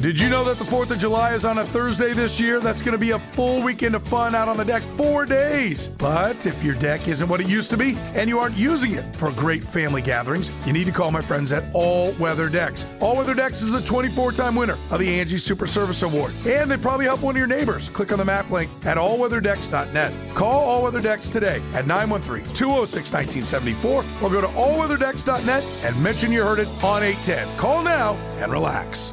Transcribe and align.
Did 0.00 0.20
you 0.20 0.28
know 0.28 0.44
that 0.44 0.58
the 0.58 0.64
4th 0.64 0.92
of 0.92 0.98
July 1.00 1.34
is 1.34 1.44
on 1.44 1.58
a 1.58 1.64
Thursday 1.64 2.12
this 2.12 2.38
year? 2.38 2.60
That's 2.60 2.82
going 2.82 2.92
to 2.92 2.98
be 2.98 3.10
a 3.10 3.18
full 3.18 3.60
weekend 3.60 3.96
of 3.96 4.02
fun 4.04 4.32
out 4.32 4.46
on 4.46 4.56
the 4.56 4.64
deck, 4.64 4.80
four 4.96 5.26
days. 5.26 5.88
But 5.88 6.46
if 6.46 6.62
your 6.62 6.76
deck 6.76 7.08
isn't 7.08 7.28
what 7.28 7.40
it 7.40 7.48
used 7.48 7.68
to 7.70 7.76
be 7.76 7.96
and 8.14 8.28
you 8.28 8.38
aren't 8.38 8.56
using 8.56 8.92
it 8.92 9.16
for 9.16 9.32
great 9.32 9.64
family 9.64 10.00
gatherings, 10.00 10.52
you 10.64 10.72
need 10.72 10.84
to 10.84 10.92
call 10.92 11.10
my 11.10 11.20
friends 11.20 11.50
at 11.50 11.64
All 11.74 12.12
Weather 12.12 12.48
Decks. 12.48 12.86
All 13.00 13.16
Weather 13.16 13.34
Decks 13.34 13.60
is 13.60 13.74
a 13.74 13.84
24 13.84 14.30
time 14.32 14.54
winner 14.54 14.78
of 14.92 15.00
the 15.00 15.18
Angie 15.18 15.36
Super 15.36 15.66
Service 15.66 16.02
Award, 16.02 16.32
and 16.46 16.70
they 16.70 16.76
probably 16.76 17.06
help 17.06 17.22
one 17.22 17.34
of 17.34 17.38
your 17.38 17.48
neighbors. 17.48 17.88
Click 17.88 18.12
on 18.12 18.18
the 18.18 18.24
map 18.24 18.48
link 18.52 18.70
at 18.86 18.98
allweatherdecks.net. 18.98 20.12
Call 20.36 20.62
All 20.62 20.84
Weather 20.84 21.00
Decks 21.00 21.28
today 21.28 21.60
at 21.74 21.88
913 21.88 22.54
206 22.54 23.12
1974 23.12 24.04
or 24.22 24.30
go 24.30 24.40
to 24.40 24.46
allweatherdecks.net 24.46 25.64
and 25.82 26.00
mention 26.04 26.30
you 26.30 26.44
heard 26.44 26.60
it 26.60 26.68
on 26.84 27.02
810. 27.02 27.56
Call 27.56 27.82
now 27.82 28.14
and 28.38 28.52
relax. 28.52 29.12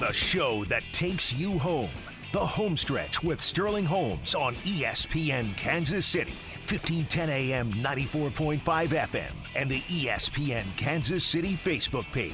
The 0.00 0.12
show 0.14 0.64
that 0.64 0.82
takes 0.92 1.34
you 1.34 1.58
home. 1.58 1.90
The 2.32 2.38
Homestretch 2.38 3.22
with 3.22 3.38
Sterling 3.38 3.84
Holmes 3.84 4.34
on 4.34 4.54
ESPN 4.54 5.54
Kansas 5.58 6.06
City, 6.06 6.32
1510 6.60 7.28
AM, 7.28 7.70
94.5 7.74 8.60
FM, 8.62 9.30
and 9.54 9.70
the 9.70 9.82
ESPN 9.82 10.64
Kansas 10.78 11.22
City 11.22 11.52
Facebook 11.52 12.10
page. 12.12 12.32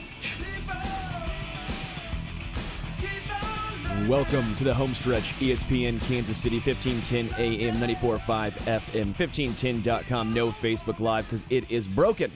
Welcome 4.08 4.54
to 4.56 4.62
the 4.62 4.72
homestretch, 4.72 5.34
ESPN 5.40 6.00
Kansas 6.06 6.38
City, 6.38 6.60
1510 6.60 7.36
AM, 7.36 7.74
94.5 7.78 8.52
FM, 8.52 9.12
1510.com. 9.16 10.32
No 10.32 10.52
Facebook 10.52 11.00
Live 11.00 11.28
because 11.28 11.44
it 11.50 11.68
is 11.68 11.88
broken. 11.88 12.30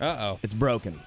Uh 0.00 0.16
oh. 0.18 0.38
It's 0.42 0.54
broken. 0.54 0.98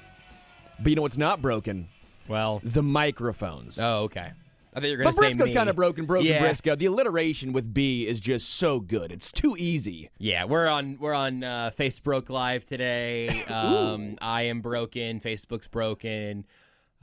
But 0.79 0.91
you 0.91 0.95
know 0.95 1.01
what's 1.01 1.17
not 1.17 1.41
broken? 1.41 1.87
Well. 2.27 2.61
The 2.63 2.83
microphones. 2.83 3.77
Oh, 3.79 4.03
okay. 4.03 4.31
I 4.75 4.79
thought 4.79 4.85
you 4.89 4.97
were 4.97 5.03
going 5.03 5.13
to 5.13 5.19
say 5.21 5.33
Briscoe's 5.35 5.53
kind 5.55 5.69
of 5.69 5.75
broken, 5.75 6.05
broken 6.05 6.25
Yeah. 6.27 6.39
Briscoe. 6.39 6.75
The 6.75 6.87
alliteration 6.87 7.53
with 7.53 7.73
B 7.73 8.07
is 8.07 8.19
just 8.19 8.49
so 8.49 8.79
good. 8.79 9.11
It's 9.11 9.31
too 9.31 9.55
easy. 9.57 10.09
Yeah, 10.17 10.45
we're 10.45 10.67
on 10.67 10.97
we're 10.99 11.13
on 11.13 11.43
uh, 11.43 11.71
Facebook 11.77 12.29
Live 12.29 12.65
today. 12.65 13.43
Um, 13.53 14.17
I 14.19 14.43
am 14.43 14.61
broken. 14.61 15.19
Facebook's 15.19 15.67
broken. 15.67 16.45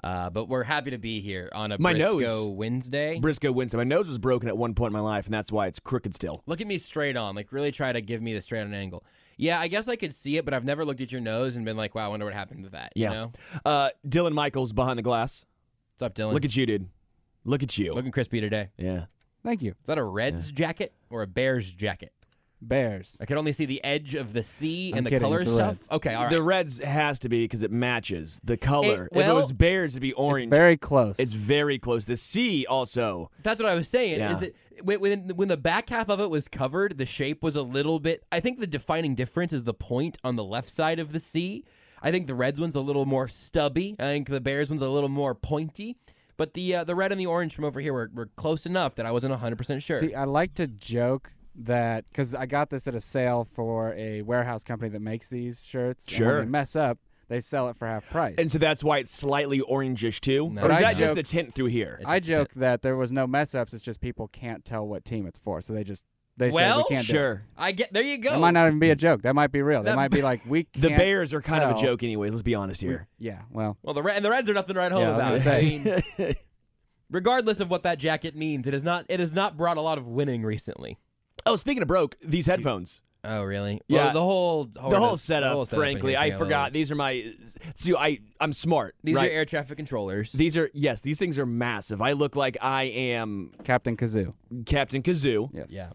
Uh, 0.03 0.31
but 0.31 0.49
we're 0.49 0.63
happy 0.65 0.91
to 0.91 0.99
be 0.99 1.21
here 1.21 1.49
on 1.53 1.71
a 1.73 1.79
My 1.79 1.93
Briscoe 1.93 2.19
nose. 2.19 2.47
Wednesday. 2.49 3.21
Briscoe 3.21 3.53
Winston. 3.53 3.79
My 3.79 3.85
nose 3.85 4.09
was 4.09 4.19
broken 4.19 4.49
at 4.49 4.57
one 4.57 4.75
point 4.75 4.89
in 4.89 4.93
my 4.95 5.01
life, 5.01 5.27
and 5.27 5.35
that's 5.35 5.53
why 5.53 5.67
it's 5.67 5.79
crooked 5.79 6.15
still. 6.15 6.43
Look 6.47 6.61
at 6.61 6.67
me 6.67 6.79
straight 6.79 7.17
on. 7.17 7.35
Like 7.37 7.53
really 7.53 7.71
try 7.71 7.93
to 7.93 8.01
give 8.01 8.21
me 8.23 8.33
the 8.35 8.41
straight 8.41 8.63
on 8.63 8.73
angle. 8.75 9.05
Yeah, 9.41 9.59
I 9.61 9.69
guess 9.69 9.89
I 9.89 9.97
could 9.97 10.15
see 10.15 10.37
it, 10.37 10.45
but 10.45 10.53
I've 10.55 10.65
never 10.65 10.85
looked 10.85 11.01
at 11.01 11.11
your 11.11 11.21
nose 11.21 11.57
and 11.57 11.65
been 11.65 11.77
like, 11.77 11.95
"Wow, 11.95 12.07
I 12.07 12.09
wonder 12.09 12.27
what 12.27 12.35
happened 12.35 12.65
to 12.65 12.71
that." 12.71 12.93
You 12.95 13.05
Yeah. 13.05 13.11
know? 13.11 13.33
Uh, 13.65 13.91
Dylan 14.07 14.33
Michaels 14.33 14.73
behind 14.73 14.99
the 14.99 15.03
glass. 15.03 15.45
What's 15.95 16.03
up, 16.03 16.15
Dylan? 16.15 16.33
Look 16.35 16.45
at 16.45 16.55
you, 16.57 16.67
dude. 16.67 16.89
Look 17.45 17.63
at 17.63 17.77
you. 17.79 17.95
looking 17.95 18.13
crispy 18.13 18.41
today. 18.41 18.69
yeah. 18.77 19.07
Thank 19.43 19.63
you. 19.63 19.71
Is 19.71 19.87
that 19.87 19.97
a 19.97 20.05
Reds 20.05 20.53
jacket 20.53 20.93
or 21.09 21.23
a 21.23 21.27
Bears 21.27 21.73
jacket? 21.73 22.13
Bears. 22.63 23.17
I 23.21 23.27
could 23.27 23.37
only 23.37 23.53
see 23.53 23.65
the 23.65 23.83
edge 23.83 24.15
of 24.15 24.33
the 24.33 24.43
C 24.43 24.91
I'm 24.93 24.99
and 24.99 25.07
the 25.07 25.11
kidding, 25.11 25.27
color 25.27 25.41
it's 25.41 25.51
a 25.51 25.55
stuff. 25.55 25.67
Reds. 25.67 25.91
Okay, 25.91 26.15
all 26.15 26.25
right. 26.25 26.31
The 26.31 26.43
Reds 26.43 26.79
has 26.79 27.19
to 27.21 27.29
be 27.29 27.45
because 27.45 27.63
it 27.63 27.71
matches 27.71 28.41
the 28.45 28.57
color. 28.57 29.09
if 29.11 29.27
it 29.27 29.33
was 29.33 29.53
Bears, 29.53 29.93
it'd 29.93 30.03
be 30.03 30.13
orange. 30.13 30.45
It's 30.45 30.57
very 30.57 30.77
close. 30.77 31.19
It's 31.19 31.33
very 31.33 31.79
close. 31.79 32.05
The 32.05 32.17
C 32.17 32.67
also. 32.67 33.31
That's 33.43 33.61
what 33.61 33.69
I 33.69 33.75
was 33.75 33.89
saying. 33.89 34.19
Yeah. 34.19 34.33
Is 34.33 34.39
that 34.39 34.55
when, 34.83 35.01
when 35.01 35.29
when 35.37 35.49
the 35.49 35.57
back 35.57 35.89
half 35.91 36.09
of 36.09 36.21
it 36.21 36.31
was 36.31 36.49
covered, 36.49 36.99
the 36.99 37.07
shape 37.07 37.43
was 37.43 37.57
a 37.57 37.63
little 37.63 37.99
bit. 38.01 38.25
I 38.31 38.41
think 38.41 38.61
the 38.61 38.67
defining 38.67 39.15
difference 39.15 39.53
is 39.53 39.65
the 39.65 39.75
point 39.75 40.19
on 40.25 40.37
the 40.37 40.45
left 40.45 40.71
side 40.71 40.99
of 40.99 41.13
the 41.13 41.21
C. 41.21 41.65
I 42.03 42.11
think 42.11 42.27
the 42.27 42.35
Reds 42.35 42.61
one's 42.61 42.75
a 42.75 42.81
little 42.81 43.05
more 43.05 43.29
stubby. 43.29 43.97
I 43.99 44.05
think 44.05 44.29
the 44.29 44.41
Bears 44.41 44.71
one's 44.71 44.83
a 44.83 44.89
little 44.89 45.09
more 45.11 45.35
pointy. 45.35 45.97
But 46.37 46.55
the 46.55 46.77
uh, 46.77 46.85
the 46.85 46.95
red 46.95 47.13
and 47.13 47.21
the 47.21 47.27
orange 47.27 47.55
from 47.55 47.67
over 47.67 47.81
here 47.81 47.93
were, 47.93 48.11
were 48.15 48.31
close 48.37 48.65
enough 48.65 48.95
that 48.95 49.05
I 49.05 49.13
wasn't 49.13 49.33
100 49.33 49.57
percent 49.57 49.83
sure. 49.83 50.01
See, 50.01 50.15
I 50.15 50.25
like 50.25 50.55
to 50.55 50.67
joke 50.67 51.33
that 51.55 52.05
because 52.11 52.35
I 52.35 52.47
got 52.47 52.71
this 52.71 52.87
at 52.87 52.95
a 52.95 53.01
sale 53.01 53.47
for 53.55 53.95
a 53.95 54.23
warehouse 54.23 54.65
company 54.65 54.89
that 54.91 55.01
makes 55.03 55.29
these 55.29 55.63
shirts. 55.65 56.07
and 56.07 56.13
Sure. 56.17 56.37
when 56.39 56.47
they 56.47 56.51
mess 56.51 56.77
up, 56.77 56.99
they 57.29 57.41
sell 57.41 57.69
it 57.69 57.77
for 57.77 57.87
half 57.87 58.09
price. 58.11 58.35
And 58.39 58.51
so 58.51 58.59
that's 58.59 58.83
why 58.83 58.99
it's 58.99 59.13
slightly 59.15 59.61
orangish 59.61 60.21
too. 60.21 60.51
No. 60.51 60.63
Or 60.63 60.65
is 60.65 60.71
But 60.71 60.71
I 60.73 60.81
that 60.93 60.97
just 60.97 61.11
joke- 61.11 61.15
the 61.17 61.23
tint 61.23 61.55
through 61.55 61.67
here? 61.67 61.99
It's- 62.01 62.07
I 62.11 62.19
joke 62.21 62.51
that 62.57 62.83
there 62.83 62.97
was 62.97 63.13
no 63.13 63.27
mess 63.27 63.55
ups. 63.55 63.73
It's 63.75 63.85
just 63.85 64.01
people 64.01 64.29
can't 64.29 64.65
tell 64.65 64.87
what 64.87 65.05
team 65.05 65.27
it's 65.27 65.39
for, 65.39 65.61
so 65.61 65.73
they 65.73 65.85
just 65.85 66.05
they 66.37 66.51
Well, 66.51 66.79
say 66.79 66.85
we 66.89 66.97
can't. 66.97 67.07
do 67.07 67.11
it. 67.13 67.15
Sure. 67.15 67.43
I 67.59 67.73
get 67.73 67.93
there. 67.93 68.03
You 68.03 68.17
go. 68.17 68.31
That 68.31 68.39
might 68.41 68.53
not 68.53 68.67
even 68.69 68.79
be 68.79 68.89
a 68.91 68.97
joke. 68.97 69.23
That 69.23 69.35
might 69.35 69.53
be 69.53 69.61
real. 69.61 69.83
That, 69.83 69.91
That- 69.91 69.97
might 69.97 70.11
be 70.11 70.23
like 70.23 70.41
we. 70.49 70.67
The 70.73 70.89
can't 70.89 70.99
Bears 70.99 71.35
are 71.35 71.43
kind 71.43 71.63
of 71.63 71.77
a 71.77 71.81
joke, 71.83 72.03
anyways. 72.03 72.33
Let's 72.33 72.43
be 72.43 72.55
honest 72.55 72.81
we- 72.83 72.89
here. 72.89 73.09
yeah. 73.19 73.43
Well, 73.51 73.77
well, 73.83 73.93
the 73.95 74.03
Red 74.03 74.17
and 74.17 74.25
the 74.25 74.31
Reds 74.31 74.49
are 74.49 74.55
nothing 74.55 74.75
to 74.75 74.81
write 74.81 74.91
home 74.93 75.03
Yeah, 75.03 75.11
I 75.19 75.33
was 75.33 75.43
about. 75.43 75.61
gonna 75.61 75.61
say. 75.85 76.03
I 76.19 76.23
mean, 76.25 76.35
regardless 77.11 77.61
of 77.61 77.71
what 77.71 77.83
that 77.83 77.99
jacket 77.99 78.35
means, 78.37 78.67
it 78.67 78.73
has 78.73 78.83
not 78.83 79.05
it 79.09 79.21
has 79.21 79.35
not 79.35 79.57
brought 79.57 79.77
a 79.77 79.81
lot 79.83 79.99
of 79.99 80.07
winning 80.07 80.43
recently. 80.43 80.99
Oh, 81.47 81.57
speaking 81.57 81.83
of 81.83 81.89
broke, 81.89 82.17
these 82.23 82.47
headphones. 82.47 83.01
Oh, 83.23 83.43
really? 83.43 83.81
Yeah. 83.87 84.05
Well, 84.05 84.13
the 84.15 84.21
whole 84.23 84.65
the 84.65 84.81
whole 84.99 85.17
setup, 85.19 85.53
whole 85.53 85.67
setup 85.67 85.79
frankly, 85.79 86.17
I 86.17 86.25
me 86.25 86.31
little. 86.31 86.47
forgot. 86.47 86.73
These 86.73 86.91
are 86.91 86.95
my. 86.95 87.33
See, 87.75 87.95
I 87.95 88.19
I'm 88.41 88.53
smart. 88.55 88.95
These 89.05 89.17
right? 89.17 89.31
are 89.31 89.35
air 89.35 89.45
traffic 89.45 89.77
controllers. 89.77 90.33
These 90.33 90.57
are 90.57 90.71
yes. 90.73 91.01
These 91.03 91.19
things 91.19 91.39
are 91.39 91.45
massive. 91.47 92.01
I 92.01 92.13
look 92.13 92.35
like 92.35 92.57
I 92.63 92.85
am 92.85 93.53
Captain 93.65 93.97
Kazoo. 93.97 94.33
Captain 94.65 95.03
Kazoo. 95.03 95.51
Yes. 95.53 95.67
yeah. 95.71 95.91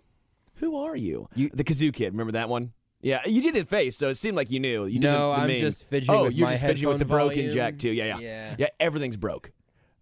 Who 0.56 0.78
are 0.78 0.96
you? 0.96 1.28
You 1.36 1.50
the 1.54 1.64
Kazoo 1.64 1.92
kid. 1.92 2.14
Remember 2.14 2.34
that 2.34 2.48
one? 2.48 2.74
Yeah, 3.02 3.22
you 3.28 3.42
did 3.42 3.54
the 3.54 3.66
face, 3.66 3.96
so 3.98 4.10
it 4.10 4.16
seemed 4.18 4.36
like 4.36 4.50
you 4.50 4.60
knew. 4.60 4.86
You 4.86 5.00
No, 5.00 5.10
did 5.12 5.18
the, 5.18 5.36
the 5.36 5.42
I'm 5.42 5.48
meme. 5.48 5.60
just 5.60 5.84
fidgeting 5.84 6.16
Oh, 6.16 6.24
with 6.24 6.34
you're 6.34 6.48
my 6.48 6.54
just 6.54 6.64
fidgeting 6.66 6.90
with 6.90 6.98
the 7.00 7.06
headphone 7.06 7.18
broken 7.18 7.38
volume. 7.38 7.54
jack 7.54 7.78
too. 7.78 7.90
Yeah, 7.92 8.06
yeah, 8.06 8.20
Yeah. 8.20 8.56
yeah. 8.58 8.68
Everything's 8.80 9.18
broke. 9.18 9.52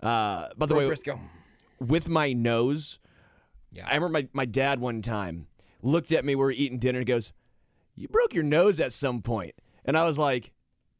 Uh, 0.01 0.49
by 0.57 0.65
the 0.65 0.67
Broke 0.67 0.77
way, 0.79 0.87
Briscoe. 0.87 1.19
with 1.79 2.07
my 2.07 2.31
nose, 2.33 2.99
Yeah. 3.73 3.85
I 3.87 3.95
remember 3.95 4.09
my, 4.09 4.27
my 4.33 4.45
dad 4.45 4.79
one 4.79 5.01
time 5.01 5.47
looked 5.81 6.11
at 6.11 6.23
me. 6.23 6.35
We 6.35 6.43
were 6.43 6.51
eating 6.51 6.79
dinner 6.79 6.99
and 6.99 7.07
goes, 7.07 7.31
"You 7.95 8.07
broke 8.07 8.33
your 8.33 8.43
nose 8.43 8.79
at 8.79 8.93
some 8.93 9.21
point," 9.21 9.55
and 9.83 9.97
I 9.97 10.05
was 10.05 10.17
like, 10.17 10.51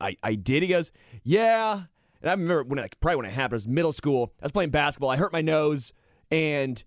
"I 0.01 0.17
I 0.23 0.35
did." 0.35 0.63
He 0.63 0.69
goes, 0.69 0.91
"Yeah." 1.23 1.83
And 2.22 2.29
I 2.29 2.33
remember 2.33 2.63
when 2.63 2.79
it, 2.79 2.95
probably 3.00 3.17
when 3.17 3.25
it 3.25 3.33
happened. 3.33 3.53
It 3.53 3.56
was 3.56 3.67
middle 3.67 3.91
school. 3.94 4.33
I 4.41 4.45
was 4.45 4.51
playing 4.51 4.69
basketball. 4.72 5.09
I 5.09 5.17
hurt 5.17 5.33
my 5.33 5.41
nose, 5.41 5.94
and 6.31 6.83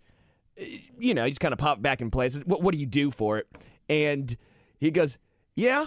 uh, 0.61 0.65
you 0.99 1.15
know, 1.15 1.25
you 1.25 1.31
just 1.31 1.41
kind 1.41 1.53
of 1.53 1.59
pop 1.59 1.83
back 1.83 2.01
in 2.01 2.11
place. 2.11 2.37
What, 2.47 2.63
what 2.63 2.73
do 2.73 2.79
you 2.79 2.87
do 2.87 3.11
for 3.11 3.39
it? 3.39 3.47
And 3.89 4.37
he 4.79 4.91
goes, 4.91 5.19
"Yeah, 5.55 5.87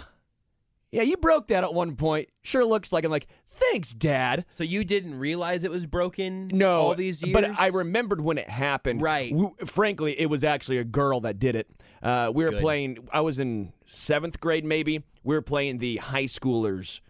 yeah, 0.90 1.02
you 1.02 1.16
broke 1.16 1.48
that 1.48 1.64
at 1.64 1.74
one 1.74 1.96
point. 1.96 2.28
Sure 2.42 2.64
looks 2.64 2.92
like." 2.92 3.04
I'm 3.04 3.10
like, 3.10 3.26
"Thanks, 3.60 3.92
Dad." 3.92 4.44
So 4.50 4.64
you 4.64 4.84
didn't 4.84 5.18
realize 5.18 5.62
it 5.64 5.70
was 5.70 5.86
broken 5.86 6.48
No, 6.52 6.76
all 6.78 6.94
these 6.94 7.22
years? 7.22 7.32
but 7.32 7.58
I 7.60 7.68
remembered 7.68 8.20
when 8.20 8.38
it 8.38 8.48
happened. 8.48 9.02
Right. 9.02 9.30
W- 9.30 9.54
frankly, 9.66 10.18
it 10.20 10.26
was 10.26 10.42
actually 10.44 10.78
a 10.78 10.84
girl 10.84 11.20
that 11.20 11.38
did 11.38 11.54
it. 11.54 11.68
Uh, 12.02 12.30
we 12.34 12.44
were 12.44 12.50
Good. 12.50 12.60
playing. 12.62 13.08
I 13.12 13.20
was 13.20 13.38
in 13.38 13.72
seventh 13.86 14.40
grade, 14.40 14.64
maybe. 14.64 15.02
We 15.22 15.34
were 15.34 15.42
playing 15.42 15.78
the 15.78 15.98
high 15.98 16.24
schoolers, 16.24 17.00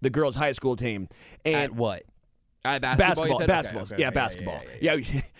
the 0.00 0.10
girls' 0.10 0.34
high 0.34 0.52
school 0.52 0.74
team, 0.76 1.08
and 1.44 1.54
At 1.56 1.70
what? 1.74 2.02
At 2.64 2.80
basketball? 2.82 3.38
basketball. 3.38 3.46
basketball. 3.46 3.82
Okay, 3.82 3.94
okay, 3.94 4.00
yeah, 4.02 4.08
okay, 4.08 4.14
basketball. 4.14 4.60
Yeah, 4.80 4.94
Yeah. 4.94 5.20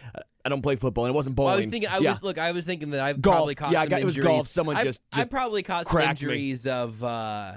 I 0.46 0.50
don't 0.50 0.60
play 0.60 0.76
football, 0.76 1.06
and 1.06 1.12
it 1.12 1.16
wasn't 1.16 1.36
bowling. 1.36 1.46
Well, 1.52 1.54
I 1.54 1.58
was 1.60 1.66
thinking. 1.68 1.88
I 1.88 1.98
yeah. 2.00 2.10
was 2.10 2.22
look. 2.22 2.36
I 2.36 2.52
was 2.52 2.66
thinking 2.66 2.90
that 2.90 3.00
I 3.00 3.14
Golf. 3.14 3.34
probably 3.36 3.54
caused 3.54 3.72
Yeah, 3.72 3.80
I 3.80 3.84
some 3.84 3.88
got- 3.90 4.00
it 4.00 4.04
was 4.04 4.16
injuries. 4.16 4.34
golf. 4.36 4.48
Someone 4.48 4.76
I, 4.76 4.84
just- 4.84 5.00
I 5.10 5.24
probably 5.24 5.62
caused 5.62 5.88
some 5.88 5.96
cracked 5.96 6.20
me. 6.20 6.26
injuries 6.26 6.66
of 6.66 7.02
uh, 7.02 7.54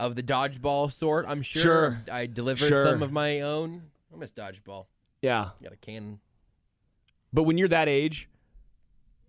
of 0.00 0.14
the 0.16 0.22
dodgeball 0.22 0.92
sort. 0.92 1.26
I'm 1.28 1.42
sure. 1.42 1.62
Sure. 1.62 2.02
I 2.10 2.26
delivered 2.26 2.68
Sure. 2.68 2.86
some 2.86 3.02
of 3.02 3.12
my 3.12 3.40
own. 3.40 3.82
I 4.12 4.16
miss 4.16 4.32
dodgeball. 4.32 4.86
yeah, 5.22 5.50
Got 5.62 5.72
a 5.72 5.76
can. 5.76 6.20
but 7.32 7.42
when 7.42 7.58
you're 7.58 7.68
that 7.68 7.88
age, 7.88 8.28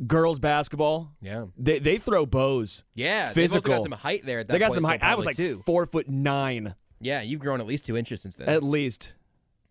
girls 0.08 0.40
basketball, 0.40 1.12
Yeah. 1.22 1.48
they 1.58 1.80
they 1.80 1.98
throw 1.98 2.26
bows. 2.26 2.84
Yeah. 2.94 3.34
They've 3.34 3.44
also 3.52 3.56
Physical. 3.62 3.76
got 3.76 3.84
some 3.84 3.92
height 3.94 4.26
there. 4.26 4.40
At 4.40 4.48
that 4.48 4.54
They 4.54 4.60
got 4.60 4.68
point, 4.68 4.76
some 4.76 4.84
so 4.84 4.88
height. 4.90 5.04
I 5.04 5.16
was 5.16 5.26
probably 5.26 5.46
like 5.46 5.56
two. 5.58 5.64
four 5.66 5.86
foot 5.86 6.08
nine, 6.08 6.76
Yeah, 7.02 7.22
you've 7.22 7.42
grown 7.42 7.60
at 7.60 7.68
least 7.68 7.86
two 7.86 7.98
inches 7.98 8.22
since 8.22 8.36
then. 8.36 8.48
at 8.50 8.64
least, 8.64 9.14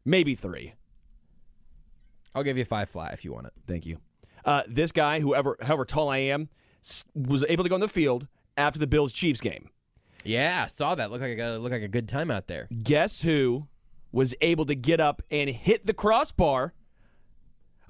maybe 0.05 0.35
three. 0.35 0.75
I'll 2.35 2.43
give 2.43 2.59
you 2.59 2.65
five 2.65 2.89
flat 2.91 3.15
if 3.15 3.25
you 3.25 3.33
want 3.33 3.47
it. 3.47 3.53
Thank 3.67 3.87
you. 3.87 3.99
Uh, 4.45 4.63
this 4.69 4.93
guy, 4.93 5.21
whoever, 5.21 5.57
however 5.61 5.85
tall 5.85 6.09
I 6.09 6.19
am, 6.19 6.49
s- 6.85 7.05
was 7.15 7.45
able 7.49 7.65
to 7.65 7.69
go 7.69 7.75
on 7.75 7.81
the 7.81 7.89
field 7.89 8.29
after 8.57 8.79
the 8.79 8.87
Bills 8.87 9.13
Chiefs 9.13 9.41
game. 9.41 9.71
Yeah, 10.25 10.63
I 10.65 10.67
saw 10.69 10.95
that. 10.95 11.11
Looked 11.11 11.23
like 11.23 11.39
a 11.39 11.59
looked 11.59 11.73
like 11.73 11.83
a 11.83 11.89
good 11.89 12.09
time 12.09 12.31
out 12.31 12.47
there. 12.49 12.69
Guess 12.83 13.21
who 13.23 13.67
was 14.13 14.35
able 14.41 14.67
to 14.67 14.75
get 14.75 15.01
up 15.01 15.23
and 15.31 15.49
hit 15.51 15.87
the 15.87 15.95
crossbar? 15.95 16.75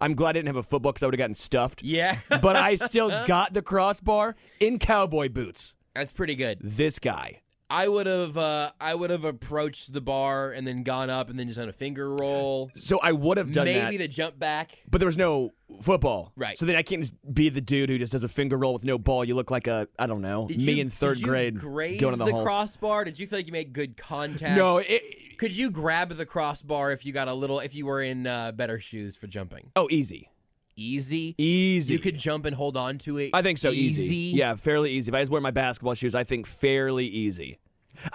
I'm 0.00 0.14
glad 0.14 0.30
I 0.30 0.32
didn't 0.34 0.46
have 0.48 0.56
a 0.56 0.62
football 0.62 0.92
because 0.92 1.02
I 1.02 1.06
would 1.06 1.14
have 1.14 1.18
gotten 1.18 1.34
stuffed. 1.34 1.82
Yeah, 1.82 2.18
but 2.28 2.54
I 2.54 2.76
still 2.76 3.08
got 3.26 3.52
the 3.54 3.62
crossbar 3.62 4.36
in 4.60 4.78
cowboy 4.78 5.28
boots. 5.28 5.74
that's 5.94 6.12
pretty 6.12 6.36
good. 6.36 6.58
This 6.62 6.98
guy, 7.00 7.40
I 7.70 7.86
would 7.88 8.06
have 8.06 8.38
uh, 8.38 8.72
I 8.80 8.94
would 8.94 9.10
have 9.10 9.24
approached 9.24 9.92
the 9.92 10.00
bar 10.00 10.50
and 10.52 10.66
then 10.66 10.82
gone 10.82 11.10
up 11.10 11.28
and 11.28 11.38
then 11.38 11.46
just 11.48 11.58
done 11.58 11.68
a 11.68 11.72
finger 11.72 12.14
roll. 12.14 12.70
So 12.74 12.98
I 13.02 13.12
would 13.12 13.36
have 13.36 13.52
done 13.52 13.66
Maybe 13.66 13.96
that, 13.98 14.04
the 14.04 14.08
jump 14.08 14.38
back. 14.38 14.78
but 14.90 14.98
there 14.98 15.06
was 15.06 15.16
no 15.16 15.52
football. 15.82 16.32
Right. 16.34 16.58
So 16.58 16.64
then 16.64 16.76
I 16.76 16.82
can't 16.82 17.02
just 17.02 17.14
be 17.34 17.50
the 17.50 17.60
dude 17.60 17.90
who 17.90 17.98
just 17.98 18.12
does 18.12 18.24
a 18.24 18.28
finger 18.28 18.56
roll 18.56 18.72
with 18.72 18.84
no 18.84 18.96
ball. 18.96 19.24
You 19.24 19.34
look 19.34 19.50
like 19.50 19.66
a 19.66 19.86
I 19.98 20.06
don't 20.06 20.22
know 20.22 20.46
Did 20.48 20.62
me 20.62 20.74
you, 20.74 20.80
in 20.80 20.90
third 20.90 21.22
grade 21.22 21.60
going 21.60 22.14
in 22.14 22.18
the, 22.18 22.24
the 22.24 22.42
crossbar? 22.42 23.04
Did 23.04 23.18
you 23.18 23.26
feel 23.26 23.38
like 23.40 23.46
you 23.46 23.52
made 23.52 23.72
good 23.74 23.96
contact? 23.96 24.56
No, 24.56 24.78
it, 24.78 25.36
Could 25.36 25.52
you 25.52 25.70
grab 25.70 26.10
the 26.16 26.26
crossbar 26.26 26.90
if 26.92 27.04
you 27.04 27.12
got 27.12 27.28
a 27.28 27.34
little 27.34 27.60
if 27.60 27.74
you 27.74 27.84
were 27.84 28.02
in 28.02 28.26
uh, 28.26 28.52
better 28.52 28.80
shoes 28.80 29.14
for 29.14 29.26
jumping? 29.26 29.70
oh 29.76 29.88
easy, 29.90 30.30
Easy. 30.78 31.34
easy. 31.38 31.92
You 31.92 31.98
could 31.98 32.16
jump 32.16 32.44
and 32.44 32.54
hold 32.54 32.76
on 32.76 32.98
to 32.98 33.18
it. 33.18 33.30
I 33.32 33.42
think 33.42 33.58
so. 33.58 33.70
Easy. 33.70 34.32
Yeah, 34.36 34.54
fairly 34.54 34.92
easy. 34.92 35.10
If 35.10 35.14
I 35.14 35.22
just 35.22 35.32
wear 35.32 35.40
my 35.40 35.50
basketball 35.50 35.94
shoes, 35.94 36.14
I 36.14 36.24
think 36.24 36.46
fairly 36.46 37.06
easy. 37.06 37.58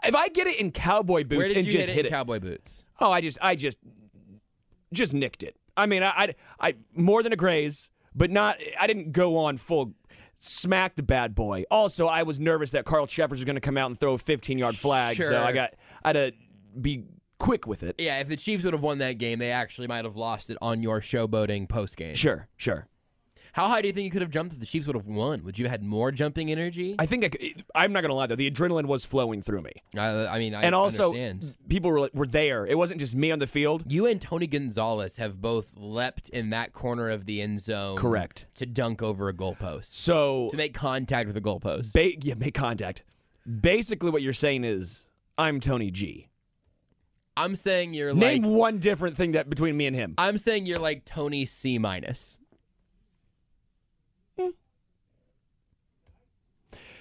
If 0.04 0.16
I 0.16 0.30
get 0.30 0.48
it 0.48 0.60
in 0.60 0.72
cowboy 0.72 1.24
boots 1.26 1.38
Where 1.38 1.48
did 1.50 1.58
and 1.58 1.66
you 1.66 1.74
just 1.74 1.90
hit 1.90 1.90
it 1.90 1.96
hit 1.96 2.06
in 2.06 2.12
cowboy 2.12 2.40
boots? 2.40 2.86
Oh, 3.02 3.12
I 3.12 3.20
just, 3.20 3.38
I 3.42 3.56
just, 3.56 3.78
just 4.94 5.14
nicked 5.14 5.44
it. 5.44 5.58
I 5.76 5.86
mean, 5.88 6.04
I, 6.04 6.10
I, 6.10 6.36
I 6.60 6.76
more 6.96 7.22
than 7.22 7.34
a 7.34 7.36
graze, 7.36 7.90
but 8.16 8.32
not. 8.32 8.58
I 8.80 8.88
didn't 8.88 9.12
go 9.12 9.38
on 9.38 9.58
full 9.58 9.94
smack 10.38 10.96
the 10.96 11.04
bad 11.04 11.34
boy. 11.36 11.64
Also, 11.72 12.08
I 12.08 12.24
was 12.24 12.40
nervous 12.40 12.72
that 12.72 12.86
Carl 12.86 13.08
Cheffers 13.08 13.40
was 13.40 13.46
going 13.46 13.56
to 13.56 13.62
come 13.62 13.78
out 13.78 13.90
and 13.90 14.00
throw 14.00 14.14
a 14.14 14.18
15 14.18 14.58
yard 14.58 14.78
flag, 14.78 15.18
so 15.18 15.44
I 15.44 15.52
got, 15.52 15.74
I 16.04 16.10
had 16.10 16.14
to 16.14 16.32
be 16.80 17.06
quick 17.44 17.68
with 17.68 17.84
it. 17.84 17.96
Yeah, 17.98 18.20
if 18.20 18.28
the 18.28 18.36
Chiefs 18.38 18.64
would 18.64 18.74
have 18.74 18.84
won 18.84 18.98
that 19.00 19.14
game, 19.18 19.40
they 19.40 19.52
actually 19.52 19.88
might 19.88 20.06
have 20.06 20.16
lost 20.16 20.50
it 20.50 20.58
on 20.62 20.82
your 20.82 21.02
showboating 21.02 21.68
post 21.68 21.98
game. 21.98 22.16
Sure, 22.16 22.48
sure. 22.58 22.88
How 23.54 23.68
high 23.68 23.82
do 23.84 23.88
you 23.88 23.94
think 23.94 24.06
you 24.06 24.10
could 24.10 24.24
have 24.24 24.32
jumped 24.32 24.54
if 24.56 24.60
the 24.60 24.66
Chiefs 24.66 24.88
would 24.88 24.96
have 24.96 25.06
won? 25.06 25.44
Would 25.44 25.60
you 25.60 25.66
have 25.66 25.72
had 25.72 25.84
more 25.84 26.12
jumping 26.12 26.50
energy? 26.52 26.96
I 26.98 27.06
think 27.06 27.24
I, 27.24 27.54
I'm 27.84 27.94
not 27.94 28.02
going 28.02 28.10
to 28.10 28.16
lie 28.16 28.26
though. 28.26 28.36
The 28.36 28.50
adrenaline 28.50 28.86
was 28.88 29.06
flowing 29.06 29.44
through 29.44 29.62
me, 29.62 29.74
Uh, 29.96 30.26
I 30.28 30.40
mean, 30.40 30.56
I 30.56 30.64
and 30.64 30.74
also 30.74 31.10
understand. 31.14 31.54
people 31.70 31.92
were 31.92 32.10
were 32.16 32.26
there. 32.26 32.66
It 32.66 32.80
wasn't 32.80 33.00
just 33.00 33.14
me 33.14 33.30
on 33.30 33.38
the 33.38 33.46
field. 33.46 33.84
You 33.88 34.08
and 34.08 34.20
Tony 34.20 34.48
Gonzalez 34.48 35.18
have 35.18 35.40
both 35.40 35.74
leapt 35.78 36.30
in 36.30 36.50
that 36.50 36.74
corner 36.74 37.10
of 37.12 37.26
the 37.28 37.44
end 37.44 37.62
zone. 37.62 37.96
Correct. 37.98 38.48
To 38.56 38.66
dunk 38.66 39.04
over 39.04 39.30
a 39.30 39.34
goalpost. 39.34 39.94
So 39.94 40.48
To 40.50 40.58
make 40.58 40.74
contact 40.74 41.28
with 41.28 41.38
a 41.38 41.42
goalpost. 41.42 41.94
Ba- 41.94 42.18
yeah, 42.26 42.34
make 42.34 42.56
contact. 42.56 43.04
Basically, 43.62 44.10
what 44.10 44.24
you're 44.24 44.34
saying 44.34 44.64
is, 44.64 45.04
I'm 45.38 45.60
Tony 45.60 45.92
G. 45.92 46.30
I'm 47.36 47.56
saying 47.56 47.94
you're 47.94 48.14
Name 48.14 48.44
like 48.44 48.52
one 48.52 48.78
different 48.80 49.18
thing 49.18 49.32
that 49.34 49.50
between 49.50 49.76
me 49.76 49.88
and 49.88 49.96
him. 49.96 50.14
I'm 50.18 50.38
saying 50.38 50.66
you're 50.66 50.80
like 50.80 51.06
Tony 51.06 51.46
C 51.46 51.78
minus. 51.78 52.40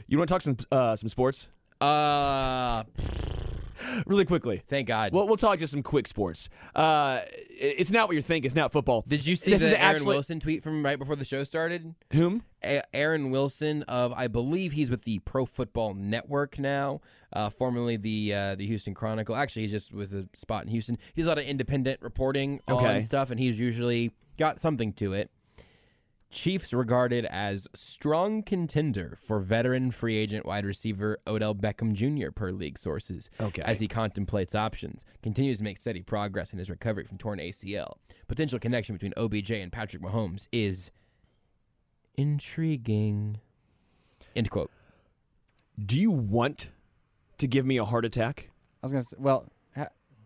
You 0.06 0.18
want 0.18 0.28
to 0.28 0.34
talk 0.34 0.42
some 0.42 0.56
uh, 0.70 0.94
some 0.96 1.08
sports 1.08 1.46
Uh 1.80 2.82
really 4.06 4.24
quickly? 4.24 4.62
thank 4.68 4.88
God. 4.88 5.12
Well, 5.12 5.26
we'll 5.26 5.36
talk 5.36 5.58
just 5.58 5.72
some 5.72 5.82
quick 5.82 6.06
sports. 6.06 6.48
Uh, 6.74 7.20
it's 7.50 7.90
not 7.90 8.08
what 8.08 8.16
you 8.16 8.22
think. 8.22 8.44
It's 8.44 8.54
not 8.54 8.72
football. 8.72 9.04
Did 9.06 9.26
you 9.26 9.36
see 9.36 9.50
this 9.52 9.62
the 9.62 9.68
is 9.68 9.72
Aaron 9.74 9.96
actually 9.96 10.06
Wilson 10.14 10.40
tweet 10.40 10.62
from 10.62 10.84
right 10.84 10.98
before 10.98 11.16
the 11.16 11.24
show 11.24 11.44
started? 11.44 11.94
whom? 12.12 12.42
A- 12.64 12.82
Aaron 12.94 13.30
Wilson 13.30 13.82
of 13.84 14.12
I 14.12 14.28
believe 14.28 14.72
he's 14.72 14.90
with 14.90 15.02
the 15.02 15.18
Pro 15.20 15.44
Football 15.46 15.94
Network 15.94 16.58
now, 16.58 17.00
uh, 17.32 17.50
formerly 17.50 17.96
the 17.96 18.34
uh, 18.34 18.54
the 18.54 18.66
Houston 18.66 18.94
Chronicle. 18.94 19.34
Actually, 19.34 19.62
he's 19.62 19.72
just 19.72 19.92
with 19.92 20.12
a 20.12 20.28
spot 20.36 20.64
in 20.64 20.70
Houston. 20.70 20.98
He's 21.14 21.26
a 21.26 21.28
lot 21.28 21.38
of 21.38 21.44
independent 21.44 22.00
reporting 22.02 22.60
Okay. 22.68 22.96
on 22.96 23.02
stuff, 23.02 23.30
and 23.30 23.40
he's 23.40 23.58
usually 23.58 24.12
got 24.38 24.60
something 24.60 24.92
to 24.94 25.12
it. 25.12 25.30
Chiefs 26.32 26.72
regarded 26.72 27.26
as 27.26 27.68
strong 27.74 28.42
contender 28.42 29.18
for 29.22 29.38
veteran 29.38 29.90
free 29.90 30.16
agent 30.16 30.46
wide 30.46 30.64
receiver 30.64 31.18
Odell 31.26 31.54
Beckham 31.54 31.92
Jr. 31.92 32.30
per 32.30 32.50
league 32.50 32.78
sources. 32.78 33.28
Okay. 33.38 33.60
As 33.62 33.80
he 33.80 33.86
contemplates 33.86 34.54
options, 34.54 35.04
continues 35.22 35.58
to 35.58 35.64
make 35.64 35.78
steady 35.78 36.02
progress 36.02 36.50
in 36.52 36.58
his 36.58 36.70
recovery 36.70 37.04
from 37.04 37.18
torn 37.18 37.38
ACL. 37.38 37.96
Potential 38.28 38.58
connection 38.58 38.94
between 38.96 39.12
OBJ 39.16 39.50
and 39.50 39.70
Patrick 39.70 40.02
Mahomes 40.02 40.48
is 40.50 40.90
intriguing. 42.16 43.38
End 44.34 44.48
quote. 44.50 44.70
Do 45.78 45.98
you 45.98 46.10
want 46.10 46.68
to 47.36 47.46
give 47.46 47.66
me 47.66 47.76
a 47.76 47.84
heart 47.84 48.06
attack? 48.06 48.50
I 48.82 48.86
was 48.86 48.92
gonna 48.92 49.04
say, 49.04 49.16
well, 49.18 49.44
ha- 49.44 49.51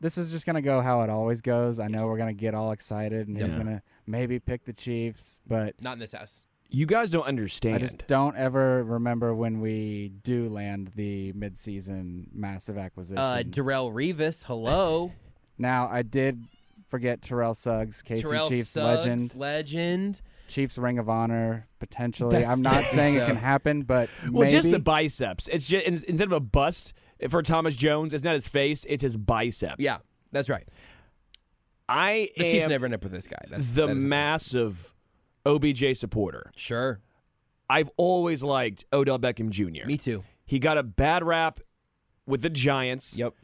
this 0.00 0.18
is 0.18 0.30
just 0.30 0.46
gonna 0.46 0.62
go 0.62 0.80
how 0.80 1.02
it 1.02 1.10
always 1.10 1.40
goes. 1.40 1.80
I 1.80 1.88
know 1.88 2.06
we're 2.06 2.18
gonna 2.18 2.32
get 2.34 2.54
all 2.54 2.72
excited, 2.72 3.28
and 3.28 3.36
he's 3.36 3.52
Yeah. 3.52 3.58
gonna 3.58 3.82
maybe 4.06 4.38
pick 4.38 4.64
the 4.64 4.72
Chiefs, 4.72 5.38
but 5.46 5.74
Not 5.80 5.94
in 5.94 5.98
this 5.98 6.12
house. 6.12 6.42
You 6.68 6.84
guys 6.86 7.10
don't 7.10 7.26
understand. 7.26 7.76
I 7.76 7.78
just 7.78 8.06
don't 8.08 8.36
ever 8.36 8.82
remember 8.82 9.32
when 9.34 9.60
we 9.60 10.12
do 10.24 10.48
land 10.48 10.92
the 10.96 11.32
midseason 11.32 12.26
massive 12.32 12.76
acquisition. 12.76 13.18
Uh, 13.18 13.42
Darrelle 13.46 13.92
Revis, 13.92 14.44
hello. 14.44 15.12
now 15.58 15.88
I 15.90 16.02
did 16.02 16.44
forget 16.88 17.22
Terrell 17.22 17.54
Suggs, 17.54 18.02
KC 18.02 18.22
Terrell 18.22 18.48
Chiefs 18.48 18.70
Suggs, 18.70 18.98
legend, 19.06 19.34
Legend. 19.36 20.20
Chiefs 20.48 20.78
Ring 20.78 20.98
of 20.98 21.08
Honor 21.08 21.66
potentially. 21.80 22.32
That's- 22.36 22.50
I'm 22.52 22.62
not 22.62 22.84
saying 22.84 23.16
it 23.16 23.26
can 23.26 23.36
happen, 23.36 23.82
but 23.82 24.08
well, 24.30 24.42
maybe. 24.44 24.50
just 24.52 24.70
the 24.70 24.78
biceps. 24.78 25.48
It's 25.48 25.66
just 25.66 25.84
in- 25.86 25.94
instead 26.08 26.26
of 26.26 26.32
a 26.32 26.40
bust 26.40 26.92
for 27.28 27.42
Thomas 27.42 27.76
Jones, 27.76 28.12
it's 28.12 28.24
not 28.24 28.34
his 28.34 28.48
face; 28.48 28.84
it's 28.88 29.02
his 29.02 29.16
bicep. 29.16 29.76
Yeah, 29.78 29.98
that's 30.32 30.48
right. 30.48 30.66
I 31.88 32.30
The 32.36 32.44
Chiefs 32.44 32.64
am 32.64 32.70
never 32.70 32.84
end 32.84 32.94
up 32.94 33.02
with 33.02 33.12
this 33.12 33.26
guy. 33.26 33.42
That's, 33.48 33.74
the 33.74 33.86
that 33.86 33.94
massive 33.94 34.92
OBJ 35.44 35.96
supporter. 35.96 36.50
Sure. 36.56 37.00
I've 37.68 37.90
always 37.96 38.42
liked 38.42 38.84
Odell 38.92 39.18
Beckham 39.18 39.50
Jr. 39.50 39.86
Me 39.86 39.96
too. 39.96 40.24
He 40.44 40.58
got 40.58 40.78
a 40.78 40.82
bad 40.82 41.24
rap 41.24 41.60
with 42.26 42.42
the 42.42 42.50
Giants. 42.50 43.16
Yep. 43.16 43.34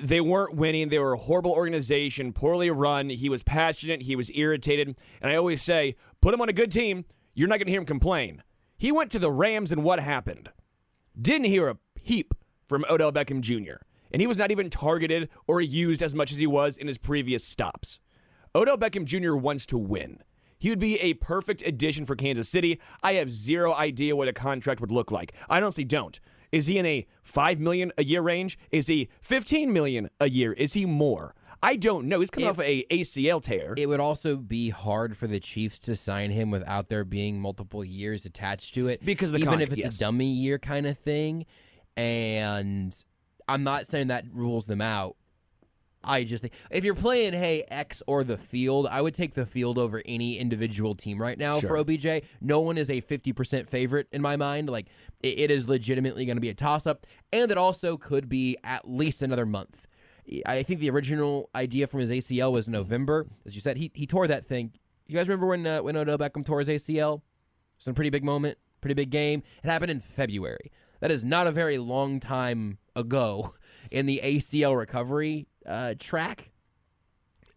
They 0.00 0.20
weren't 0.20 0.56
winning. 0.56 0.88
They 0.88 0.98
were 0.98 1.12
a 1.12 1.18
horrible 1.18 1.52
organization, 1.52 2.32
poorly 2.32 2.70
run. 2.70 3.10
He 3.10 3.28
was 3.28 3.42
passionate. 3.44 4.02
He 4.02 4.16
was 4.16 4.30
irritated. 4.34 4.96
And 5.20 5.30
I 5.30 5.36
always 5.36 5.62
say, 5.62 5.96
put 6.20 6.34
him 6.34 6.40
on 6.40 6.48
a 6.48 6.52
good 6.52 6.72
team. 6.72 7.04
You're 7.32 7.48
not 7.48 7.58
going 7.58 7.66
to 7.66 7.72
hear 7.72 7.80
him 7.80 7.86
complain. 7.86 8.42
He 8.76 8.90
went 8.90 9.12
to 9.12 9.20
the 9.20 9.30
Rams, 9.30 9.70
and 9.70 9.84
what 9.84 10.00
happened? 10.00 10.50
Didn't 11.20 11.46
hear 11.46 11.68
a 11.68 11.78
peep 12.04 12.34
from 12.66 12.84
Odell 12.88 13.12
Beckham 13.12 13.40
Jr. 13.40 13.84
And 14.12 14.20
he 14.20 14.26
was 14.26 14.38
not 14.38 14.50
even 14.50 14.70
targeted 14.70 15.28
or 15.46 15.60
used 15.60 16.02
as 16.02 16.14
much 16.14 16.30
as 16.30 16.38
he 16.38 16.46
was 16.46 16.76
in 16.76 16.86
his 16.86 16.98
previous 16.98 17.44
stops. 17.44 17.98
Odell 18.54 18.78
Beckham 18.78 19.04
Jr. 19.04 19.34
wants 19.34 19.66
to 19.66 19.78
win. 19.78 20.22
He 20.58 20.70
would 20.70 20.78
be 20.78 21.00
a 21.00 21.14
perfect 21.14 21.62
addition 21.66 22.06
for 22.06 22.14
Kansas 22.14 22.48
City. 22.48 22.80
I 23.02 23.14
have 23.14 23.30
zero 23.30 23.74
idea 23.74 24.16
what 24.16 24.28
a 24.28 24.32
contract 24.32 24.80
would 24.80 24.92
look 24.92 25.10
like. 25.10 25.32
I 25.48 25.58
honestly 25.58 25.84
don't. 25.84 26.18
Is 26.52 26.66
he 26.66 26.78
in 26.78 26.86
a 26.86 27.06
5 27.22 27.58
million 27.58 27.92
a 27.98 28.04
year 28.04 28.22
range? 28.22 28.58
Is 28.70 28.86
he 28.86 29.08
15 29.20 29.72
million 29.72 30.08
a 30.20 30.30
year? 30.30 30.52
Is 30.52 30.74
he 30.74 30.86
more? 30.86 31.34
I 31.64 31.76
don't 31.76 32.06
know. 32.06 32.20
He's 32.20 32.30
coming 32.30 32.48
off 32.48 32.60
a 32.60 32.84
ACL 32.90 33.42
tear. 33.42 33.74
It 33.76 33.88
would 33.88 33.98
also 33.98 34.36
be 34.36 34.68
hard 34.68 35.16
for 35.16 35.26
the 35.26 35.40
Chiefs 35.40 35.78
to 35.80 35.96
sign 35.96 36.30
him 36.30 36.50
without 36.50 36.88
there 36.88 37.04
being 37.04 37.40
multiple 37.40 37.82
years 37.82 38.24
attached 38.26 38.74
to 38.74 38.86
it. 38.88 39.04
Because 39.04 39.32
the 39.32 39.38
even 39.38 39.48
con- 39.48 39.60
if 39.62 39.72
it's 39.72 39.78
yes. 39.78 39.96
a 39.96 39.98
dummy 39.98 40.30
year 40.30 40.58
kind 40.58 40.86
of 40.86 40.98
thing. 40.98 41.46
And 41.96 42.96
I'm 43.48 43.64
not 43.64 43.86
saying 43.86 44.08
that 44.08 44.24
rules 44.32 44.66
them 44.66 44.80
out. 44.80 45.16
I 46.06 46.24
just 46.24 46.42
think 46.42 46.52
if 46.70 46.84
you're 46.84 46.94
playing 46.94 47.32
hey 47.32 47.64
X 47.68 48.02
or 48.06 48.24
the 48.24 48.36
field, 48.36 48.86
I 48.90 49.00
would 49.00 49.14
take 49.14 49.34
the 49.34 49.46
field 49.46 49.78
over 49.78 50.02
any 50.04 50.38
individual 50.38 50.94
team 50.94 51.20
right 51.20 51.38
now 51.38 51.60
for 51.60 51.78
OBJ. 51.78 52.06
No 52.40 52.60
one 52.60 52.76
is 52.78 52.90
a 52.90 53.00
50% 53.00 53.68
favorite 53.68 54.08
in 54.12 54.20
my 54.20 54.36
mind. 54.36 54.68
Like 54.68 54.88
it, 55.22 55.38
it 55.40 55.50
is 55.50 55.68
legitimately 55.68 56.26
going 56.26 56.36
to 56.36 56.42
be 56.42 56.50
a 56.50 56.54
toss 56.54 56.86
up, 56.86 57.06
and 57.32 57.50
it 57.50 57.58
also 57.58 57.96
could 57.96 58.28
be 58.28 58.56
at 58.62 58.88
least 58.88 59.22
another 59.22 59.46
month. 59.46 59.86
I 60.46 60.62
think 60.62 60.80
the 60.80 60.90
original 60.90 61.50
idea 61.54 61.86
from 61.86 62.00
his 62.00 62.10
ACL 62.10 62.52
was 62.52 62.68
November, 62.68 63.26
as 63.44 63.54
you 63.54 63.60
said. 63.60 63.76
He 63.76 63.90
he 63.94 64.06
tore 64.06 64.26
that 64.26 64.44
thing. 64.44 64.72
You 65.06 65.16
guys 65.16 65.28
remember 65.28 65.46
when 65.46 65.66
uh, 65.66 65.82
when 65.82 65.96
Odell 65.96 66.18
Beckham 66.18 66.44
tore 66.44 66.60
his 66.60 66.68
ACL? 66.68 67.22
It's 67.76 67.86
a 67.86 67.92
pretty 67.92 68.10
big 68.10 68.24
moment, 68.24 68.58
pretty 68.80 68.94
big 68.94 69.10
game. 69.10 69.42
It 69.62 69.68
happened 69.68 69.90
in 69.90 70.00
February. 70.00 70.70
That 71.04 71.10
is 71.10 71.22
not 71.22 71.46
a 71.46 71.52
very 71.52 71.76
long 71.76 72.18
time 72.18 72.78
ago 72.96 73.50
in 73.90 74.06
the 74.06 74.22
ACL 74.24 74.74
recovery 74.74 75.46
uh, 75.66 75.96
track. 75.98 76.50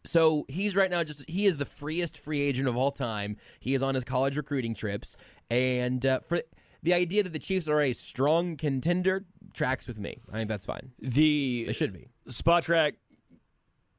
So 0.04 0.44
he's 0.50 0.76
right 0.76 0.92
now 0.92 1.02
just 1.06 1.24
he 1.30 1.46
is 1.46 1.56
the 1.56 1.64
freest 1.64 2.18
free 2.18 2.42
agent 2.42 2.68
of 2.68 2.76
all 2.76 2.92
time. 2.92 3.38
He 3.62 3.74
is 3.74 3.82
on 3.82 3.96
his 3.96 4.04
college 4.04 4.36
recruiting 4.36 4.74
trips, 4.74 5.16
and 5.50 6.06
uh, 6.06 6.20
for 6.20 6.42
the 6.84 6.94
idea 6.94 7.24
that 7.24 7.32
the 7.32 7.40
Chiefs 7.40 7.70
are 7.70 7.80
a 7.80 7.94
strong 7.94 8.58
contender 8.58 9.26
tracks 9.54 9.88
with 9.88 9.98
me. 9.98 10.20
I 10.30 10.40
think 10.40 10.50
that's 10.50 10.66
fine. 10.66 10.92
the 11.00 11.68
it 11.70 11.78
should 11.78 11.94
be. 11.94 12.10
spot 12.28 12.64
track 12.64 12.96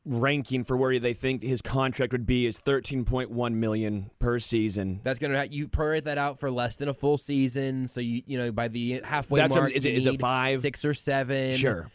ranking 0.09 0.65
for 0.65 0.77
where 0.77 0.99
they 0.99 1.13
think 1.15 1.43
his 1.43 1.61
contract 1.61 2.13
would 2.13 2.27
be 2.27 2.47
is 2.47 2.59
13.1 2.59 3.53
million 3.55 4.11
per 4.19 4.39
season. 4.39 5.01
That's 5.05 5.19
gonna 5.19 5.47
you 5.51 5.69
prorate 5.69 6.05
that 6.05 6.17
out 6.19 6.41
for 6.41 6.51
less 6.51 6.77
than 6.77 6.89
a 6.89 6.95
full 6.95 7.19
season. 7.19 7.89
So 7.89 8.01
you 8.01 8.23
you 8.27 8.39
know 8.39 8.51
by 8.51 8.69
the 8.69 9.01
halfway 9.05 9.41
That's 9.41 9.55
mark, 9.55 9.73
is 9.73 9.85
you 9.85 9.91
it- 9.93 9.97
is 9.99 10.07
it 10.07 10.21
five? 10.21 10.61
six 10.61 10.85
or 10.85 10.95
seven? 10.95 11.55
Sure. 11.57 11.91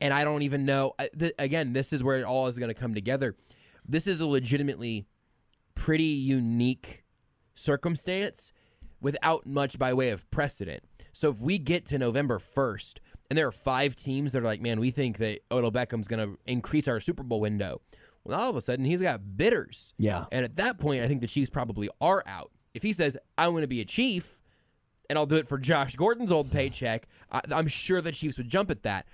and 0.00 0.12
I 0.14 0.24
don't 0.24 0.42
even 0.42 0.64
know. 0.64 0.94
th- 1.18 1.32
again, 1.38 1.72
this 1.72 1.92
is 1.92 2.02
where 2.02 2.18
it 2.18 2.24
all 2.24 2.46
is 2.48 2.58
going 2.58 2.68
to 2.70 2.74
come 2.74 2.94
together. 2.94 3.36
This 3.88 4.06
is 4.06 4.20
a 4.20 4.26
legitimately 4.26 5.06
pretty 5.74 6.02
unique 6.04 7.04
circumstance 7.54 8.52
without 9.00 9.46
much 9.46 9.78
by 9.78 9.92
way 9.94 10.10
of 10.10 10.28
precedent. 10.30 10.82
So 11.12 11.30
if 11.30 11.38
we 11.40 11.58
get 11.58 11.86
to 11.86 11.98
November 11.98 12.38
1st 12.38 12.98
and 13.32 13.38
there 13.38 13.46
are 13.46 13.52
five 13.52 13.96
teams 13.96 14.32
that 14.32 14.42
are 14.42 14.44
like, 14.44 14.60
man, 14.60 14.78
we 14.78 14.90
think 14.90 15.16
that 15.16 15.38
Odell 15.50 15.72
Beckham's 15.72 16.06
going 16.06 16.20
to 16.20 16.38
increase 16.46 16.86
our 16.86 17.00
Super 17.00 17.22
Bowl 17.22 17.40
window, 17.40 17.80
well, 18.24 18.38
all 18.38 18.50
of 18.50 18.56
a 18.56 18.60
sudden 18.60 18.84
he's 18.84 19.00
got 19.00 19.38
bidders. 19.38 19.94
Yeah. 19.96 20.26
And 20.30 20.44
at 20.44 20.56
that 20.56 20.78
point, 20.78 21.02
I 21.02 21.06
think 21.06 21.22
the 21.22 21.26
Chiefs 21.26 21.48
probably 21.48 21.88
are 21.98 22.22
out. 22.26 22.50
If 22.74 22.82
he 22.82 22.92
says, 22.92 23.16
I 23.38 23.48
want 23.48 23.62
to 23.62 23.68
be 23.68 23.80
a 23.80 23.86
Chief 23.86 24.42
and 25.08 25.18
I'll 25.18 25.24
do 25.24 25.36
it 25.36 25.48
for 25.48 25.56
Josh 25.56 25.96
Gordon's 25.96 26.30
old 26.30 26.52
paycheck, 26.52 27.08
I, 27.30 27.40
I'm 27.50 27.68
sure 27.68 28.02
the 28.02 28.12
Chiefs 28.12 28.36
would 28.36 28.50
jump 28.50 28.70
at 28.70 28.82
that. 28.82 29.06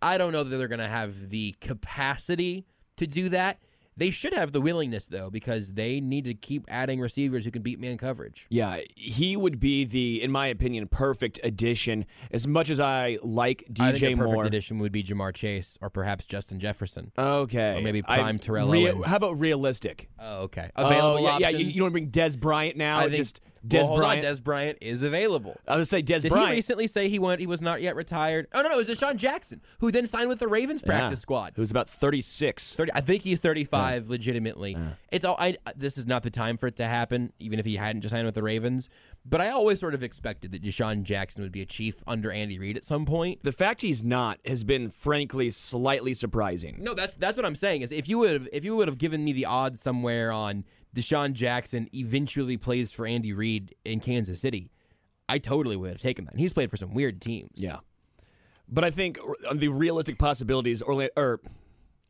I 0.00 0.16
don't 0.16 0.30
know 0.30 0.44
that 0.44 0.56
they're 0.56 0.68
going 0.68 0.78
to 0.78 0.86
have 0.86 1.30
the 1.30 1.56
capacity 1.60 2.66
to 2.98 3.08
do 3.08 3.30
that. 3.30 3.58
They 3.98 4.10
should 4.10 4.34
have 4.34 4.52
the 4.52 4.60
willingness, 4.60 5.06
though, 5.06 5.30
because 5.30 5.72
they 5.72 6.00
need 6.00 6.24
to 6.24 6.34
keep 6.34 6.66
adding 6.68 7.00
receivers 7.00 7.44
who 7.46 7.50
can 7.50 7.62
beat 7.62 7.80
man 7.80 7.96
coverage. 7.96 8.46
Yeah, 8.50 8.80
he 8.94 9.36
would 9.36 9.58
be 9.58 9.84
the, 9.84 10.22
in 10.22 10.30
my 10.30 10.48
opinion, 10.48 10.86
perfect 10.88 11.40
addition. 11.42 12.04
As 12.30 12.46
much 12.46 12.68
as 12.68 12.78
I 12.78 13.18
like 13.22 13.64
DJ 13.72 13.80
I 13.84 13.92
think 13.98 14.18
the 14.18 14.24
perfect 14.26 14.44
addition 14.46 14.78
would 14.80 14.92
be 14.92 15.02
Ja'Marr 15.02 15.34
Chase 15.34 15.78
or 15.80 15.88
perhaps 15.88 16.26
Justin 16.26 16.60
Jefferson. 16.60 17.10
Okay. 17.16 17.78
Or 17.78 17.80
maybe 17.80 18.02
I- 18.06 18.18
prime 18.18 18.38
Terrell 18.38 18.68
rea- 18.68 18.90
Owens. 18.90 19.06
How 19.06 19.16
about 19.16 19.40
realistic? 19.40 20.10
Oh, 20.18 20.42
okay. 20.42 20.70
Oh, 20.76 20.86
Available 20.86 21.20
yeah, 21.22 21.38
yeah. 21.38 21.46
options. 21.46 21.62
You, 21.62 21.68
you 21.68 21.82
want 21.82 21.90
to 21.90 22.00
bring 22.00 22.10
Dez 22.10 22.38
Bryant 22.38 22.76
now? 22.76 22.98
I 22.98 23.04
think 23.04 23.16
Just 23.16 23.40
Dez 23.66 23.78
well, 23.78 23.86
hold 23.88 23.98
Bryant. 24.00 24.24
on, 24.26 24.32
Dez 24.32 24.42
Bryant 24.42 24.78
is 24.80 25.02
available. 25.02 25.56
I 25.66 25.76
would 25.76 25.88
say 25.88 26.02
Dez 26.02 26.22
Did 26.22 26.30
Bryant. 26.30 26.50
he 26.50 26.54
recently 26.56 26.86
say 26.86 27.08
he 27.08 27.18
went? 27.18 27.40
He 27.40 27.46
was 27.46 27.60
not 27.60 27.82
yet 27.82 27.96
retired. 27.96 28.46
Oh 28.52 28.62
no, 28.62 28.68
no, 28.68 28.74
it 28.78 28.86
was 28.86 28.88
DeSean 28.98 29.16
Jackson 29.16 29.60
who 29.80 29.90
then 29.90 30.06
signed 30.06 30.28
with 30.28 30.38
the 30.38 30.48
Ravens 30.48 30.82
Yeah. 30.84 30.98
practice 30.98 31.20
squad. 31.20 31.52
Who's 31.56 31.70
about 31.70 31.88
36. 31.88 32.74
30, 32.74 32.92
I 32.94 33.00
think 33.00 33.22
he's 33.22 33.40
35 33.40 34.08
legitimately. 34.08 34.76
It's 35.10 35.24
all 35.24 35.36
I 35.38 35.56
this 35.76 35.98
is 35.98 36.06
not 36.06 36.22
the 36.22 36.30
time 36.30 36.56
for 36.56 36.66
it 36.66 36.76
to 36.76 36.84
happen 36.86 37.32
even 37.38 37.58
if 37.58 37.64
he 37.64 37.76
hadn't 37.76 38.02
just 38.02 38.12
signed 38.12 38.26
with 38.26 38.34
the 38.34 38.42
Ravens, 38.42 38.88
but 39.24 39.40
I 39.40 39.50
always 39.50 39.80
sort 39.80 39.94
of 39.94 40.02
expected 40.02 40.52
that 40.52 40.62
DeSean 40.62 41.02
Jackson 41.02 41.42
would 41.42 41.52
be 41.52 41.62
a 41.62 41.66
chief 41.66 42.02
under 42.06 42.30
Andy 42.30 42.58
Reid 42.58 42.76
at 42.76 42.84
some 42.84 43.04
point. 43.04 43.42
The 43.42 43.52
fact 43.52 43.82
he's 43.82 44.04
not 44.04 44.38
has 44.46 44.62
been, 44.64 44.90
frankly, 44.90 45.50
slightly 45.50 46.14
surprising. 46.14 46.76
No, 46.80 46.94
that's 46.94 47.14
that's 47.14 47.36
what 47.36 47.44
I'm 47.46 47.56
saying 47.56 47.82
is 47.82 47.90
if 47.92 48.08
you 48.08 48.18
would 48.18 48.32
have 48.32 48.48
if 48.52 48.64
you 48.64 48.76
would 48.76 48.88
have 48.88 48.98
given 48.98 49.24
me 49.24 49.32
the 49.32 49.44
odds 49.46 49.80
somewhere 49.80 50.30
on 50.30 50.64
DeSean 50.96 51.34
Jackson 51.34 51.88
eventually 51.94 52.56
plays 52.56 52.90
for 52.90 53.06
Andy 53.06 53.32
Reid 53.32 53.74
in 53.84 54.00
Kansas 54.00 54.40
City, 54.40 54.70
I 55.28 55.38
totally 55.38 55.76
would 55.76 55.90
have 55.90 56.00
taken 56.00 56.24
that. 56.24 56.32
And 56.32 56.40
he's 56.40 56.52
played 56.52 56.70
for 56.70 56.76
some 56.76 56.94
weird 56.94 57.20
teams. 57.20 57.50
Yeah. 57.54 57.78
But 58.68 58.84
I 58.84 58.90
think 58.90 59.18
r- 59.24 59.36
uh, 59.48 59.54
the 59.54 59.68
realistic 59.68 60.18
possibilities, 60.18 60.82
or 60.82 61.08
er, 61.16 61.40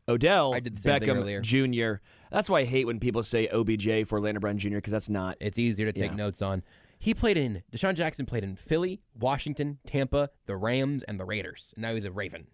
Odell 0.09 0.53
I 0.55 0.59
did 0.59 0.75
the 0.75 0.81
same 0.81 1.01
Beckham. 1.01 1.41
Jr. 1.41 2.01
That's 2.31 2.49
why 2.49 2.61
I 2.61 2.65
hate 2.65 2.85
when 2.85 2.99
people 2.99 3.23
say 3.23 3.47
OBJ 3.47 4.07
for 4.07 4.17
Orlando 4.17 4.39
Brown 4.39 4.57
Jr. 4.57 4.75
because 4.75 4.93
that's 4.93 5.09
not. 5.09 5.37
It's 5.39 5.59
easier 5.59 5.85
to 5.85 5.93
take 5.93 6.11
Yeah. 6.11 6.17
notes 6.17 6.41
on. 6.41 6.63
He 6.99 7.13
played 7.13 7.37
in 7.37 7.63
DeSean 7.71 7.93
Jackson 7.95 8.25
played 8.25 8.43
in 8.43 8.55
Philly, 8.55 9.01
Washington, 9.13 9.79
Tampa, 9.85 10.31
the 10.45 10.55
Rams, 10.55 11.03
and 11.03 11.19
the 11.19 11.25
Raiders. 11.25 11.73
And 11.75 11.83
now 11.83 11.93
he's 11.93 12.05
a 12.05 12.11
Raven. 12.11 12.47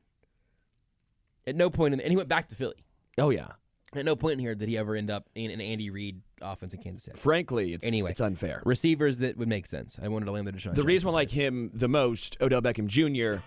At 1.46 1.56
no 1.56 1.70
point 1.70 1.94
in 1.94 2.00
and 2.02 2.10
he 2.10 2.18
went 2.18 2.30
back 2.30 2.48
to 2.50 2.56
Philly. 2.56 2.84
Oh 3.18 3.30
yeah. 3.30 3.52
At 3.96 4.06
no 4.06 4.16
point 4.16 4.34
in 4.34 4.40
here 4.40 4.56
did 4.56 4.68
he 4.70 4.78
ever 4.78 4.96
end 4.96 5.10
up 5.12 5.30
in 5.36 5.52
an 5.52 5.62
Andy 5.62 5.90
Reid 5.90 6.22
offense 6.42 6.74
in 6.74 6.82
Kansas 6.82 7.04
City. 7.04 7.18
Frankly, 7.18 7.74
it's 7.74 7.86
Anyway. 7.86 8.12
it's 8.12 8.22
unfair. 8.22 8.62
Receivers 8.66 9.20
that 9.20 9.38
would 9.38 9.48
make 9.48 9.66
sense. 9.68 9.98
I 10.02 10.08
wanted 10.08 10.26
to 10.26 10.32
land 10.32 10.48
the 10.48 10.52
DeSean. 10.52 10.76
The 10.76 10.84
reason 10.84 11.10
I 11.10 11.12
like 11.14 11.30
him 11.32 11.72
the 11.74 11.88
most, 11.88 12.38
Odell 12.42 12.62
Beckham 12.62 12.88
Jr., 12.88 13.42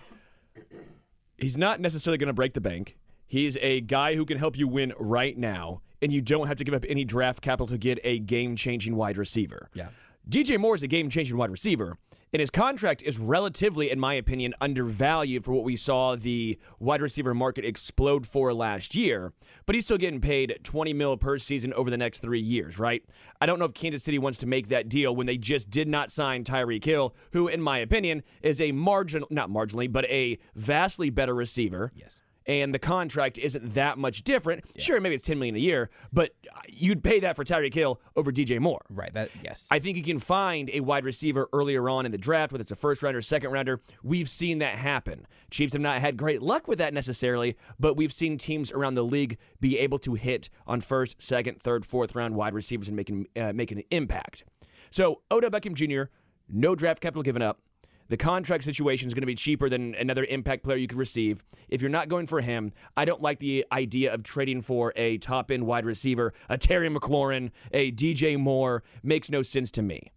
he's 1.37 1.57
not 1.57 1.79
necessarily 1.79 2.17
going 2.17 2.27
to 2.27 2.33
break 2.33 2.53
the 2.53 2.61
bank. 2.61 2.97
He's 3.27 3.57
a 3.57 3.81
guy 3.81 4.15
who 4.15 4.25
can 4.25 4.37
help 4.37 4.57
you 4.57 4.67
win 4.67 4.93
right 4.97 5.37
now, 5.37 5.81
and 6.01 6.11
you 6.13 6.21
don't 6.21 6.47
have 6.47 6.57
to 6.57 6.63
give 6.63 6.73
up 6.73 6.85
any 6.87 7.03
draft 7.03 7.41
capital 7.41 7.67
to 7.67 7.77
get 7.77 7.99
a 8.03 8.19
game 8.19 8.55
changing 8.55 8.95
wide 8.95 9.17
receiver. 9.17 9.69
Yeah. 9.73 9.89
DJ 10.29 10.57
Moore 10.57 10.75
is 10.75 10.83
a 10.83 10.87
game 10.87 11.09
changing 11.09 11.37
wide 11.37 11.51
receiver, 11.51 11.97
and 12.33 12.39
his 12.39 12.49
contract 12.49 13.01
is 13.01 13.17
relatively, 13.17 13.89
in 13.89 13.99
my 13.99 14.13
opinion, 14.13 14.53
undervalued 14.59 15.45
for 15.45 15.53
what 15.53 15.63
we 15.63 15.75
saw 15.75 16.15
the 16.15 16.59
wide 16.79 17.01
receiver 17.01 17.33
market 17.33 17.63
explode 17.63 18.27
for 18.27 18.53
last 18.53 18.95
year. 18.95 19.33
But 19.65 19.75
he's 19.75 19.85
still 19.85 19.97
getting 19.97 20.21
paid 20.21 20.59
20 20.63 20.93
mil 20.93 21.17
per 21.17 21.37
season 21.37 21.73
over 21.73 21.89
the 21.89 21.97
next 21.97 22.19
three 22.19 22.41
years, 22.41 22.77
right? 22.77 23.03
I 23.39 23.45
don't 23.45 23.59
know 23.59 23.65
if 23.65 23.73
Kansas 23.73 24.03
City 24.03 24.19
wants 24.19 24.39
to 24.39 24.45
make 24.45 24.67
that 24.69 24.89
deal 24.89 25.15
when 25.15 25.27
they 25.27 25.37
just 25.37 25.69
did 25.69 25.87
not 25.87 26.11
sign 26.11 26.43
Tyreek 26.43 26.83
Hill, 26.83 27.15
who, 27.31 27.47
in 27.47 27.61
my 27.61 27.77
opinion, 27.77 28.23
is 28.41 28.59
a 28.59 28.71
marginal, 28.71 29.27
not 29.31 29.49
marginally, 29.49 29.91
but 29.91 30.05
a 30.05 30.37
vastly 30.55 31.09
better 31.09 31.33
receiver. 31.33 31.91
Yes. 31.95 32.21
And 32.47 32.73
the 32.73 32.79
contract 32.79 33.37
isn't 33.37 33.73
that 33.73 33.97
much 33.97 34.23
different. 34.23 34.63
Sure, 34.77 35.01
maybe 35.01 35.15
it's 35.15 35.25
10 35.25 35.37
million 35.37 35.55
a 35.55 35.59
year, 35.59 35.89
but 36.13 36.33
you'd 36.69 37.03
pay 37.03 37.19
that 37.19 37.35
for 37.35 37.43
Tyreek 37.43 37.73
Hill 37.73 37.99
over 38.15 38.31
DJ 38.31 38.59
Moore. 38.59 38.85
Right. 38.89 39.13
That 39.13 39.31
yes. 39.43 39.67
I 39.69 39.79
think 39.79 39.97
you 39.97 40.03
can 40.03 40.19
find 40.19 40.69
a 40.71 40.79
wide 40.79 41.03
receiver 41.03 41.49
earlier 41.51 41.89
on 41.89 42.05
in 42.05 42.11
the 42.11 42.17
draft, 42.17 42.53
whether 42.53 42.61
it's 42.61 42.71
a 42.71 42.75
first 42.75 43.03
rounder, 43.03 43.21
second 43.21 43.51
rounder. 43.51 43.81
We've 44.01 44.29
seen 44.29 44.59
that 44.59 44.75
happen. 44.75 45.27
Chiefs 45.51 45.73
have 45.73 45.81
not 45.81 45.99
had 45.99 46.15
great 46.15 46.41
luck 46.41 46.67
with 46.67 46.77
that 46.79 46.93
necessarily, 46.93 47.57
but 47.79 47.95
we've 47.95 48.13
seen 48.13 48.37
teams 48.37 48.71
around 48.71 48.95
the 48.95 49.03
league 49.03 49.37
be 49.59 49.77
able 49.79 49.99
to 49.99 50.13
hit 50.13 50.49
on 50.65 50.79
first, 50.79 51.21
second, 51.21 51.61
third, 51.61 51.85
fourth 51.85 52.15
round 52.15 52.35
wide 52.35 52.53
receivers 52.53 52.87
and 52.87 52.95
making 52.95 53.27
uh, 53.35 53.51
making 53.53 53.79
an 53.79 53.83
impact. 53.91 54.45
So 54.89 55.21
Odell 55.29 55.49
Beckham 55.49 55.73
Jr. 55.73 56.09
No 56.49 56.75
draft 56.75 57.01
capital 57.01 57.23
given 57.23 57.41
up. 57.41 57.59
The 58.09 58.17
contract 58.17 58.63
situation 58.63 59.07
is 59.07 59.13
going 59.13 59.21
to 59.21 59.27
be 59.27 59.35
cheaper 59.35 59.69
than 59.69 59.95
another 59.95 60.25
impact 60.25 60.63
player 60.63 60.77
you 60.77 60.87
could 60.87 60.97
receive. 60.97 61.43
If 61.67 61.81
you're 61.81 61.89
not 61.89 62.07
going 62.09 62.27
for 62.27 62.41
him, 62.41 62.71
I 62.95 63.05
don't 63.05 63.21
like 63.21 63.39
the 63.39 63.65
idea 63.71 64.13
of 64.13 64.23
trading 64.23 64.61
for 64.61 64.93
a 64.95 65.17
top 65.17 65.51
end 65.51 65.65
wide 65.65 65.85
receiver, 65.85 66.33
a 66.49 66.57
Terry 66.57 66.89
McLaurin, 66.89 67.51
a 67.71 67.91
DJ 67.91 68.39
Moore. 68.39 68.83
Makes 69.03 69.29
no 69.29 69.43
sense 69.43 69.71
to 69.71 69.81
me. 69.81 70.11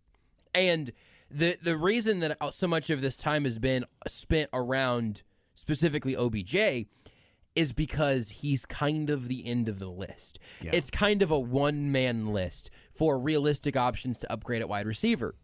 And 0.55 0.93
the 1.31 1.57
the 1.63 1.77
reason 1.77 2.21
that 2.21 2.37
uh, 2.41 2.51
so 2.51 2.67
much 2.67 2.91
of 2.91 3.01
this 3.01 3.17
time 3.17 3.45
has 3.45 3.59
been 3.59 3.85
spent 4.07 4.51
around 4.53 5.23
specifically 5.55 6.17
OBJ 6.17 6.87
is 7.57 7.73
because 7.73 8.29
he's 8.29 8.65
kind 8.65 9.11
of 9.11 9.29
the 9.29 9.47
end 9.47 9.69
of 9.69 9.79
the 9.79 9.91
list. 9.91 10.39
It's 10.73 10.91
kind 10.91 11.23
of 11.23 11.31
a 11.31 11.39
one 11.39 11.91
man 11.91 12.33
list 12.33 12.71
for 12.91 13.19
realistic 13.19 13.77
options 13.77 14.19
to 14.21 14.33
upgrade 14.33 14.63
at 14.63 14.69
wide 14.69 14.87
receiver. 14.87 15.35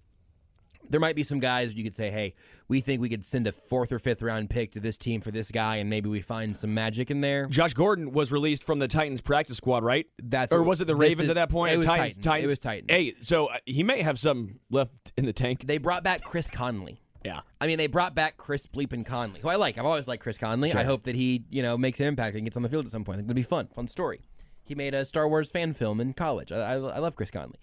There 0.91 1.01
might 1.01 1.17
be 1.17 1.23
some 1.23 1.39
guys 1.41 1.75
you 1.75 1.85
could 1.85 1.95
say, 1.95 2.11
"Hey, 2.11 2.35
we 2.69 2.81
think 2.81 3.01
we 3.01 3.09
could 3.09 3.25
send 3.27 3.47
a 3.47 3.53
fourth 3.53 3.93
or 3.93 3.99
fifth 3.99 4.23
round 4.23 4.51
pick 4.51 4.73
to 4.73 4.81
this 4.81 4.97
team 4.99 5.21
for 5.21 5.31
this 5.31 5.51
guy, 5.51 5.77
and 5.77 5.89
maybe 5.91 6.09
we 6.09 6.21
find 6.21 6.57
some 6.57 6.75
magic 6.75 7.11
in 7.11 7.21
there." 7.21 7.47
Josh 7.47 7.75
Gordon 7.75 8.13
was 8.13 8.33
released 8.33 8.65
from 8.65 8.79
the 8.79 8.89
Titans 8.89 9.21
practice 9.21 9.57
squad, 9.57 9.85
right? 9.85 10.07
That's 10.23 10.53
or 10.53 10.63
was 10.63 10.81
it 10.81 10.87
the 10.87 10.97
Ravens 10.97 11.25
is- 11.25 11.31
at 11.31 11.35
that 11.35 11.51
point? 11.51 11.73
it 11.75 11.77
was 11.79 11.87
Titans, 11.87 12.19
Titans. 12.19 12.45
It 12.45 12.51
was 12.51 12.59
Titans. 12.59 12.91
Hey, 12.91 13.15
so 13.23 13.47
uh, 13.47 13.59
he 13.67 13.83
may 13.83 14.03
have 14.03 14.19
some 14.19 14.61
left 14.71 15.13
in 15.17 15.27
the 15.27 15.33
tank. 15.33 15.67
They 15.67 15.79
brought 15.79 16.03
back 16.05 16.23
Chris 16.23 16.49
Conley. 16.51 17.01
Yeah. 17.25 17.41
I 17.61 17.67
mean, 17.67 17.77
they 17.79 17.89
brought 17.89 18.15
back 18.15 18.37
Chris 18.37 18.69
Bleepin 18.69 19.05
Conley, 19.05 19.41
who 19.41 19.49
I 19.49 19.57
like. 19.57 19.79
I've 19.79 19.85
always 19.85 20.07
liked 20.07 20.23
Chris 20.23 20.39
Conley. 20.39 20.73
I 20.73 20.85
hope 20.85 21.03
that 21.05 21.17
he, 21.17 21.43
you 21.51 21.61
know, 21.61 21.77
makes 21.77 21.99
an 21.99 22.07
impact 22.07 22.37
and 22.37 22.45
gets 22.45 22.57
on 22.57 22.63
the 22.63 22.69
field 22.69 22.85
at 22.87 22.93
some 22.93 23.03
point. 23.03 23.17
I 23.17 23.19
think 23.19 23.31
it'll 23.31 23.35
be 23.35 23.43
fun, 23.43 23.67
fun 23.75 23.89
story. 23.89 24.21
He 24.63 24.77
made 24.77 24.95
a 24.95 25.05
Star 25.05 25.29
Wars 25.29 25.51
fan 25.51 25.73
film 25.73 26.01
in 26.01 26.13
college. 26.13 26.53
I, 26.53 26.59
I, 26.61 26.73
I 26.75 26.99
love 26.99 27.17
Chris 27.17 27.33
Conley, 27.33 27.59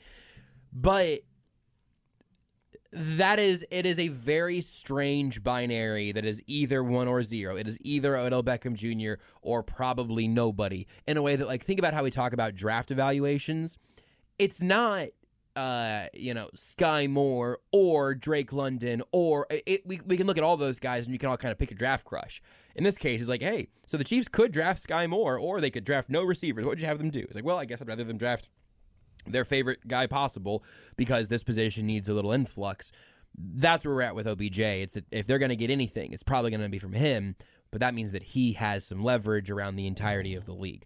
but 0.73 1.19
that 2.93 3.39
is 3.39 3.65
it 3.71 3.85
is 3.85 3.97
a 3.97 4.09
very 4.09 4.61
strange 4.61 5.43
binary 5.43 6.11
that 6.11 6.25
is 6.25 6.41
either 6.45 6.83
one 6.83 7.07
or 7.07 7.23
zero. 7.23 7.55
It 7.55 7.67
is 7.67 7.77
either 7.81 8.15
Odell 8.15 8.43
Beckham 8.43 8.75
Jr. 8.75 9.21
or 9.41 9.63
probably 9.63 10.27
nobody. 10.27 10.87
In 11.07 11.17
a 11.17 11.21
way 11.21 11.35
that, 11.35 11.47
like, 11.47 11.63
think 11.63 11.79
about 11.79 11.93
how 11.93 12.03
we 12.03 12.11
talk 12.11 12.33
about 12.33 12.55
draft 12.55 12.91
evaluations. 12.91 13.77
It's 14.37 14.61
not 14.61 15.09
uh, 15.55 16.05
you 16.13 16.33
know, 16.33 16.49
Skyy 16.55 17.09
Moore 17.09 17.59
or 17.71 18.15
Drake 18.15 18.51
London, 18.51 19.03
or 19.11 19.45
it, 19.49 19.85
we, 19.85 19.99
we 20.05 20.17
can 20.17 20.25
look 20.25 20.37
at 20.37 20.43
all 20.43 20.57
those 20.57 20.79
guys 20.79 21.05
and 21.05 21.13
you 21.13 21.19
can 21.19 21.29
all 21.29 21.37
kind 21.37 21.51
of 21.51 21.59
pick 21.59 21.71
a 21.71 21.75
draft 21.75 22.05
crush. 22.05 22.41
In 22.75 22.83
this 22.83 22.97
case, 22.97 23.21
it's 23.21 23.29
like, 23.29 23.43
hey, 23.43 23.67
so 23.85 23.97
the 23.97 24.03
Chiefs 24.03 24.27
could 24.27 24.51
draft 24.51 24.87
Skyy 24.87 25.07
Moore, 25.07 25.37
or 25.37 25.61
they 25.61 25.69
could 25.69 25.83
draft 25.83 26.09
no 26.09 26.23
receivers. 26.23 26.65
What 26.65 26.71
would 26.71 26.81
you 26.81 26.87
have 26.87 26.97
them 26.97 27.11
do? 27.11 27.19
It's 27.19 27.35
like, 27.35 27.45
well, 27.45 27.59
I 27.59 27.65
guess 27.65 27.81
I'd 27.81 27.87
rather 27.87 28.03
them 28.03 28.17
draft 28.17 28.49
their 29.25 29.45
favorite 29.45 29.87
guy 29.87 30.07
possible 30.07 30.63
because 30.97 31.27
this 31.29 31.43
position 31.43 31.85
needs 31.87 32.09
a 32.09 32.13
little 32.13 32.31
influx. 32.31 32.91
That's 33.37 33.83
where 33.85 33.95
we're 33.95 34.01
at 34.03 34.15
with 34.15 34.27
OBJ. 34.27 34.59
It's 34.59 34.93
that 34.93 35.05
if 35.11 35.25
they're 35.27 35.39
going 35.39 35.49
to 35.49 35.55
get 35.55 35.69
anything, 35.71 36.13
it's 36.13 36.23
probably 36.23 36.51
going 36.51 36.61
to 36.61 36.69
be 36.69 36.79
from 36.79 36.93
him, 36.93 37.35
but 37.71 37.79
that 37.79 37.93
means 37.95 38.11
that 38.11 38.23
he 38.23 38.53
has 38.53 38.85
some 38.85 39.03
leverage 39.03 39.49
around 39.49 39.75
the 39.75 39.87
entirety 39.87 40.35
of 40.35 40.45
the 40.45 40.53
league. 40.53 40.85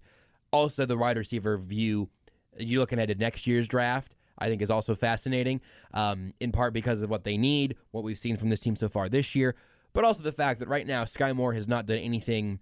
Also, 0.52 0.86
the 0.86 0.98
wide 0.98 1.18
receiver 1.18 1.58
view, 1.58 2.10
you 2.58 2.80
looking 2.80 3.00
at 3.00 3.18
next 3.20 3.48
year's 3.48 3.68
draft, 3.68 4.16
I 4.40 4.48
think 4.48 4.62
is 4.62 4.72
also 4.72 4.96
fascinating, 4.96 5.60
um, 5.94 6.34
in 6.40 6.52
part 6.52 6.72
because 6.74 7.02
of 7.02 7.10
what 7.10 7.24
they 7.26 7.38
need, 7.38 7.76
what 7.92 8.04
we've 8.04 8.18
seen 8.18 8.38
from 8.38 8.50
this 8.50 8.62
team 8.62 8.76
so 8.76 8.88
far 8.88 9.10
this 9.10 9.36
year, 9.36 9.56
but 9.94 10.06
also 10.06 10.24
the 10.24 10.32
fact 10.32 10.60
that 10.60 10.70
right 10.70 10.88
now 10.88 11.04
Skyy 11.04 11.36
Moore 11.36 11.54
has 11.54 11.68
not 11.68 11.86
done 11.86 11.98
anything. 11.98 12.60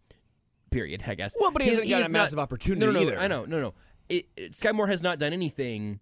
Period. 0.71 1.03
I 1.07 1.15
guess. 1.15 1.35
Well, 1.39 1.51
but 1.51 1.61
he 1.61 1.69
He's- 1.69 1.79
hasn't 1.79 1.89
got 1.91 1.99
a 1.99 2.03
not- 2.03 2.11
massive 2.11 2.39
opportunity 2.39 2.79
No, 2.85 2.91
no, 2.91 2.99
no. 2.99 3.07
either. 3.07 3.17
I 3.19 3.27
know. 3.27 3.45
No, 3.45 3.61
no. 3.61 3.73
It, 4.09 4.27
it, 4.35 4.51
Skyy 4.53 4.73
Moore 4.73 4.87
has 4.87 5.01
not 5.01 5.19
done 5.19 5.33
anything 5.33 5.99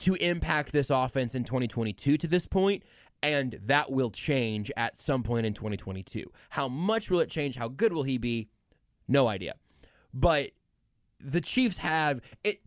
to 0.00 0.14
impact 0.14 0.72
this 0.72 0.90
offense 0.90 1.34
in 1.34 1.44
2022 1.44 2.16
to 2.18 2.26
this 2.26 2.46
point, 2.46 2.82
and 3.22 3.58
that 3.64 3.90
will 3.90 4.10
change 4.10 4.70
at 4.76 4.98
some 4.98 5.22
point 5.22 5.46
in 5.46 5.54
2022. 5.54 6.24
How 6.50 6.68
much 6.68 7.10
will 7.10 7.20
it 7.20 7.30
change? 7.30 7.56
How 7.56 7.68
good 7.68 7.92
will 7.92 8.02
he 8.02 8.18
be? 8.18 8.48
No 9.06 9.28
idea. 9.28 9.54
But 10.12 10.50
the 11.20 11.40
Chiefs 11.40 11.78
have 11.78 12.20
it. 12.42 12.60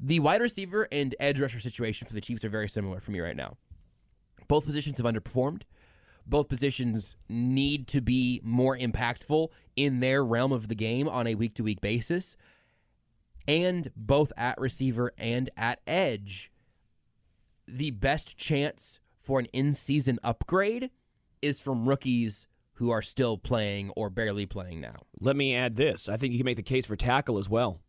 The 0.00 0.20
wide 0.20 0.40
receiver 0.40 0.88
and 0.90 1.14
edge 1.20 1.40
rusher 1.40 1.60
situation 1.60 2.06
for 2.06 2.14
the 2.14 2.20
Chiefs 2.20 2.44
are 2.44 2.48
very 2.48 2.68
similar 2.68 3.00
for 3.00 3.10
me 3.10 3.20
right 3.20 3.36
now. 3.36 3.56
Both 4.48 4.66
positions 4.66 4.98
have 4.98 5.06
underperformed. 5.06 5.62
Both 6.26 6.48
positions 6.48 7.16
need 7.28 7.86
to 7.88 8.00
be 8.00 8.40
more 8.42 8.76
impactful 8.76 9.48
in 9.76 10.00
their 10.00 10.24
realm 10.24 10.52
of 10.52 10.68
the 10.68 10.74
game 10.74 11.08
on 11.08 11.26
a 11.26 11.34
week 11.34 11.54
to 11.56 11.62
week 11.62 11.80
basis. 11.80 12.36
And 13.46 13.90
both 13.94 14.32
at 14.36 14.58
receiver 14.60 15.12
and 15.18 15.50
at 15.56 15.80
edge, 15.86 16.50
the 17.66 17.90
best 17.90 18.36
chance 18.36 19.00
for 19.20 19.38
an 19.38 19.46
in 19.52 19.74
season 19.74 20.18
upgrade 20.22 20.90
is 21.42 21.60
from 21.60 21.88
rookies 21.88 22.46
who 22.74 22.90
are 22.90 23.02
still 23.02 23.38
playing 23.38 23.90
or 23.96 24.10
barely 24.10 24.46
playing 24.46 24.80
now. 24.80 24.96
Let 25.20 25.36
me 25.36 25.54
add 25.54 25.76
this. 25.76 26.08
I 26.08 26.16
think 26.16 26.32
you 26.32 26.38
can 26.38 26.44
make 26.46 26.56
the 26.56 26.62
case 26.62 26.86
for 26.86 26.96
tackle 26.96 27.38
as 27.38 27.48
well. 27.48 27.80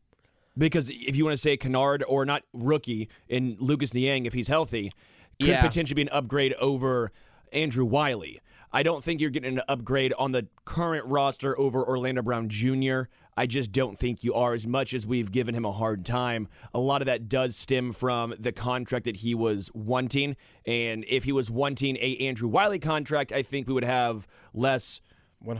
Because 0.58 0.90
if 0.90 1.16
you 1.16 1.26
want 1.26 1.34
to 1.36 1.42
say 1.42 1.58
Kinnard 1.58 2.02
or 2.08 2.26
not 2.26 2.44
rookie 2.54 3.10
in 3.28 3.58
Lucas 3.60 3.94
Niang, 3.94 4.26
if 4.26 4.34
he's 4.34 4.48
healthy, 4.48 4.92
could 5.40 5.50
Yeah. 5.50 5.68
potentially 5.68 5.96
be 5.96 6.02
an 6.04 6.10
upgrade 6.10 6.54
over 6.54 7.12
Andrew 7.52 7.84
Wylie. 7.84 8.40
I 8.72 8.84
don't 8.84 9.04
think 9.04 9.20
you're 9.20 9.30
getting 9.32 9.58
an 9.58 9.64
upgrade 9.68 10.14
on 10.18 10.32
the 10.32 10.48
current 10.66 11.06
roster 11.08 11.58
over 11.60 11.84
Orlando 11.86 12.22
Brown 12.22 12.48
Jr. 12.50 13.04
I 13.38 13.46
just 13.46 13.72
don't 13.72 14.00
think 14.00 14.24
you 14.24 14.34
are 14.34 14.54
as 14.54 14.66
much 14.66 14.94
as 14.94 15.06
we've 15.06 15.32
given 15.32 15.54
him 15.54 15.66
a 15.66 15.72
hard 15.72 16.06
time. 16.06 16.48
A 16.74 16.80
lot 16.80 17.02
of 17.02 17.06
that 17.08 17.28
does 17.28 17.56
stem 17.56 17.92
from 17.92 18.34
the 18.40 18.52
contract 18.52 19.06
that 19.06 19.18
he 19.18 19.36
was 19.36 19.70
wanting. 19.74 20.38
And 20.66 21.04
if 21.08 21.26
he 21.26 21.32
was 21.34 21.52
wanting 21.52 21.98
a 21.98 22.18
Andrew 22.22 22.48
Wylie 22.48 22.80
contract, 22.80 23.32
I 23.34 23.44
think 23.44 23.68
we 23.68 23.74
would 23.74 23.84
have 23.84 24.26
less 24.54 25.02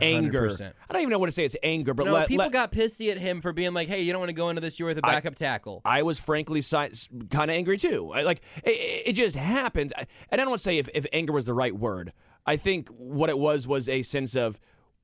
anger. 0.00 0.48
100%. 0.50 0.72
I 0.88 0.92
don't 0.92 1.02
even 1.02 1.10
know 1.10 1.18
what 1.18 1.26
to 1.26 1.32
say. 1.32 1.44
It's 1.44 1.54
anger, 1.62 1.94
but 1.94 2.06
No, 2.06 2.14
let- 2.14 2.28
people 2.28 2.44
let- 2.46 2.52
got 2.52 2.72
pissy 2.72 3.10
at 3.10 3.18
him 3.18 3.40
for 3.40 3.52
being 3.52 3.72
like, 3.74 3.88
"Hey, 3.88 4.02
you 4.02 4.10
don't 4.12 4.20
want 4.20 4.30
to 4.30 4.34
go 4.34 4.48
into 4.48 4.60
this 4.60 4.80
year 4.80 4.88
with 4.88 4.98
a 4.98 5.02
backup 5.02 5.34
tackle." 5.36 5.82
I 5.84 6.02
was 6.02 6.18
frankly 6.18 6.62
si- 6.62 6.88
kind 7.30 7.50
of 7.50 7.54
angry 7.56 7.76
too. 7.78 8.10
I, 8.12 8.22
like 8.22 8.40
it, 8.64 8.70
it 9.08 9.12
just 9.12 9.36
happened, 9.36 9.92
I- 9.96 10.06
and 10.30 10.40
I 10.40 10.44
don't 10.44 10.50
want 10.50 10.60
to 10.60 10.64
say 10.64 10.78
if, 10.78 10.88
if 10.94 11.06
anger 11.12 11.32
was 11.32 11.44
the 11.44 11.54
right 11.54 11.76
word. 11.76 12.12
I 12.46 12.56
think 12.56 12.88
what 12.88 13.28
it 13.28 13.38
was 13.38 13.66
was 13.68 13.88
a 13.88 14.02
sense 14.02 14.34
of 14.34 14.58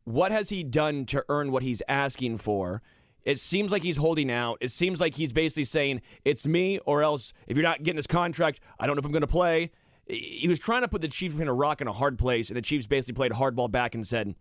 what 0.05 0.33
has 0.33 0.49
he 0.49 0.63
done 0.63 1.07
to 1.07 1.25
earn 1.29 1.53
what 1.53 1.63
he's 1.63 1.83
asking 1.89 2.39
for. 2.39 2.83
It 3.25 3.39
seems 3.39 3.71
like 3.71 3.83
he's 3.83 3.99
holding 3.99 4.31
out. 4.33 4.59
It 4.61 4.73
seems 4.73 5.01
like 5.01 5.15
he's 5.15 5.33
basically 5.33 5.65
saying 5.65 6.03
it's 6.25 6.47
me 6.47 6.81
or 6.81 7.03
else. 7.03 7.33
If 7.47 7.57
you're 7.57 7.63
not 7.63 7.85
getting 7.85 7.97
this 7.97 8.09
contract, 8.09 8.61
I 8.81 8.87
don't 8.87 8.97
know 8.97 9.01
if 9.01 9.05
I'm 9.05 9.13
going 9.13 9.21
to 9.21 9.29
play. 9.29 9.71
He 10.07 10.49
was 10.49 10.59
trying 10.59 10.83
to 10.83 10.89
put 10.89 11.03
the 11.03 11.09
Chiefs 11.09 11.33
between 11.33 11.49
a 11.49 11.55
rock 11.55 11.81
and 11.81 11.89
a 11.89 11.93
hard 11.93 12.19
place, 12.19 12.49
and 12.49 12.57
the 12.57 12.63
Chiefs 12.63 12.89
basically 12.89 13.15
played 13.15 13.33
hardball 13.33 13.71
back 13.71 13.95
and 13.95 14.05
said, 14.05 14.35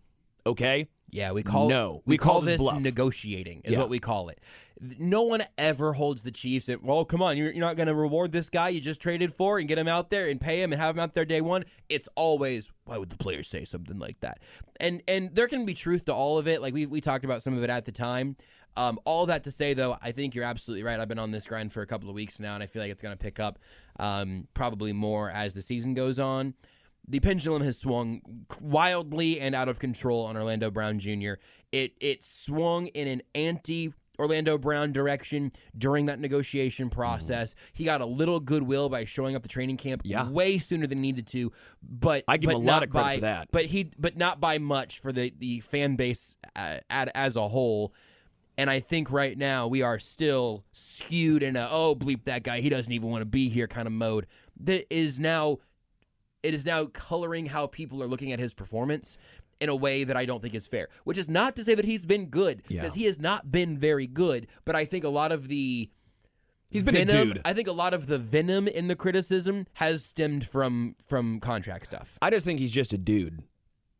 "Okay." 0.44 0.88
Yeah, 1.12 1.32
we 1.32 1.42
call 1.42 1.68
No, 1.68 2.02
we, 2.06 2.14
we 2.14 2.18
call 2.18 2.40
his 2.40 2.52
this 2.52 2.56
bluff. 2.58 2.80
negotiating 2.80 3.60
is 3.64 3.74
Yeah. 3.74 3.78
what 3.78 3.90
we 3.90 3.98
call 3.98 4.30
it. 4.30 4.40
No 4.98 5.22
one 5.22 5.44
ever 5.58 5.92
holds 5.92 6.22
the 6.22 6.32
Chiefs 6.32 6.68
at 6.68 6.82
well, 6.82 7.04
come 7.04 7.22
on, 7.22 7.36
you're, 7.36 7.50
you're 7.52 7.60
not 7.60 7.76
going 7.76 7.86
to 7.86 7.94
reward 7.94 8.32
this 8.32 8.48
guy 8.48 8.70
you 8.70 8.80
just 8.80 8.98
traded 8.98 9.32
for 9.32 9.58
and 9.58 9.68
get 9.68 9.78
him 9.78 9.86
out 9.86 10.10
there 10.10 10.26
and 10.28 10.40
pay 10.40 10.60
him 10.62 10.72
and 10.72 10.80
have 10.80 10.96
him 10.96 11.00
out 11.00 11.12
there 11.12 11.24
day 11.26 11.40
one. 11.42 11.64
It's 11.88 12.08
always 12.16 12.72
why 12.86 12.96
would 12.98 13.10
the 13.10 13.16
players 13.18 13.46
say 13.46 13.64
something 13.64 13.98
like 13.98 14.18
that? 14.20 14.40
And 14.80 15.02
and 15.06 15.32
there 15.34 15.46
can 15.46 15.64
be 15.66 15.74
truth 15.74 16.06
to 16.06 16.14
all 16.14 16.38
of 16.38 16.48
it. 16.48 16.60
Like 16.62 16.74
we 16.74 16.86
we 16.86 17.00
talked 17.00 17.24
about 17.24 17.42
some 17.42 17.54
of 17.54 17.62
it 17.62 17.70
at 17.70 17.84
the 17.84 17.92
time. 17.92 18.36
Um, 18.74 18.98
all 19.04 19.26
that 19.26 19.44
to 19.44 19.52
say, 19.52 19.74
though, 19.74 19.98
I 20.00 20.12
think 20.12 20.34
you're 20.34 20.44
absolutely 20.44 20.82
right. 20.82 20.98
I've 20.98 21.06
been 21.06 21.18
on 21.18 21.30
this 21.30 21.44
grind 21.44 21.72
for 21.74 21.82
a 21.82 21.86
couple 21.86 22.08
of 22.08 22.14
weeks 22.14 22.40
now, 22.40 22.54
and 22.54 22.62
I 22.62 22.66
feel 22.66 22.80
like 22.80 22.90
it's 22.90 23.02
going 23.02 23.12
to 23.14 23.22
pick 23.22 23.38
up 23.38 23.58
um, 24.00 24.48
probably 24.54 24.94
more 24.94 25.30
as 25.30 25.52
the 25.52 25.60
season 25.60 25.92
goes 25.92 26.18
on 26.18 26.54
the 27.06 27.20
pendulum 27.20 27.62
has 27.62 27.78
swung 27.78 28.22
wildly 28.60 29.40
and 29.40 29.54
out 29.54 29.68
of 29.68 29.78
control 29.78 30.24
on 30.24 30.36
Orlando 30.36 30.70
Brown 30.70 30.98
Jr. 30.98 31.34
It 31.72 31.94
it 32.00 32.22
swung 32.22 32.86
in 32.88 33.08
an 33.08 33.22
anti 33.34 33.92
Orlando 34.18 34.58
Brown 34.58 34.92
direction 34.92 35.50
during 35.76 36.06
that 36.06 36.20
negotiation 36.20 36.90
process. 36.90 37.54
He 37.72 37.84
got 37.84 38.00
a 38.00 38.06
little 38.06 38.40
goodwill 38.40 38.88
by 38.88 39.04
showing 39.04 39.34
up 39.34 39.42
the 39.42 39.48
training 39.48 39.78
camp 39.78 40.02
Yeah. 40.04 40.28
way 40.28 40.58
sooner 40.58 40.86
than 40.86 40.98
he 40.98 41.02
needed 41.02 41.26
to, 41.28 41.50
but 41.82 42.24
I 42.28 42.36
give 42.36 42.48
but 42.48 42.56
him 42.56 42.62
a 42.62 42.64
lot 42.64 42.82
of 42.82 42.90
credit 42.90 43.06
by, 43.06 43.14
for 43.16 43.20
that. 43.22 43.48
But 43.50 43.66
he 43.66 43.90
but 43.98 44.16
not 44.16 44.40
by 44.40 44.58
much 44.58 44.98
for 45.00 45.12
the 45.12 45.32
the 45.36 45.60
fan 45.60 45.96
base 45.96 46.36
uh, 46.54 46.78
at, 46.88 47.10
as 47.14 47.36
a 47.36 47.48
whole. 47.48 47.92
And 48.58 48.68
I 48.68 48.80
think 48.80 49.10
right 49.10 49.36
now 49.36 49.66
we 49.66 49.80
are 49.80 49.98
still 49.98 50.64
skewed 50.72 51.42
in 51.42 51.56
a 51.56 51.68
oh 51.70 51.96
bleep 51.96 52.24
that 52.24 52.42
guy 52.42 52.60
he 52.60 52.68
doesn't 52.68 52.92
even 52.92 53.10
want 53.10 53.22
to 53.22 53.26
be 53.26 53.48
here 53.48 53.66
kind 53.66 53.86
of 53.86 53.92
mode 53.92 54.26
that 54.60 54.92
is 54.94 55.18
now 55.18 55.58
it 56.42 56.54
is 56.54 56.64
now 56.66 56.86
coloring 56.86 57.46
how 57.46 57.66
people 57.66 58.02
are 58.02 58.06
looking 58.06 58.32
at 58.32 58.38
his 58.38 58.54
performance 58.54 59.16
in 59.60 59.68
a 59.68 59.76
way 59.76 60.02
that 60.04 60.16
I 60.16 60.24
don't 60.24 60.42
think 60.42 60.54
is 60.54 60.66
fair. 60.66 60.88
Which 61.04 61.16
is 61.18 61.28
not 61.28 61.54
to 61.56 61.64
say 61.64 61.74
that 61.74 61.84
he's 61.84 62.04
been 62.04 62.26
good 62.26 62.62
Yeah. 62.68 62.80
because 62.82 62.94
he 62.94 63.04
has 63.04 63.20
not 63.20 63.52
been 63.52 63.78
very 63.78 64.06
good, 64.06 64.48
but 64.64 64.74
I 64.74 64.84
think 64.84 65.04
a 65.04 65.08
lot 65.08 65.30
of 65.32 65.48
the 65.48 65.90
He's 66.70 66.82
been 66.82 66.96
a 66.96 67.04
dude. 67.04 67.40
I 67.44 67.52
think 67.52 67.68
a 67.68 67.72
lot 67.72 67.92
of 67.92 68.06
the 68.06 68.18
venom 68.18 68.66
in 68.66 68.88
the 68.88 68.96
criticism 68.96 69.66
has 69.74 70.02
stemmed 70.04 70.46
from 70.46 70.96
from 71.06 71.38
contract 71.38 71.86
stuff. 71.86 72.16
I 72.22 72.30
just 72.30 72.46
think 72.46 72.60
he's 72.60 72.72
just 72.72 72.94
a 72.94 72.98
dude. 72.98 73.42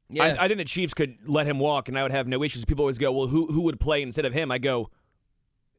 Yeah. 0.08 0.24
I, 0.24 0.44
I 0.44 0.48
think 0.48 0.56
the 0.58 0.64
Chiefs 0.64 0.94
could 0.94 1.18
let 1.26 1.46
him 1.46 1.58
walk, 1.58 1.88
and 1.88 1.98
I 1.98 2.02
would 2.02 2.12
have 2.12 2.26
no 2.26 2.42
issues. 2.42 2.64
People 2.64 2.84
always 2.84 2.96
go, 2.98 3.12
"Well, 3.12 3.26
who 3.28 3.46
who 3.52 3.60
would 3.62 3.78
play 3.78 4.00
instead 4.00 4.24
of 4.24 4.32
him?" 4.32 4.50
I 4.50 4.56
go, 4.56 4.88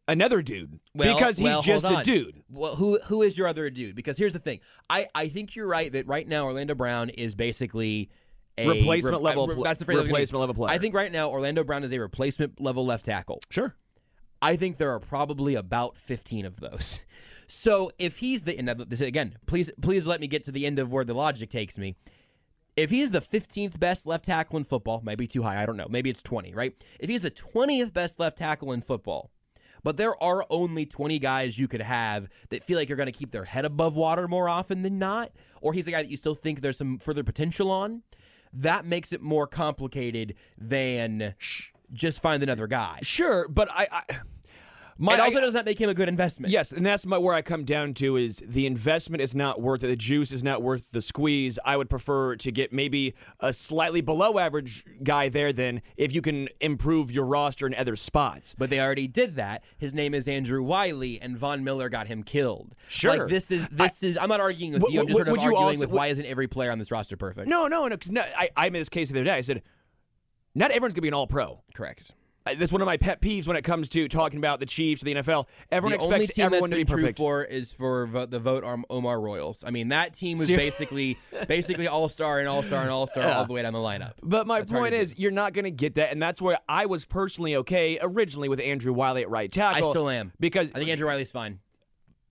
"Another 0.08 0.42
dude," 0.42 0.80
Well- 0.94 1.16
because 1.16 1.38
he's 1.38 1.46
well, 1.46 1.62
just 1.62 1.86
a 1.86 2.04
dude. 2.04 2.44
Well, 2.50 2.76
who 2.76 3.00
who 3.08 3.22
is 3.22 3.38
your 3.38 3.48
other 3.48 3.70
dude? 3.70 3.96
Because 3.96 4.18
here's 4.18 4.34
the 4.34 4.40
thing. 4.40 4.60
I, 4.90 5.08
I 5.16 5.28
think 5.28 5.56
you're 5.56 5.68
right 5.68 5.92
that 5.92 6.08
right 6.08 6.28
now 6.28 6.46
Orlando 6.46 6.76
Brown 6.76 7.10
is 7.10 7.36
basically 7.36 8.10
a 8.58 8.68
Replacement 8.68 9.18
re- 9.18 9.24
level 9.24 9.48
pl- 9.48 9.64
that's 9.64 9.80
the 9.80 9.86
phrase 9.86 10.00
I 10.00 10.04
replacement 10.04 10.40
level 10.40 10.56
player. 10.56 10.74
I 10.74 10.78
think 10.78 10.94
right 10.94 11.12
now 11.12 11.30
Orlando 11.30 11.64
Brown 11.64 11.84
is 11.84 11.92
a 11.92 12.00
replacement 12.00 12.62
level 12.62 12.86
left 12.86 13.06
tackle. 13.06 13.40
Sure. 13.50 13.76
I 14.42 14.58
think 14.58 14.78
there 14.78 14.92
are 14.92 15.00
probably 15.00 15.56
about 15.56 15.98
15 15.98 16.46
of 16.46 16.60
those. 16.60 17.00
So 17.46 17.92
if 18.00 18.18
he's 18.18 18.44
the 18.44 18.58
and 18.58 18.68
this 18.68 19.02
again, 19.02 19.36
please 19.46 19.70
please 19.80 20.08
let 20.08 20.20
me 20.20 20.28
get 20.28 20.44
to 20.46 20.52
the 20.52 20.66
end 20.66 20.80
of 20.80 20.92
where 20.92 21.04
the 21.04 21.14
logic 21.14 21.52
takes 21.52 21.78
me. 21.78 21.96
If 22.76 22.90
he's 22.90 23.12
the 23.12 23.22
15th 23.22 23.80
best 23.80 24.08
left 24.08 24.26
tackle 24.26 24.58
in 24.58 24.64
football, 24.64 25.02
maybe 25.04 25.28
too 25.28 25.44
high, 25.44 25.62
I 25.62 25.66
don't 25.68 25.78
know. 25.78 25.86
Maybe 25.88 26.10
it's 26.10 26.24
20, 26.24 26.54
right? 26.56 26.74
If 27.00 27.10
he's 27.10 27.22
the 27.22 27.30
20th 27.30 27.94
best 27.94 28.20
left 28.20 28.40
tackle 28.40 28.72
in 28.72 28.82
football, 28.82 29.30
but 29.84 29.98
there 29.98 30.22
are 30.24 30.46
only 30.50 30.86
20 30.86 31.20
guys 31.20 31.60
you 31.60 31.68
could 31.68 31.82
have 31.82 32.30
that 32.50 32.64
feel 32.64 32.78
like 32.78 32.90
you're 32.90 32.98
going 32.98 33.12
to 33.12 33.18
keep 33.18 33.32
their 33.32 33.44
head 33.46 33.66
above 33.66 33.96
water 33.96 34.28
more 34.28 34.50
often 34.50 34.82
than 34.82 34.98
not, 34.98 35.32
or 35.62 35.74
he's 35.74 35.88
a 35.88 35.92
guy 35.92 36.02
that 36.02 36.10
you 36.10 36.18
still 36.18 36.36
think 36.36 36.62
there's 36.62 36.78
some 36.78 36.98
further 36.98 37.24
potential 37.24 37.70
on, 37.70 38.04
that 38.52 38.86
makes 38.86 39.12
it 39.12 39.22
more 39.22 39.48
complicated 39.48 40.36
than 40.58 41.36
just 41.92 42.22
find 42.22 42.42
another 42.44 42.68
guy. 42.68 43.00
Sure, 43.02 43.48
but 43.48 43.70
I, 43.72 43.88
I 43.92 44.20
my 44.98 45.16
It 45.16 45.20
also 45.20 45.38
I- 45.38 45.42
does 45.42 45.54
not 45.54 45.66
make 45.66 45.80
him 45.80 45.90
a 45.90 45.94
good 45.94 46.08
investment. 46.10 46.52
Yes, 46.52 46.72
and 46.72 46.86
that's 46.86 47.06
my, 47.06 47.18
where 47.18 47.34
I 47.34 47.42
come 47.42 47.66
down 47.66 47.94
to 47.96 48.16
is 48.18 48.42
the 48.46 48.66
investment 48.66 49.22
is 49.22 49.34
not 49.34 49.62
worth 49.62 49.84
it. 49.84 49.88
The 49.88 49.96
juice 49.96 50.32
is 50.32 50.44
not 50.44 50.62
worth 50.62 50.86
the 50.92 51.02
squeeze. 51.02 51.58
I 51.66 51.78
would 51.78 51.90
prefer 51.90 52.36
to 52.36 52.52
get 52.52 52.72
maybe 52.72 53.14
a 53.40 53.54
slightly 53.54 54.02
below 54.02 54.38
average 54.40 54.86
guy 55.04 55.30
there 55.30 55.52
than 55.52 55.82
if 55.98 56.14
you 56.14 56.22
can 56.22 56.50
improve 56.62 57.12
your 57.12 57.26
roster 57.26 57.66
in 57.68 57.74
other 57.76 57.96
spots. 57.96 58.56
But 58.58 58.70
they 58.70 58.80
already 58.80 59.08
did 59.08 59.36
that. 59.36 59.64
His 59.78 59.94
name 59.94 60.14
is 60.14 60.28
Andrew 60.28 60.62
Wylie, 60.64 61.20
and 61.22 61.38
Von 61.38 61.64
Miller 61.64 61.90
got 61.90 62.08
him 62.08 62.24
killed. 62.24 62.76
Sure. 62.88 63.18
Like 63.18 63.28
this 63.28 63.50
is 63.52 63.68
this 63.72 64.04
is. 64.04 64.18
I'm 64.18 64.30
not 64.30 64.40
arguing 64.42 64.74
with 64.74 64.84
Would- 64.84 64.94
you. 64.94 65.00
I'm 65.02 65.08
just 65.08 65.16
would- 65.20 65.28
sort 65.28 65.38
of 65.40 65.44
you 65.44 65.50
arguing 65.56 65.66
also- 65.78 65.80
with 65.80 65.90
why 65.92 66.08
isn't 66.08 66.26
every 66.26 66.48
player 66.48 66.72
on 66.72 66.80
this 66.80 66.92
roster 66.92 67.18
perfect? 67.18 67.48
No, 67.48 67.68
no, 67.68 67.88
no. 67.88 67.96
Because 67.96 68.12
no, 68.12 68.22
I, 68.22 68.50
I 68.56 68.70
made 68.70 68.82
this 68.82 68.90
case 68.90 69.10
the 69.10 69.16
other 69.16 69.24
day. 69.24 69.32
I 69.32 69.42
said, 69.42 69.62
not 70.56 70.72
everyone's 70.72 70.94
gonna 70.94 71.02
be 71.02 71.08
an 71.08 71.14
All 71.14 71.28
Pro. 71.28 71.64
Correct. 71.74 72.12
That's 72.46 72.72
one 72.72 72.82
of 72.82 72.86
my 72.86 72.98
pet 72.98 73.22
peeves 73.22 73.48
when 73.48 73.56
it 73.56 73.62
comes 73.62 73.88
to 73.90 74.08
talking 74.10 74.38
about 74.38 74.60
the 74.60 74.66
Chiefs 74.66 75.02
or 75.02 75.06
the 75.06 75.16
NFL. 75.16 75.46
Everyone 75.72 75.98
the 75.98 76.16
expects 76.16 76.38
everyone 76.38 76.70
that's 76.72 76.80
to 76.80 76.86
be 76.86 76.92
true 76.92 77.02
perfect. 77.04 77.18
for 77.18 77.44
is 77.44 77.72
for 77.72 78.06
vo- 78.08 78.26
the 78.26 78.40
vote 78.40 78.64
on 78.66 78.84
Omar 78.90 79.22
Royals. 79.22 79.64
I 79.66 79.70
mean, 79.72 79.90
that 79.90 80.14
team 80.14 80.38
was 80.38 80.50
basically 80.50 81.18
basically 81.48 81.88
all 81.88 82.10
star 82.10 82.40
and 82.40 82.50
all 82.50 82.62
star 82.62 82.82
and 82.82 82.90
all 82.90 83.08
star 83.08 83.30
all 83.32 83.46
the 83.46 83.54
way 83.54 83.62
down 83.62 83.72
the 83.74 83.80
lineup. 83.80 84.14
But 84.22 84.46
my 84.46 84.60
That's 84.60 84.72
point 84.72 84.92
to 84.92 84.98
do. 84.98 85.02
is, 85.02 85.18
you're 85.18 85.32
not 85.32 85.54
going 85.54 85.66
to 85.66 85.72
get 85.72 85.96
that, 85.96 86.12
and 86.12 86.22
that's 86.22 86.42
where 86.42 86.58
I 86.68 86.86
was 86.86 87.06
personally 87.06 87.56
okay 87.58 87.98
originally 88.02 88.50
with 88.50 88.60
Andrew 88.60 88.92
Wylie 88.92 89.22
at 89.22 89.30
right 89.30 89.52
tackle. 89.52 89.88
I 89.88 89.92
still 89.92 90.10
am 90.10 90.34
because 90.40 90.70
I 90.76 90.80
think 90.80 90.90
Andrew 90.90 91.08
Riley's 91.08 91.32
fine. 91.32 91.60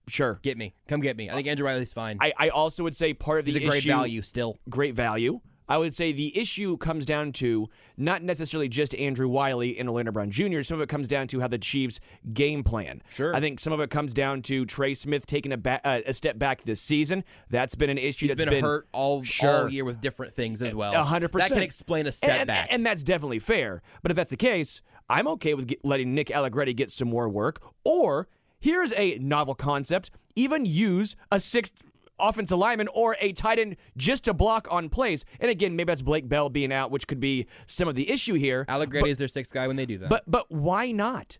sure. 0.07 0.39
Get 0.43 0.57
me, 0.57 0.75
come 0.87 1.01
get 1.01 1.17
me. 1.17 1.29
I 1.29 1.33
think 1.33 1.47
Andrew 1.47 1.65
Riley's 1.65 1.93
fine. 1.93 2.17
I, 2.21 2.33
I 2.37 2.49
also 2.49 2.83
would 2.83 2.95
say 2.95 3.13
part 3.13 3.39
of 3.39 3.45
the 3.45 3.51
He's 3.53 3.61
a 3.63 3.65
great 3.65 3.79
issue, 3.79 3.89
value 3.89 4.21
still. 4.21 4.59
great 4.69 4.93
value. 4.93 5.39
I 5.67 5.77
would 5.77 5.95
say 5.95 6.11
the 6.11 6.37
issue 6.37 6.77
comes 6.77 7.05
down 7.05 7.31
to 7.33 7.69
not 7.97 8.21
necessarily 8.23 8.67
just 8.67 8.93
Andrew 8.95 9.27
Wylie 9.27 9.77
and 9.77 9.87
Orlando 9.89 10.11
Brown 10.11 10.29
Jr. 10.31 10.61
Some 10.63 10.75
of 10.75 10.81
it 10.81 10.89
comes 10.89 11.07
down 11.07 11.27
to 11.29 11.39
how 11.39 11.47
the 11.47 11.57
Chiefs 11.57 11.99
game 12.33 12.63
plan. 12.63 13.01
Sure. 13.13 13.35
I 13.35 13.39
think 13.39 13.59
some 13.59 13.71
of 13.73 13.79
it 13.79 13.89
comes 13.89 14.13
down 14.13 14.41
to 14.43 14.65
Trey 14.65 14.93
Smith 14.93 15.25
taking 15.25 15.51
a, 15.51 15.57
ba- 15.57 15.81
uh, 15.85 16.01
a 16.05 16.13
step 16.13 16.37
back 16.37 16.63
this 16.65 16.81
season. 16.81 17.23
That's 17.49 17.75
been 17.75 17.89
an 17.89 17.97
issue. 17.97 18.27
He's 18.27 18.35
that's 18.35 18.49
been, 18.49 18.63
hurt 18.63 18.87
all 18.91 19.23
Sure. 19.23 19.63
all 19.63 19.69
year 19.69 19.85
with 19.85 20.01
different 20.01 20.33
things 20.33 20.61
as 20.61 20.75
well. 20.75 20.93
A 20.93 21.03
hundred 21.03 21.31
percent. 21.31 21.49
That 21.49 21.55
can 21.55 21.63
explain 21.63 22.07
a 22.07 22.11
step 22.11 22.29
and, 22.41 22.47
back. 22.47 22.67
and 22.69 22.85
that's 22.85 23.03
definitely 23.03 23.39
fair. 23.39 23.81
But 24.01 24.11
if 24.11 24.15
that's 24.15 24.29
the 24.29 24.37
case, 24.37 24.81
I'm 25.09 25.27
okay 25.29 25.53
with 25.53 25.67
get, 25.67 25.83
letting 25.85 26.13
Nick 26.13 26.31
Allegretti 26.31 26.73
get 26.73 26.91
some 26.91 27.09
more 27.09 27.29
work. 27.29 27.61
Or 27.83 28.27
here's 28.59 28.91
a 28.93 29.17
novel 29.19 29.55
concept: 29.55 30.11
even 30.35 30.65
use 30.65 31.15
a 31.31 31.39
sixth 31.39 31.73
offensive 32.19 32.57
lineman 32.57 32.87
or 32.93 33.15
a 33.19 33.33
tight 33.33 33.59
end 33.59 33.75
just 33.97 34.23
to 34.25 34.33
block 34.33 34.67
on 34.71 34.89
plays. 34.89 35.25
And 35.39 35.49
again, 35.49 35.75
maybe 35.75 35.87
that's 35.91 36.01
Blake 36.01 36.27
Bell 36.29 36.49
being 36.49 36.71
out, 36.71 36.91
which 36.91 37.07
could 37.07 37.19
be 37.19 37.47
some 37.67 37.87
of 37.87 37.95
the 37.95 38.09
issue 38.09 38.35
here. 38.35 38.65
Allegretti 38.69 39.09
is 39.09 39.17
their 39.17 39.27
sixth 39.27 39.51
guy 39.51 39.67
when 39.67 39.75
they 39.75 39.85
do 39.85 39.97
that. 39.99 40.09
But 40.09 40.23
but 40.27 40.51
why 40.51 40.91
not? 40.91 41.37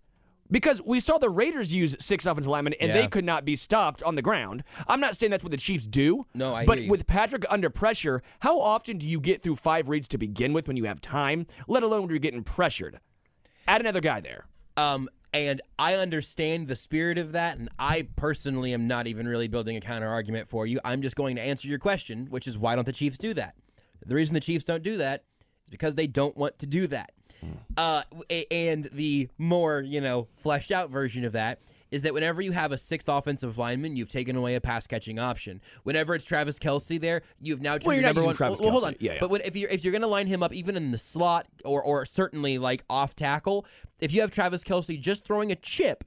Because 0.51 0.81
we 0.83 0.99
saw 0.99 1.17
the 1.17 1.29
Raiders 1.29 1.73
use 1.73 1.95
six 1.99 2.25
offensive 2.25 2.49
linemen 2.51 2.73
and 2.79 2.89
Yeah. 2.89 3.01
they 3.01 3.07
could 3.07 3.25
not 3.25 3.43
be 3.45 3.55
stopped 3.55 4.03
on 4.03 4.15
the 4.15 4.21
ground. 4.21 4.63
I'm 4.87 4.99
not 4.99 5.15
saying 5.15 5.31
that's 5.31 5.43
what 5.43 5.49
the 5.51 5.57
Chiefs 5.57 5.87
do. 5.87 6.27
No, 6.35 6.53
I 6.53 6.65
But 6.65 6.85
with 6.87 7.07
Patrick 7.07 7.43
under 7.49 7.69
pressure, 7.71 8.21
how 8.41 8.59
often 8.59 8.97
do 8.97 9.07
you 9.07 9.19
get 9.19 9.41
through 9.41 9.55
five 9.55 9.89
reads 9.89 10.07
to 10.09 10.17
begin 10.17 10.53
with 10.53 10.67
when 10.67 10.77
you 10.77 10.83
have 10.83 11.01
time, 11.01 11.47
let 11.67 11.81
alone 11.81 12.01
when 12.01 12.09
you're 12.09 12.19
getting 12.19 12.43
pressured? 12.43 12.99
Add 13.67 13.81
another 13.81 14.01
guy 14.01 14.19
there. 14.19 14.45
Um, 14.77 15.09
and 15.33 15.61
I 15.79 15.95
understand 15.95 16.67
the 16.67 16.75
spirit 16.75 17.17
of 17.17 17.31
that, 17.31 17.57
and 17.57 17.69
I 17.79 18.07
personally 18.15 18.73
am 18.73 18.87
not 18.87 19.07
even 19.07 19.27
really 19.27 19.47
building 19.47 19.75
a 19.75 19.81
counter 19.81 20.07
argument 20.07 20.47
for 20.47 20.67
you. 20.67 20.79
I'm 20.85 21.01
just 21.01 21.15
going 21.15 21.35
to 21.37 21.41
answer 21.41 21.67
your 21.67 21.79
question, 21.79 22.27
which 22.29 22.47
is 22.47 22.57
why 22.57 22.75
don't 22.75 22.85
the 22.85 22.93
Chiefs 22.93 23.17
do 23.17 23.33
that? 23.33 23.55
The 24.05 24.15
reason 24.15 24.33
the 24.33 24.39
Chiefs 24.39 24.65
don't 24.65 24.83
do 24.83 24.97
that 24.97 25.23
is 25.65 25.69
because 25.71 25.95
they 25.95 26.07
don't 26.07 26.37
want 26.37 26.59
to 26.59 26.65
do 26.65 26.87
that. 26.87 27.11
Uh, 27.75 28.03
and 28.51 28.89
the 28.93 29.27
more 29.37 29.81
you 29.81 29.99
know 29.99 30.27
fleshed 30.31 30.71
out 30.71 30.89
version 30.89 31.25
of 31.25 31.33
that 31.33 31.59
is 31.93 32.01
that 32.01 32.13
whenever 32.13 32.41
you 32.41 32.51
have 32.53 32.71
a 32.71 32.77
sixth 32.77 33.07
offensive 33.07 33.57
lineman, 33.57 33.95
you've 33.95 34.09
taken 34.09 34.35
away 34.35 34.55
a 34.55 34.61
pass 34.61 34.87
catching 34.87 35.19
option. 35.19 35.61
Whenever 35.83 36.15
it's 36.15 36.25
Travis 36.25 36.57
Kelce 36.57 36.99
there, 36.99 37.21
you've 37.39 37.61
now 37.61 37.73
turned 37.73 37.85
Well, 37.85 37.95
your 37.97 38.03
number 38.05 38.23
one. 38.23 38.35
Travis 38.35 38.59
well, 38.59 38.71
hold 38.71 38.83
on, 38.85 38.95
Yeah, 38.99 39.13
yeah. 39.13 39.17
but 39.19 39.29
when, 39.29 39.41
if 39.41 39.55
you're 39.55 39.69
if 39.69 39.83
you're 39.83 39.91
going 39.91 40.01
to 40.01 40.07
line 40.07 40.25
him 40.27 40.41
up 40.41 40.51
even 40.53 40.75
in 40.75 40.89
the 40.91 40.97
slot 40.97 41.45
or 41.63 41.83
or 41.83 42.05
certainly 42.05 42.57
like 42.57 42.83
off 42.89 43.15
tackle, 43.15 43.65
if 43.99 44.11
you 44.11 44.21
have 44.21 44.31
Travis 44.31 44.63
Kelce 44.63 44.99
just 44.99 45.23
throwing 45.23 45.51
a 45.51 45.55
chip, 45.55 46.03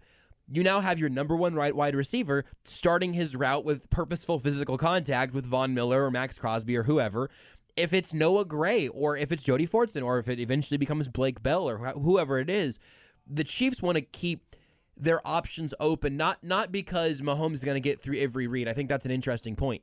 you 0.50 0.62
now 0.64 0.80
have 0.80 0.98
your 0.98 1.08
number 1.08 1.36
one 1.36 1.54
right 1.54 1.74
wide 1.74 1.94
receiver 1.94 2.44
starting 2.64 3.12
his 3.14 3.36
route 3.36 3.64
with 3.64 3.88
purposeful 3.88 4.40
physical 4.40 4.76
contact 4.76 5.32
with 5.34 5.46
Von 5.46 5.72
Miller 5.72 6.04
or 6.04 6.10
Maxx 6.10 6.36
Crosby 6.36 6.76
or 6.76 6.82
whoever. 6.82 7.30
If 7.76 7.92
it's 7.92 8.12
Noah 8.12 8.44
Gray 8.44 8.88
or 8.88 9.16
if 9.16 9.30
it's 9.30 9.44
Jody 9.44 9.66
Fortson 9.68 10.04
or 10.04 10.18
if 10.18 10.28
it 10.28 10.40
eventually 10.40 10.78
becomes 10.78 11.06
Blake 11.08 11.42
Bell 11.42 11.68
or 11.68 11.78
wh- 11.78 12.00
whoever 12.02 12.38
it 12.40 12.50
is, 12.50 12.78
the 13.24 13.44
Chiefs 13.44 13.82
want 13.82 13.96
to 13.96 14.02
keep 14.02 14.55
their 14.96 15.26
options 15.26 15.74
open. 15.80 16.16
Not 16.16 16.42
not 16.42 16.72
because 16.72 17.20
Mahomes 17.20 17.54
is 17.54 17.64
going 17.64 17.76
to 17.76 17.80
get 17.80 18.00
through 18.00 18.18
every 18.18 18.46
read. 18.46 18.68
I 18.68 18.72
think 18.72 18.88
that's 18.88 19.04
an 19.04 19.12
interesting 19.12 19.56
point 19.56 19.82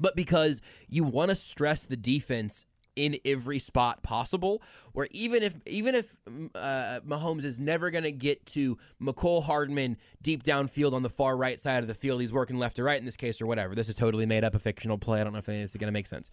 but 0.00 0.16
because 0.16 0.60
you 0.88 1.04
want 1.04 1.28
to 1.28 1.34
stress 1.34 1.84
the 1.84 1.96
defense 1.96 2.64
in 2.96 3.18
every 3.24 3.58
spot 3.58 4.02
possible. 4.02 4.62
Where 4.92 5.06
even 5.12 5.42
if 5.42 5.56
even 5.66 5.94
if 5.94 6.16
mm, 6.28 6.50
uh, 6.54 7.00
Mahomes 7.06 7.44
is 7.44 7.58
never 7.60 7.90
going 7.90 8.04
to 8.04 8.12
get 8.12 8.44
to 8.46 8.76
Mecole 9.00 9.44
Hardman 9.44 9.96
deep 10.20 10.42
downfield 10.42 10.92
on 10.92 11.02
the 11.02 11.10
far 11.10 11.36
right 11.36 11.60
side 11.60 11.82
of 11.82 11.86
the 11.86 11.94
field, 11.94 12.20
he's 12.20 12.32
working 12.32 12.58
left 12.58 12.76
to 12.76 12.82
right 12.82 12.98
in 12.98 13.04
this 13.04 13.16
case 13.16 13.40
or 13.40 13.46
whatever. 13.46 13.74
This 13.74 13.88
is 13.88 13.94
totally 13.94 14.26
made 14.26 14.42
up 14.42 14.54
a 14.54 14.58
fictional 14.58 14.98
play. 14.98 15.20
I 15.20 15.24
don't 15.24 15.32
know 15.32 15.38
if 15.38 15.46
this 15.46 15.70
is 15.70 15.76
going 15.76 15.88
to 15.88 15.92
make 15.92 16.08
sense. 16.08 16.30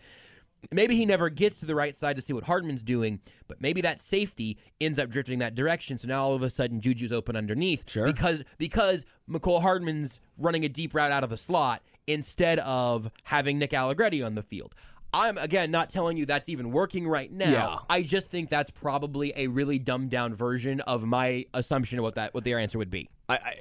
Maybe 0.72 0.96
he 0.96 1.06
never 1.06 1.30
gets 1.30 1.60
to 1.60 1.66
the 1.66 1.76
right 1.76 1.96
side 1.96 2.16
to 2.16 2.22
see 2.22 2.34
what 2.34 2.46
Hardman's 2.46 2.84
doing, 2.84 3.20
but 3.48 3.62
maybe 3.62 3.80
that 3.82 4.02
safety 4.02 4.58
ends 4.82 4.98
up 5.00 5.10
drifting 5.10 5.40
that 5.40 5.56
direction. 5.56 5.98
So 5.98 6.08
now 6.08 6.24
all 6.24 6.34
of 6.34 6.42
a 6.44 6.50
sudden 6.50 6.82
Juju's 6.82 7.12
open 7.12 7.36
underneath 7.36 7.90
Sure. 7.90 8.06
because 8.06 8.44
because 8.58 9.06
Mecole 9.30 9.62
Hardman's 9.62 10.20
running 10.38 10.66
a 10.66 10.70
deep 10.70 10.94
route 10.94 11.12
out 11.12 11.24
of 11.24 11.30
the 11.30 11.38
slot 11.38 11.82
instead 12.08 12.60
of 12.60 13.10
having 13.26 13.60
Nick 13.60 13.74
Allegretti 13.74 14.22
on 14.24 14.36
the 14.36 14.44
field. 14.44 14.74
I'm 15.14 15.38
again 15.38 15.72
not 15.72 15.90
telling 15.90 16.18
you 16.18 16.26
that's 16.26 16.50
even 16.50 16.72
working 16.72 17.08
right 17.08 17.32
now. 17.32 17.52
Yeah. 17.52 17.78
I 17.90 18.02
just 18.02 18.30
think 18.30 18.50
that's 18.50 18.70
probably 18.70 19.32
a 19.36 19.48
really 19.48 19.80
dumbed 19.80 20.10
down 20.10 20.34
version 20.36 20.82
of 20.82 21.06
my 21.06 21.46
assumption 21.54 21.98
of 22.00 22.04
what 22.04 22.16
that 22.16 22.34
what 22.34 22.44
their 22.44 22.60
answer 22.60 22.78
would 22.78 22.90
be. 22.90 23.10
I, 23.30 23.36
I 23.36 23.56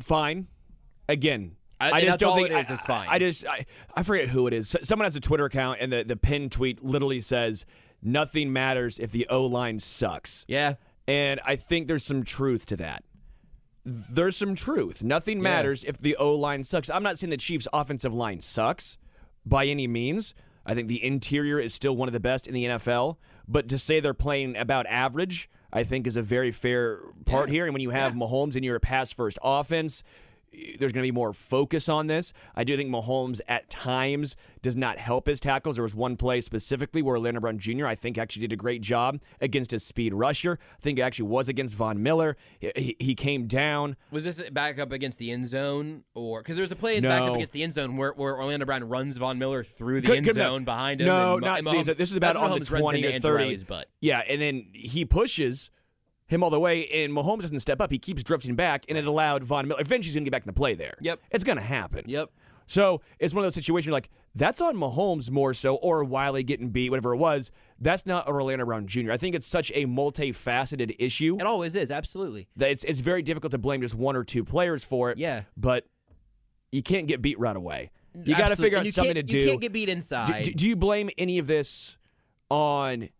fine. 0.00 0.48
Again, 1.08 1.56
I- 1.80 1.90
I, 1.92 2.00
just 2.02 2.18
don't 2.18 2.36
think 2.36 2.50
it 2.50 2.58
is, 2.58 2.70
I, 2.70 2.74
is 2.74 2.80
fine. 2.80 3.08
I 3.08 3.18
just 3.18 3.46
I, 3.46 3.66
I 3.94 4.02
forget 4.02 4.28
who 4.28 4.46
it 4.46 4.52
is. 4.52 4.76
Someone 4.82 5.04
has 5.06 5.16
a 5.16 5.20
Twitter 5.20 5.44
account, 5.44 5.78
and 5.80 5.92
the 5.92 6.04
the 6.04 6.16
pinned 6.16 6.52
tweet 6.52 6.84
literally 6.84 7.20
says, 7.20 7.66
"Nothing 8.02 8.52
matters 8.52 8.98
if 8.98 9.10
the 9.10 9.26
O 9.28 9.44
line 9.44 9.80
sucks." 9.80 10.44
Yeah. 10.48 10.74
And 11.06 11.40
I 11.44 11.56
think 11.56 11.86
there's 11.88 12.04
some 12.04 12.22
truth 12.22 12.64
to 12.66 12.76
that. 12.78 13.04
There's 13.84 14.36
some 14.36 14.54
truth. 14.54 15.02
Nothing 15.02 15.42
matters 15.42 15.84
if 15.84 16.00
the 16.00 16.16
O 16.16 16.34
line 16.34 16.64
sucks. 16.64 16.88
I'm 16.88 17.02
not 17.02 17.18
saying 17.18 17.30
the 17.30 17.36
Chiefs' 17.36 17.68
offensive 17.72 18.14
line 18.14 18.40
sucks 18.40 18.96
by 19.44 19.66
any 19.66 19.86
means. 19.86 20.34
I 20.64 20.74
think 20.74 20.88
the 20.88 21.04
interior 21.04 21.60
is 21.60 21.74
still 21.74 21.94
one 21.94 22.08
of 22.08 22.14
the 22.14 22.20
best 22.20 22.46
in 22.46 22.54
the 22.54 22.64
NFL. 22.64 23.16
But 23.46 23.68
to 23.68 23.78
say 23.78 24.00
they're 24.00 24.14
playing 24.14 24.56
about 24.56 24.86
average, 24.86 25.50
I 25.70 25.84
think 25.84 26.06
is 26.06 26.16
a 26.16 26.22
very 26.22 26.50
fair 26.50 27.00
part 27.26 27.50
here. 27.50 27.64
And 27.66 27.74
when 27.74 27.82
you 27.82 27.90
have 27.90 28.14
Mahomes 28.14 28.56
in 28.56 28.62
your 28.62 28.80
pass 28.80 29.12
first 29.12 29.38
offense, 29.42 30.02
there's 30.78 30.92
going 30.92 31.02
to 31.02 31.06
be 31.08 31.12
more 31.12 31.32
focus 31.32 31.88
on 31.88 32.06
this. 32.06 32.32
I 32.54 32.64
do 32.64 32.76
think 32.76 32.90
Mahomes 32.90 33.40
at 33.48 33.68
times 33.70 34.36
does 34.62 34.76
not 34.76 34.98
help 34.98 35.26
his 35.26 35.40
tackles. 35.40 35.76
There 35.76 35.82
was 35.82 35.94
one 35.94 36.16
play 36.16 36.40
specifically 36.40 37.02
where 37.02 37.18
Leonard 37.18 37.42
Brown 37.42 37.58
Jr. 37.58 37.86
I 37.86 37.94
think 37.94 38.16
actually 38.18 38.42
did 38.46 38.52
a 38.52 38.56
great 38.56 38.80
job 38.82 39.20
against 39.40 39.70
his 39.70 39.84
speed 39.84 40.14
rusher. 40.14 40.58
I 40.78 40.80
think 40.80 40.98
it 40.98 41.02
actually 41.02 41.28
was 41.28 41.48
against 41.48 41.74
Von 41.74 42.02
Miller. 42.02 42.36
He, 42.60 42.96
he- 42.98 43.14
came 43.14 43.46
down. 43.46 43.96
Was 44.10 44.24
this 44.24 44.42
back 44.50 44.78
up 44.78 44.90
against 44.90 45.18
the 45.18 45.30
end 45.30 45.46
zone, 45.46 46.02
or 46.14 46.40
because 46.40 46.56
there 46.56 46.62
was 46.64 46.72
a 46.72 46.76
play 46.76 46.98
back 47.00 47.22
up 47.22 47.34
against 47.36 47.52
the 47.52 47.62
end 47.62 47.72
zone 47.72 47.96
where, 47.96 48.12
where 48.12 48.36
Orlando 48.36 48.66
Brown 48.66 48.84
runs 48.88 49.16
Von 49.16 49.38
Miller 49.38 49.62
through 49.62 50.00
the 50.00 50.08
Could- 50.08 50.16
end 50.16 50.26
could- 50.26 50.34
zone 50.36 50.64
behind 50.64 51.00
him? 51.00 51.06
No, 51.06 51.34
and 51.34 51.42
not 51.44 51.58
and 51.58 51.66
the- 51.66 51.70
Mahomes- 51.70 51.96
this 51.96 52.10
is 52.10 52.16
about 52.16 52.34
on 52.36 52.50
the 52.50 52.56
Mahomes 52.56 52.70
runs 52.70 52.80
20 52.82 52.98
into 52.98 53.08
or 53.08 53.12
Andrew 53.14 53.30
30. 53.30 53.44
Riley's 53.44 53.64
butt. 53.64 53.88
Yeah, 54.00 54.22
and 54.28 54.40
then 54.40 54.66
he 54.72 55.04
pushes 55.04 55.70
him 56.26 56.42
all 56.42 56.50
the 56.50 56.60
way, 56.60 56.86
and 56.88 57.12
Mahomes 57.12 57.42
doesn't 57.42 57.60
step 57.60 57.80
up. 57.80 57.90
He 57.90 57.98
keeps 57.98 58.22
drifting 58.22 58.54
back, 58.56 58.84
and 58.88 58.96
it 58.96 59.06
allowed 59.06 59.44
Von 59.44 59.68
Miller. 59.68 59.80
Eventually, 59.80 60.06
he's 60.08 60.14
going 60.14 60.24
to 60.24 60.30
get 60.30 60.32
back 60.32 60.42
in 60.42 60.46
the 60.46 60.52
play 60.54 60.74
there. 60.74 60.94
Yep. 61.00 61.20
It's 61.30 61.44
going 61.44 61.58
to 61.58 61.64
happen. 61.64 62.04
Yep. 62.06 62.30
So 62.66 63.02
it's 63.18 63.34
one 63.34 63.44
of 63.44 63.46
those 63.46 63.54
situations 63.54 63.92
like 63.92 64.08
that's 64.34 64.60
on 64.62 64.74
Mahomes 64.74 65.28
more 65.30 65.52
so, 65.52 65.74
or 65.76 66.02
Wylie 66.02 66.42
getting 66.42 66.70
beat, 66.70 66.88
whatever 66.88 67.12
it 67.12 67.18
was. 67.18 67.50
That's 67.78 68.06
not 68.06 68.26
Orlando 68.26 68.64
Brown 68.64 68.86
Jr. 68.86 69.12
I 69.12 69.18
think 69.18 69.34
it's 69.34 69.46
such 69.46 69.70
a 69.74 69.84
multifaceted 69.84 70.96
issue 70.98 71.36
It 71.38 71.44
always 71.46 71.76
is, 71.76 71.90
absolutely. 71.90 72.48
that 72.56 72.70
it's 72.70 72.84
it's 72.84 73.00
very 73.00 73.20
difficult 73.20 73.50
to 73.50 73.58
blame 73.58 73.82
just 73.82 73.94
one 73.94 74.16
or 74.16 74.24
two 74.24 74.44
players 74.44 74.82
for 74.82 75.10
it. 75.10 75.18
Yeah. 75.18 75.42
but 75.58 75.84
you 76.72 76.82
can't 76.82 77.06
get 77.06 77.20
beat 77.20 77.38
right 77.38 77.54
away. 77.54 77.90
You 78.14 78.34
got 78.34 78.48
to 78.48 78.56
figure 78.56 78.78
out 78.78 78.86
something 78.86 79.14
to 79.14 79.22
do. 79.22 79.38
You 79.40 79.48
can't 79.48 79.60
get 79.60 79.72
beat 79.72 79.86
do, 79.86 79.92
inside. 79.92 80.44
do- 80.44 80.52
do 80.54 80.66
you 80.68 80.76
blame 80.76 81.10
any 81.18 81.36
of 81.38 81.46
this 81.46 81.96
on 82.50 83.10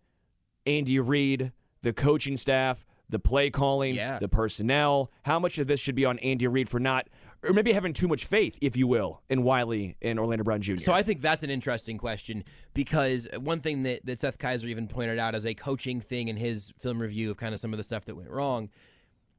Andy 0.67 0.99
Reid, 0.99 1.53
the 1.83 1.93
coaching 1.93 2.37
staff, 2.38 2.87
the 3.14 3.18
play 3.18 3.48
calling, 3.48 3.94
Yeah. 3.94 4.18
the 4.18 4.29
personnel? 4.29 5.11
How 5.22 5.38
much 5.38 5.57
of 5.59 5.66
this 5.66 5.81
should 5.81 5.94
be 5.94 6.05
on 6.05 6.18
Andy 6.18 6.46
Reid 6.46 6.68
for 6.68 6.79
not, 6.79 7.09
or 7.42 7.53
maybe 7.53 7.72
having 7.72 7.92
too 7.94 8.09
much 8.09 8.24
faith, 8.27 8.59
if 8.61 8.77
you 8.77 8.87
will, 8.87 9.22
in 9.31 9.42
Wylie 9.42 9.96
and 10.03 10.18
Orlando 10.18 10.44
Brown 10.44 10.61
Jr.? 10.61 10.77
So 10.77 10.92
I 10.92 11.03
think 11.03 11.20
that's 11.22 11.42
an 11.42 11.50
interesting 11.50 11.96
question 11.96 12.44
because 12.74 13.27
one 13.38 13.61
thing 13.61 13.85
that, 13.85 14.05
that 14.05 14.20
Seth 14.20 14.38
Keysor 14.38 14.64
even 14.66 14.88
pointed 14.88 15.18
out 15.18 15.35
as 15.35 15.46
a 15.46 15.55
coaching 15.55 16.00
thing 16.00 16.29
in 16.29 16.37
his 16.37 16.72
film 16.79 17.00
review 17.00 17.31
of 17.31 17.37
kind 17.37 17.55
of 17.55 17.61
some 17.61 17.72
of 17.72 17.79
the 17.79 17.85
stuff 17.85 18.05
that 18.05 18.16
went 18.16 18.31
wrong. 18.31 18.68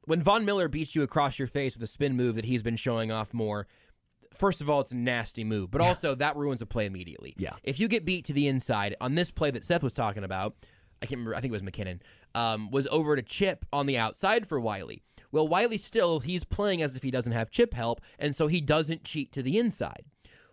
When 0.05 0.21
Von 0.21 0.45
Miller 0.45 0.67
beats 0.67 0.95
you 0.95 1.03
across 1.03 1.37
your 1.39 1.47
face 1.47 1.75
with 1.75 1.83
a 1.83 1.87
spin 1.87 2.15
move 2.15 2.35
that 2.35 2.45
he's 2.45 2.61
been 2.63 2.77
showing 2.77 3.11
off 3.11 3.33
more, 3.33 3.67
first 4.31 4.61
of 4.61 4.69
all, 4.69 4.81
it's 4.81 4.91
a 4.91 4.95
nasty 4.95 5.43
move, 5.43 5.71
but 5.71 5.81
also 5.81 6.13
that 6.15 6.35
ruins 6.35 6.61
a 6.61 6.65
play 6.65 6.85
immediately. 6.85 7.33
Yeah. 7.37 7.53
If 7.63 7.79
you 7.79 7.87
get 7.87 8.05
beat 8.05 8.23
to 8.25 8.33
the 8.33 8.47
inside 8.47 8.95
on 9.01 9.15
this 9.15 9.31
play 9.31 9.49
that 9.51 9.65
Seth 9.65 9.81
was 9.81 9.93
talking 9.93 10.23
about, 10.23 10.55
I 11.01 11.05
can't 11.05 11.19
remember, 11.19 11.35
I 11.35 11.41
think 11.41 11.51
it 11.53 11.61
was 11.61 11.61
McKinnon, 11.61 11.99
um, 12.33 12.71
was 12.71 12.87
over 12.87 13.15
to 13.15 13.21
Chip 13.21 13.65
on 13.71 13.85
the 13.85 13.97
outside 13.97 14.47
for 14.47 14.59
Wylie. 14.59 15.03
Well, 15.31 15.47
Wylie 15.47 15.77
still, 15.77 16.21
he's 16.21 16.43
playing 16.45 16.81
as 16.81 16.95
if 16.95 17.03
he 17.03 17.11
doesn't 17.11 17.33
have 17.33 17.49
chip 17.49 17.73
help, 17.73 17.99
and 18.17 18.33
so 18.33 18.47
he 18.47 18.61
doesn't 18.61 19.03
cheat 19.03 19.33
to 19.33 19.43
the 19.43 19.57
inside. 19.57 20.05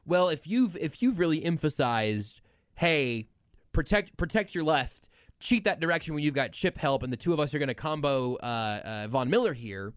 Well, 0.04 0.28
if 0.28 0.44
you've 0.46 0.76
if 0.76 1.00
you've 1.00 1.20
really 1.20 1.44
emphasized, 1.44 2.40
hey, 2.74 3.28
protect 3.72 4.16
protect 4.16 4.54
your 4.56 4.64
left, 4.64 5.08
cheat 5.38 5.62
that 5.64 5.78
direction 5.78 6.14
when 6.14 6.24
you've 6.24 6.34
got 6.34 6.50
chip 6.50 6.78
help, 6.78 7.04
and 7.04 7.12
the 7.12 7.16
two 7.16 7.32
of 7.32 7.38
us 7.38 7.54
are 7.54 7.60
going 7.60 7.68
to 7.68 7.74
combo 7.74 8.34
uh, 8.36 8.80
uh, 8.84 9.08
Von 9.08 9.30
Miller 9.30 9.52
here, 9.52 9.92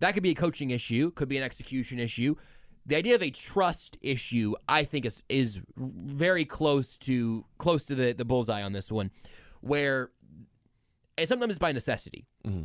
that 0.00 0.14
could 0.14 0.24
be 0.24 0.30
a 0.30 0.34
coaching 0.34 0.70
issue, 0.70 1.12
could 1.12 1.28
be 1.28 1.36
an 1.36 1.44
execution 1.44 2.00
issue. 2.00 2.34
The 2.84 2.96
idea 2.96 3.14
of 3.14 3.22
a 3.22 3.30
trust 3.30 3.96
issue, 4.00 4.54
I 4.68 4.82
think, 4.82 5.04
is 5.04 5.22
is 5.28 5.60
very 5.76 6.44
close 6.44 6.96
to 6.98 7.44
close 7.58 7.84
to 7.84 7.94
the 7.94 8.12
the 8.12 8.24
bullseye 8.24 8.62
on 8.62 8.72
this 8.72 8.90
one, 8.90 9.12
where 9.60 10.10
and 11.18 11.28
sometimes 11.28 11.58
by 11.58 11.72
necessity. 11.72 12.26
Mm-hmm. 12.46 12.64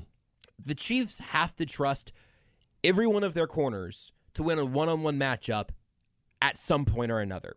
The 0.64 0.76
Chiefs 0.76 1.20
have 1.20 1.56
to 1.56 1.66
trust 1.66 2.12
every 2.84 3.08
one 3.08 3.24
of 3.24 3.34
their 3.34 3.48
corners 3.48 4.12
to 4.34 4.44
win 4.44 4.60
a 4.60 4.66
one-on-one 4.66 5.18
matchup 5.18 5.70
at 6.42 6.58
some 6.58 6.86
point 6.86 7.12
or 7.12 7.20
another. 7.20 7.56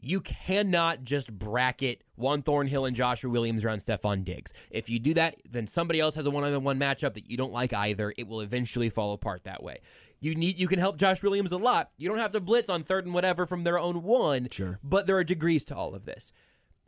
You 0.00 0.20
cannot 0.20 1.04
just 1.04 1.32
bracket 1.32 2.02
Juan 2.16 2.42
Thornhill 2.42 2.84
and 2.84 2.96
Joshua 2.96 3.30
Williams 3.30 3.64
around 3.64 3.84
Stefon 3.84 4.24
Diggs. 4.24 4.52
If 4.70 4.90
you 4.90 4.98
do 4.98 5.14
that, 5.14 5.36
then 5.48 5.68
somebody 5.68 6.00
else 6.00 6.16
has 6.16 6.26
a 6.26 6.30
one-on-one 6.30 6.78
matchup 6.78 7.14
that 7.14 7.30
you 7.30 7.36
don't 7.36 7.52
like 7.52 7.72
either. 7.72 8.12
It 8.18 8.26
will 8.26 8.40
eventually 8.40 8.90
fall 8.90 9.12
apart 9.12 9.44
that 9.44 9.62
way. 9.62 9.78
You 10.18 10.34
need 10.34 10.58
you 10.58 10.68
can 10.68 10.78
help 10.78 10.98
Josh 10.98 11.22
Williams 11.22 11.52
a 11.52 11.56
lot. 11.56 11.90
You 11.96 12.08
don't 12.08 12.18
have 12.18 12.32
to 12.32 12.40
blitz 12.40 12.68
on 12.68 12.82
third 12.82 13.04
and 13.04 13.14
whatever 13.14 13.46
from 13.46 13.64
their 13.64 13.78
own 13.78 14.02
one. 14.02 14.48
Sure. 14.50 14.78
But 14.82 15.06
there 15.06 15.16
are 15.16 15.24
degrees 15.24 15.64
to 15.66 15.76
all 15.76 15.94
of 15.94 16.04
this. 16.04 16.32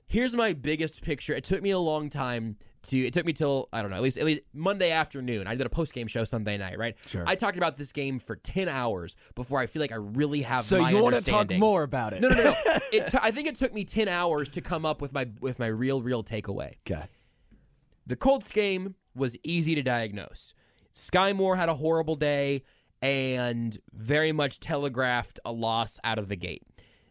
Here's 0.07 0.35
my 0.35 0.53
biggest 0.53 1.03
picture. 1.03 1.33
It 1.35 1.45
took 1.45 1.63
me 1.63 1.71
a 1.71 1.79
long 1.79 2.11
time 2.11 2.57
to. 2.85 2.99
It 2.99 3.13
took 3.13 3.27
me 3.27 3.33
till 3.33 3.69
I 3.73 3.83
don't 3.83 3.91
know, 3.91 3.97
at 3.97 4.03
least 4.03 4.19
at 4.19 4.25
least 4.25 4.43
Monday 4.53 4.91
afternoon. 4.91 5.47
I 5.47 5.55
did 5.55 5.67
a 5.67 5.71
post 5.71 5.93
game 5.93 6.07
show 6.07 6.25
Sunday 6.25 6.57
night, 6.57 6.79
right? 6.79 6.95
Sure. 7.07 7.25
I 7.27 7.35
talked 7.35 7.57
about 7.57 7.77
this 7.79 7.93
game 7.93 8.19
for 8.19 8.37
ten 8.37 8.69
hours 8.69 9.17
before 9.35 9.59
I 9.59 9.67
feel 9.67 9.81
like 9.81 9.93
I 9.93 9.97
really 9.97 10.43
have. 10.43 10.63
So 10.63 10.79
my 10.79 10.91
you 10.91 11.03
want 11.03 11.17
to 11.17 11.23
talk 11.23 11.51
more 11.53 11.83
about 11.83 12.13
it? 12.13 12.21
No, 12.21 12.29
no, 12.29 12.37
no. 12.37 12.43
no. 12.45 12.55
it 12.93 13.09
t- 13.09 13.19
I 13.21 13.31
think 13.31 13.49
it 13.49 13.57
took 13.57 13.75
me 13.75 13.85
ten 13.85 14.09
hours 14.09 14.49
to 14.51 14.61
come 14.61 14.87
up 14.87 15.01
with 15.01 15.13
my 15.13 15.29
with 15.41 15.59
my 15.59 15.67
real 15.67 16.03
real 16.03 16.23
takeaway. 16.23 16.75
okay. 16.89 17.07
The 18.07 18.17
Colts 18.17 18.53
game 18.53 18.97
was 19.15 19.37
easy 19.43 19.75
to 19.75 19.83
diagnose. 19.83 20.55
Skyy 20.95 21.35
Moore 21.35 21.57
had 21.57 21.69
a 21.69 21.75
horrible 21.75 22.17
day 22.17 22.63
and 23.01 23.79
very 23.93 24.33
much 24.33 24.61
telegraphed 24.61 25.41
a 25.45 25.53
loss 25.53 25.99
out 26.05 26.19
of 26.19 26.29
the 26.29 26.37
gate. 26.37 26.63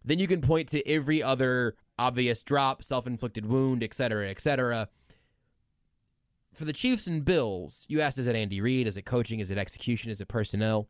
Then 0.05 0.19
you 0.19 0.27
can 0.27 0.41
point 0.41 0.69
to 0.69 0.87
every 0.87 1.21
other 1.23 1.75
obvious 1.97 2.43
drop, 2.43 2.83
self 2.83 3.07
inflicted 3.07 3.45
wound, 3.45 3.83
etc., 3.83 4.29
etc. 4.29 4.89
For 6.53 6.65
the 6.65 6.73
Chiefs 6.73 7.07
and 7.07 7.25
Bills, 7.25 7.85
you 7.89 7.99
asked 8.01 8.17
is 8.19 8.27
it 8.27 8.35
Andy 8.35 8.61
Reid? 8.61 8.87
Is 8.87 8.95
it 8.97 9.05
coaching? 9.05 9.39
Is 9.39 9.49
it 9.49 9.57
execution? 9.57 10.11
Is 10.11 10.21
it 10.21 10.27
personnel? 10.27 10.87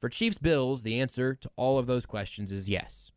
For 0.00 0.08
Chiefs 0.08 0.38
Bills, 0.38 0.82
the 0.82 1.00
answer 1.00 1.34
to 1.34 1.50
all 1.56 1.78
of 1.78 1.86
those 1.86 2.06
questions 2.06 2.52
is 2.52 2.68
yes. 2.68 3.10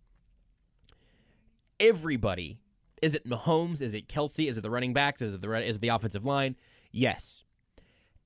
Everybody, 1.80 2.60
is 3.02 3.14
it 3.14 3.28
Mahomes? 3.28 3.82
Is 3.82 3.94
it 3.94 4.08
Kelce? 4.08 4.48
Is 4.48 4.58
it 4.58 4.62
the 4.62 4.70
running 4.70 4.94
backs? 4.94 5.22
Is 5.22 5.34
it 5.34 5.42
the 5.42 5.52
is 5.68 5.78
it 5.78 5.82
the 5.82 5.90
offensive 5.90 6.26
line? 6.26 6.56
Yes. 6.92 7.44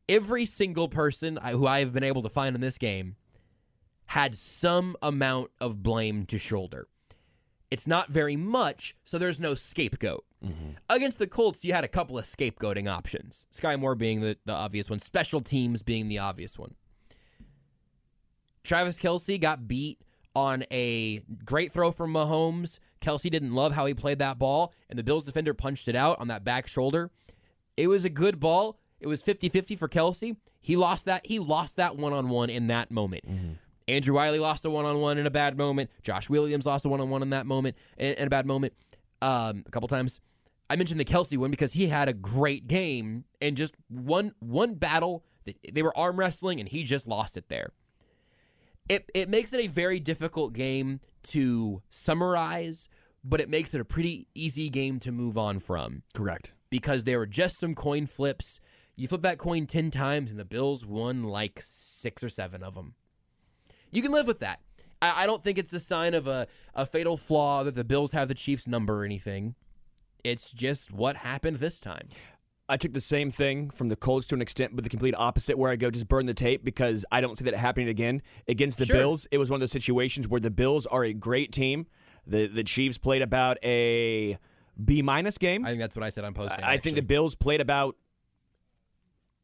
Every 0.08 0.46
single 0.46 0.88
person 0.88 1.38
I- 1.40 1.52
who 1.52 1.66
I 1.66 1.80
have 1.80 1.94
been 1.94 2.04
able 2.04 2.22
to 2.22 2.30
find 2.30 2.56
in 2.56 2.62
this 2.62 2.78
game 2.78 3.16
had 4.08 4.36
some 4.36 4.96
amount 5.02 5.50
of 5.60 5.82
blame 5.82 6.26
to 6.28 6.38
shoulder. 6.38 6.88
It's 7.76 7.88
not 7.88 8.08
very 8.10 8.38
much, 8.38 8.96
so 9.04 9.18
there's 9.18 9.38
no 9.38 9.54
scapegoat. 9.54 10.24
Mm-hmm. 10.42 10.70
Against 10.90 11.20
the 11.20 11.28
Colts, 11.28 11.66
you 11.66 11.74
had 11.74 11.84
a 11.84 11.90
couple 11.90 12.18
of 12.18 12.24
scapegoating 12.24 12.90
options. 12.90 13.48
Skyy 13.54 13.78
Moore 13.78 13.96
being 13.96 14.22
the, 14.22 14.38
the 14.46 14.54
obvious 14.54 14.90
one, 14.90 15.00
special 15.00 15.42
teams 15.42 15.84
being 15.84 16.08
the 16.08 16.18
obvious 16.18 16.58
one. 16.58 16.76
Travis 18.64 18.98
Kelce 18.98 19.38
got 19.42 19.68
beat 19.68 20.00
on 20.34 20.64
a 20.72 21.20
great 21.44 21.74
throw 21.74 21.92
from 21.92 22.14
Mahomes. 22.14 22.80
Kelce 23.02 23.30
didn't 23.30 23.54
love 23.54 23.74
how 23.74 23.86
he 23.88 23.94
played 23.94 24.20
that 24.20 24.40
ball, 24.40 24.72
and 24.90 24.98
the 24.98 25.04
Bills 25.04 25.26
defender 25.26 25.54
punched 25.54 25.90
it 25.90 25.98
out 25.98 26.18
on 26.22 26.30
that 26.30 26.46
back 26.46 26.68
shoulder. 26.68 27.12
It 27.76 27.88
was 27.88 28.06
a 28.06 28.10
good 28.10 28.40
ball. 28.40 28.80
It 29.02 29.08
was 29.08 29.22
50-50 29.22 29.78
for 29.78 29.90
Kelce. 29.90 30.38
He 30.62 30.78
lost 30.78 31.04
that. 31.08 31.28
He 31.28 31.40
lost 31.40 31.76
that 31.76 31.98
one-on-one 31.98 32.50
in 32.50 32.68
that 32.68 32.90
moment. 32.90 33.30
Mm-hmm. 33.30 33.54
Andrew 33.88 34.16
Wylie 34.16 34.40
lost 34.40 34.66
a 34.66 34.70
one-on-one 34.70 35.18
in 35.18 35.28
a 35.28 35.32
bad 35.32 35.58
moment. 35.58 35.90
Josh 36.02 36.30
Williams 36.30 36.66
lost 36.66 36.86
a 36.86 36.90
one-on-one 36.90 37.22
in 37.22 37.30
that 37.30 37.46
moment 37.46 37.76
in, 37.98 38.14
in 38.16 38.28
a 38.28 38.30
bad 38.30 38.46
moment. 38.46 38.74
Um, 39.22 39.64
a 39.66 39.72
couple 39.72 39.88
times. 39.88 40.20
I 40.70 40.76
mentioned 40.76 41.00
the 41.00 41.06
Kelce 41.06 41.38
one 41.38 41.52
because 41.52 41.74
he 41.74 41.88
had 41.88 42.10
a 42.10 42.14
great 42.14 42.68
game 42.68 43.26
and 43.40 43.56
just 43.56 43.76
one 43.88 44.32
one 44.40 44.76
battle. 44.76 45.24
that 45.46 45.56
They 45.72 45.84
were 45.84 45.96
arm 45.98 46.18
wrestling 46.18 46.60
and 46.60 46.68
he 46.68 46.84
just 46.84 47.08
lost 47.08 47.38
it 47.38 47.50
there. 47.50 47.72
It 48.90 49.10
it 49.14 49.30
makes 49.30 49.54
it 49.54 49.60
a 49.64 49.68
very 49.68 50.00
difficult 50.00 50.54
game 50.54 51.00
to 51.28 51.82
summarize, 51.92 52.88
but 53.24 53.40
it 53.42 53.50
makes 53.50 53.74
it 53.74 53.82
a 53.82 53.86
pretty 53.86 54.28
easy 54.34 54.70
game 54.70 55.00
to 55.02 55.12
move 55.12 55.38
on 55.38 55.60
from 55.60 56.04
Correct. 56.14 56.54
because 56.70 57.04
there 57.04 57.20
were 57.20 57.26
just 57.28 57.60
some 57.60 57.76
coin 57.76 58.08
flips. 58.08 58.60
You 58.96 59.08
flip 59.08 59.22
that 59.24 59.38
coin 59.38 59.66
10 59.68 59.92
times 59.92 60.32
and 60.32 60.40
the 60.40 60.46
Bills 60.46 60.86
won 60.86 61.24
like 61.24 61.62
6 61.64 62.24
or 62.24 62.30
7 62.30 62.64
of 62.64 62.76
them. 62.76 62.96
You 63.92 64.02
can 64.02 64.12
live 64.12 64.28
with 64.28 64.40
that. 64.40 64.60
I, 65.02 65.24
I 65.24 65.26
don't 65.26 65.44
think 65.44 65.58
it's 65.58 65.74
a 65.74 65.80
sign 65.80 66.14
of 66.14 66.28
a, 66.28 66.48
a 66.74 66.86
fatal 66.86 67.18
flaw 67.18 67.64
that 67.64 67.76
the 67.76 67.84
Bills 67.84 68.12
have 68.12 68.28
the 68.28 68.34
Chiefs 68.34 68.68
number 68.68 69.02
or 69.02 69.06
anything. 69.06 69.56
It's 70.24 70.52
just 70.52 70.92
what 70.92 71.18
happened 71.18 71.58
this 71.58 71.80
time. 71.80 72.08
I 72.68 72.78
took 72.78 72.94
the 72.94 73.02
same 73.02 73.30
thing 73.30 73.70
from 73.70 73.90
the 73.90 73.96
Colts 73.96 74.26
to 74.28 74.36
an 74.36 74.42
extent, 74.42 74.76
but 74.76 74.84
the 74.84 74.90
complete 74.90 75.14
opposite, 75.16 75.56
where 75.58 75.70
I 75.72 75.76
go 75.76 75.92
just 75.92 76.08
burn 76.08 76.26
the 76.26 76.34
tape 76.34 76.64
because 76.66 77.06
I 77.12 77.22
don't 77.22 77.38
see 77.38 77.46
that 77.46 77.54
happening 77.56 77.90
again 77.90 78.24
against 78.48 78.80
the 78.80 78.86
Sure. 78.86 78.96
Bills. 78.98 79.28
It 79.32 79.38
was 79.38 79.52
one 79.52 79.58
of 79.58 79.62
those 79.62 79.72
situations 79.72 80.28
where 80.28 80.42
the 80.42 80.50
Bills 80.50 80.88
are 80.88 81.04
a 81.04 81.14
great 81.14 81.52
team. 81.52 81.86
The 82.26 82.48
the 82.48 82.64
Chiefs 82.64 82.98
played 82.98 83.22
about 83.22 83.64
a 83.64 84.40
B 84.84 85.04
minus 85.04 85.38
game. 85.38 85.64
I 85.64 85.70
think 85.70 85.80
that's 85.80 85.96
what 85.96 86.04
I 86.04 86.10
said 86.10 86.24
on 86.26 86.34
post. 86.34 86.56
I 86.58 86.78
think 86.78 86.96
the 86.96 87.04
Bills 87.04 87.36
played 87.36 87.62
about 87.62 87.98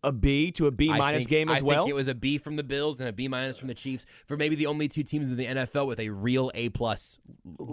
a 0.04 0.12
B 0.12 0.52
to 0.54 0.66
a 0.68 0.72
B 0.72 0.88
minus 0.90 1.28
game 1.28 1.50
as 1.50 1.60
I 1.60 1.62
well. 1.62 1.84
think 1.84 1.92
it 1.92 1.96
was 1.96 2.08
a 2.08 2.16
B 2.16 2.38
from 2.38 2.56
the 2.56 2.64
Bills 2.64 3.00
and 3.00 3.08
a 3.08 3.14
B 3.14 3.28
minus 3.28 3.58
from 3.58 3.68
the 3.68 3.74
Chiefs 3.76 4.06
for 4.26 4.36
maybe 4.36 4.56
the 4.56 4.66
only 4.66 4.88
two 4.88 5.04
teams 5.04 5.32
in 5.32 5.38
the 5.38 5.46
NFL 5.46 5.86
with 5.88 6.00
a 6.00 6.10
real 6.10 6.52
A 6.56 6.70
plus 6.70 7.20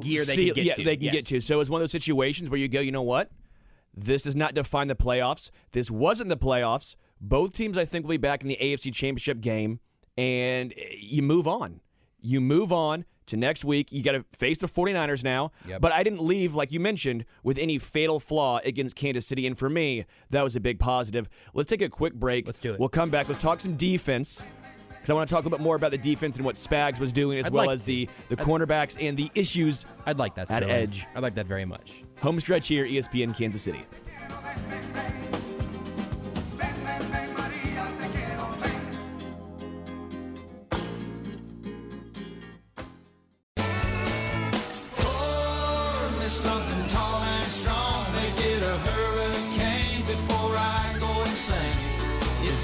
gear 0.00 0.24
they 0.24 0.34
See- 0.34 0.44
can 0.46 0.54
get 0.54 0.64
yeah, 0.64 0.74
to. 0.74 0.84
they 0.84 0.96
can 0.96 1.04
Yes. 1.06 1.12
get 1.14 1.26
to. 1.26 1.40
So 1.40 1.60
it's 1.60 1.70
one 1.70 1.80
of 1.80 1.84
those 1.84 1.92
situations 1.92 2.50
where 2.50 2.58
you 2.60 2.68
go, 2.68 2.80
you 2.80 2.92
know 2.92 3.02
what? 3.02 3.30
This 3.94 4.22
does 4.24 4.36
not 4.36 4.54
define 4.54 4.88
the 4.88 4.94
playoffs. 4.94 5.50
This 5.72 5.90
wasn't 5.90 6.28
the 6.28 6.36
playoffs. 6.36 6.94
Both 7.20 7.52
teams, 7.54 7.76
I 7.78 7.84
think, 7.84 8.04
will 8.04 8.10
be 8.10 8.16
back 8.18 8.42
in 8.42 8.48
the 8.48 8.58
AFC 8.60 8.92
Championship 8.92 9.40
game, 9.40 9.80
and 10.16 10.72
eh, 10.76 10.96
you 11.00 11.22
move 11.22 11.48
on. 11.48 11.80
You 12.20 12.40
move 12.40 12.72
on 12.72 13.04
to 13.28 13.36
next 13.36 13.64
week. 13.64 13.92
You 13.92 14.02
got 14.02 14.12
to 14.12 14.24
face 14.36 14.58
the 14.58 14.68
49ers 14.68 15.22
now. 15.24 15.52
Yep. 15.66 15.80
But 15.80 15.92
I 15.92 16.02
didn't 16.02 16.22
leave, 16.22 16.54
like 16.54 16.72
you 16.72 16.80
mentioned, 16.80 17.24
with 17.42 17.58
any 17.58 17.78
fatal 17.78 18.20
flaw 18.20 18.60
against 18.64 18.96
Kansas 18.96 19.26
City. 19.26 19.46
And 19.46 19.58
for 19.58 19.70
me, 19.70 20.04
that 20.30 20.42
was 20.42 20.56
a 20.56 20.60
big 20.60 20.78
positive. 20.78 21.28
Let's 21.54 21.68
take 21.68 21.82
a 21.82 21.88
quick 21.88 22.14
break. 22.14 22.46
Let's 22.46 22.58
do 22.58 22.72
it. 22.72 22.80
We'll 22.80 22.88
come 22.88 23.10
back. 23.10 23.28
Let's 23.28 23.40
talk 23.40 23.60
some 23.60 23.76
defense. 23.76 24.42
Because 24.88 25.10
I 25.10 25.14
want 25.14 25.28
to 25.28 25.34
talk 25.34 25.44
a 25.44 25.46
little 25.46 25.58
bit 25.58 25.62
more 25.62 25.76
about 25.76 25.92
the 25.92 25.98
defense 25.98 26.36
and 26.36 26.44
what 26.44 26.56
Spags 26.56 26.98
was 26.98 27.12
doing, 27.12 27.38
as 27.38 27.46
I'd 27.46 27.52
well 27.52 27.66
like 27.66 27.74
as 27.76 27.84
the, 27.84 28.08
the 28.28 28.36
cornerbacks 28.36 28.96
and 29.00 29.16
the 29.16 29.30
issues 29.34 29.86
I'd 30.06 30.18
like 30.18 30.34
that 30.34 30.50
At 30.50 30.64
Sterling. 30.64 30.70
edge. 30.74 31.06
I'd 31.14 31.22
like 31.22 31.36
that 31.36 31.46
very 31.46 31.64
much. 31.64 32.02
Home 32.20 32.40
stretch 32.40 32.66
here, 32.66 32.84
ESPN 32.84 33.36
Kansas 33.36 33.62
City. 33.62 33.84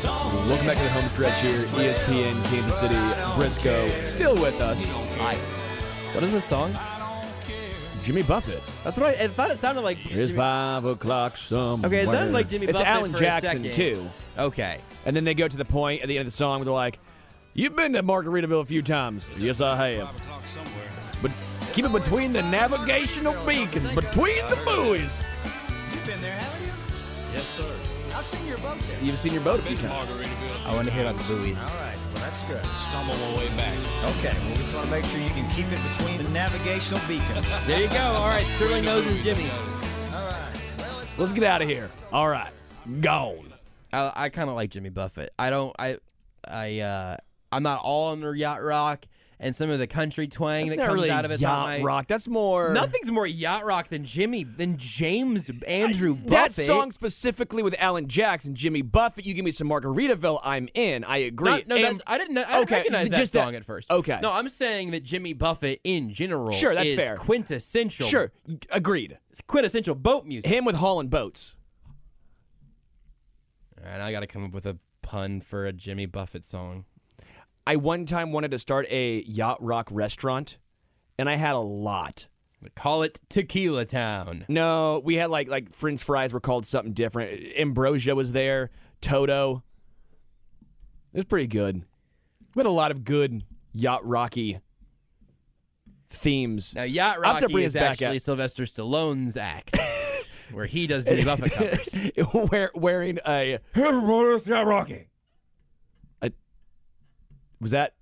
Welcome 0.04 0.66
back 0.66 0.76
to 0.76 0.82
the 0.82 0.90
home 0.90 1.08
stretch 1.08 1.40
here, 1.40 1.50
ESPN 1.52 2.44
Kansas 2.50 2.78
City. 2.78 2.94
Briscoe 3.38 3.88
still 4.00 4.34
with 4.34 4.60
us. 4.60 4.84
Hi. 5.16 5.34
What 6.14 6.22
is 6.24 6.32
this 6.32 6.44
song? 6.44 6.76
Jimmy 8.02 8.22
Buffett. 8.22 8.62
That's 8.84 8.98
what 8.98 9.06
I, 9.18 9.24
I 9.24 9.28
thought. 9.28 9.50
It 9.50 9.56
sounded 9.58 9.80
like. 9.80 9.96
It's 10.04 10.14
Jimmy- 10.14 10.34
five 10.34 10.84
o'clock 10.84 11.38
somewhere. 11.38 11.88
Okay, 11.88 12.00
it 12.02 12.06
sounded 12.08 12.34
like 12.34 12.50
Jimmy 12.50 12.66
It's 12.66 12.74
Buffett 12.74 12.86
Alan 12.86 13.12
for 13.12 13.16
a 13.16 13.20
Jackson 13.20 13.64
second. 13.64 13.72
too. 13.72 14.10
Okay. 14.36 14.78
And 15.06 15.16
then 15.16 15.24
they 15.24 15.32
go 15.32 15.48
to 15.48 15.56
the 15.56 15.64
point 15.64 16.02
at 16.02 16.08
the 16.08 16.18
end 16.18 16.26
of 16.26 16.32
the 16.34 16.36
song 16.36 16.58
where 16.58 16.64
they're 16.66 16.74
like, 16.74 16.98
"You've 17.54 17.74
been 17.74 17.94
to 17.94 18.02
Margaritaville 18.02 18.60
a 18.60 18.66
few 18.66 18.82
times." 18.82 19.26
Yes, 19.38 19.62
I 19.62 19.92
have. 19.92 20.12
But 21.22 21.30
keep 21.72 21.86
it 21.86 21.92
between 21.92 22.34
the 22.34 22.42
navigational 22.42 23.32
beacons, 23.46 23.94
between 23.94 24.46
the 24.48 24.58
buoys. 24.66 25.24
You've 25.90 26.06
been 26.06 26.20
there, 26.20 26.32
haven't 26.32 26.48
you? 26.48 26.53
Yes, 28.24 28.32
sir. 28.32 28.36
I've 28.36 28.40
seen 28.40 28.48
your 28.48 28.58
boat 28.58 28.78
there. 28.80 29.00
You've 29.02 29.18
seen 29.18 29.32
your 29.32 29.42
boat 29.42 29.60
a 29.60 29.62
few 29.62 29.76
times. 29.76 30.10
I 30.66 30.74
want 30.74 30.86
to 30.88 30.92
hear 30.94 31.02
about 31.02 31.20
the 31.20 31.34
buoys. 31.34 31.58
All 31.58 31.76
right, 31.76 31.96
well, 32.14 32.22
that's 32.22 32.42
good. 32.44 32.64
Stumble 32.80 33.14
my 33.16 33.38
way 33.38 33.48
back. 33.56 33.74
Okay, 34.16 34.32
well, 34.38 34.48
we 34.48 34.54
just 34.54 34.74
want 34.74 34.86
to 34.86 34.92
make 34.92 35.04
sure 35.04 35.20
you 35.20 35.30
can 35.30 35.48
keep 35.50 35.66
it 35.70 35.80
between 35.92 36.18
the 36.22 36.28
navigational 36.30 37.00
beacons. 37.06 37.46
There 37.66 37.80
you 37.80 37.88
go. 37.88 37.98
All 37.98 38.28
right. 38.28 38.44
Sterling 38.56 38.84
knows 38.84 39.04
his 39.04 39.22
Jimmy. 39.24 39.50
All 39.50 40.26
right. 40.26 40.60
Well, 40.78 41.00
it's 41.00 41.18
Let's 41.18 41.32
get 41.32 41.44
out 41.44 41.62
of 41.62 41.68
here. 41.68 41.88
All 42.12 42.28
right, 42.28 42.52
gone. 43.00 43.52
I, 43.92 44.12
I 44.14 44.28
kind 44.28 44.48
of 44.50 44.56
like 44.56 44.70
Jimmy 44.70 44.90
Buffett. 44.90 45.32
I 45.38 45.50
don't. 45.50 45.74
I. 45.78 45.98
I. 46.46 46.80
uh 46.80 47.16
I'm 47.52 47.62
not 47.62 47.82
all 47.84 48.10
under 48.10 48.34
yacht 48.34 48.62
rock 48.62 49.04
and 49.40 49.54
some 49.56 49.70
of 49.70 49.78
the 49.78 49.86
country 49.86 50.26
twang 50.26 50.66
That's 50.66 50.76
that 50.78 50.86
comes 50.86 50.94
really 50.94 51.10
out 51.10 51.24
of 51.24 51.30
it's 51.30 51.42
yacht 51.42 51.66
my, 51.66 51.80
rock. 51.82 52.06
That's 52.06 52.28
more 52.28 52.72
Nothing's 52.72 53.10
more 53.10 53.26
yacht 53.26 53.64
rock 53.64 53.88
than 53.88 54.04
Jimmy 54.04 54.44
than 54.44 54.76
James 54.76 55.50
Andrew 55.66 56.16
That 56.26 56.48
Buffett. 56.48 56.66
song 56.66 56.92
specifically 56.92 57.62
with 57.62 57.74
Alan 57.78 58.06
Jackson, 58.08 58.54
Jimmy 58.54 58.82
Buffett. 58.82 59.26
You 59.26 59.34
give 59.34 59.44
me 59.44 59.50
some 59.50 59.68
Margaritaville, 59.68 60.40
I'm 60.42 60.68
in. 60.74 61.04
I 61.04 61.18
agree. 61.18 61.64
No, 61.66 61.76
no 61.76 61.76
And- 61.76 61.84
that's, 61.98 62.02
I 62.06 62.18
didn't 62.18 62.34
know. 62.34 62.42
I 62.42 62.44
didn't 62.46 62.62
Okay, 62.62 62.74
recognize 62.76 63.08
that 63.10 63.16
just 63.16 63.32
that- 63.32 63.44
song 63.44 63.54
at 63.54 63.64
first. 63.64 63.90
okay. 63.90 64.18
No, 64.22 64.32
I'm 64.32 64.48
saying 64.48 64.90
that 64.92 65.02
Jimmy 65.02 65.32
Buffett 65.32 65.80
in 65.84 66.12
general 66.12 66.52
Sure, 66.52 66.74
that's 66.74 66.86
is 66.88 66.96
fair. 66.96 67.16
quintessential. 67.16 68.06
sure, 68.06 68.32
agreed. 68.70 69.18
Quintessential 69.48 69.94
boat 69.94 70.24
music. 70.26 70.50
Him 70.50 70.64
with 70.64 70.76
Holland 70.76 71.10
Boats. 71.10 71.56
All 73.78 73.90
right, 73.90 74.00
I 74.00 74.12
got 74.12 74.20
to 74.20 74.26
come 74.26 74.44
up 74.44 74.52
with 74.52 74.66
a 74.66 74.78
pun 75.02 75.40
for 75.40 75.66
a 75.66 75.72
Jimmy 75.72 76.06
Buffett 76.06 76.44
song. 76.44 76.84
I 77.66 77.76
one 77.76 78.06
time 78.06 78.32
wanted 78.32 78.50
to 78.50 78.58
start 78.58 78.86
a 78.90 79.22
yacht 79.22 79.62
rock 79.62 79.88
restaurant, 79.90 80.58
and 81.18 81.28
I 81.28 81.36
had 81.36 81.54
a 81.54 81.60
lot. 81.60 82.26
Call 82.74 83.02
it 83.02 83.20
Tequila 83.28 83.84
Town. 83.84 84.46
No, 84.48 85.00
we 85.04 85.16
had 85.16 85.30
like 85.30 85.48
like 85.48 85.74
French 85.74 86.02
fries 86.02 86.32
were 86.32 86.40
called 86.40 86.66
something 86.66 86.94
different. 86.94 87.40
Ambrosia 87.58 88.14
was 88.14 88.32
there. 88.32 88.70
Toto. 89.00 89.62
It 91.12 91.18
was 91.18 91.24
pretty 91.26 91.46
good. 91.46 91.84
We 92.54 92.60
had 92.60 92.66
a 92.66 92.70
lot 92.70 92.90
of 92.90 93.04
good 93.04 93.44
yacht 93.72 94.04
rocky 94.06 94.60
themes. 96.14 96.74
Now, 96.74 96.84
Yacht 96.84 97.20
Rocky 97.20 97.64
is 97.64 97.76
actually. 97.76 98.18
Sylvester 98.18 98.64
Stallone's 98.64 99.36
act, 99.36 99.76
where 100.52 100.66
he 100.66 100.86
does 100.86 101.04
Jimmy 101.04 101.24
Buffett 101.24 101.52
covers. 101.52 102.10
Wear, 102.50 102.70
wearing 102.74 103.18
a 103.26 103.58
it's 103.74 104.46
Yacht 104.46 104.66
Rocky. 104.66 105.08
Was 107.60 107.70
that 107.72 107.94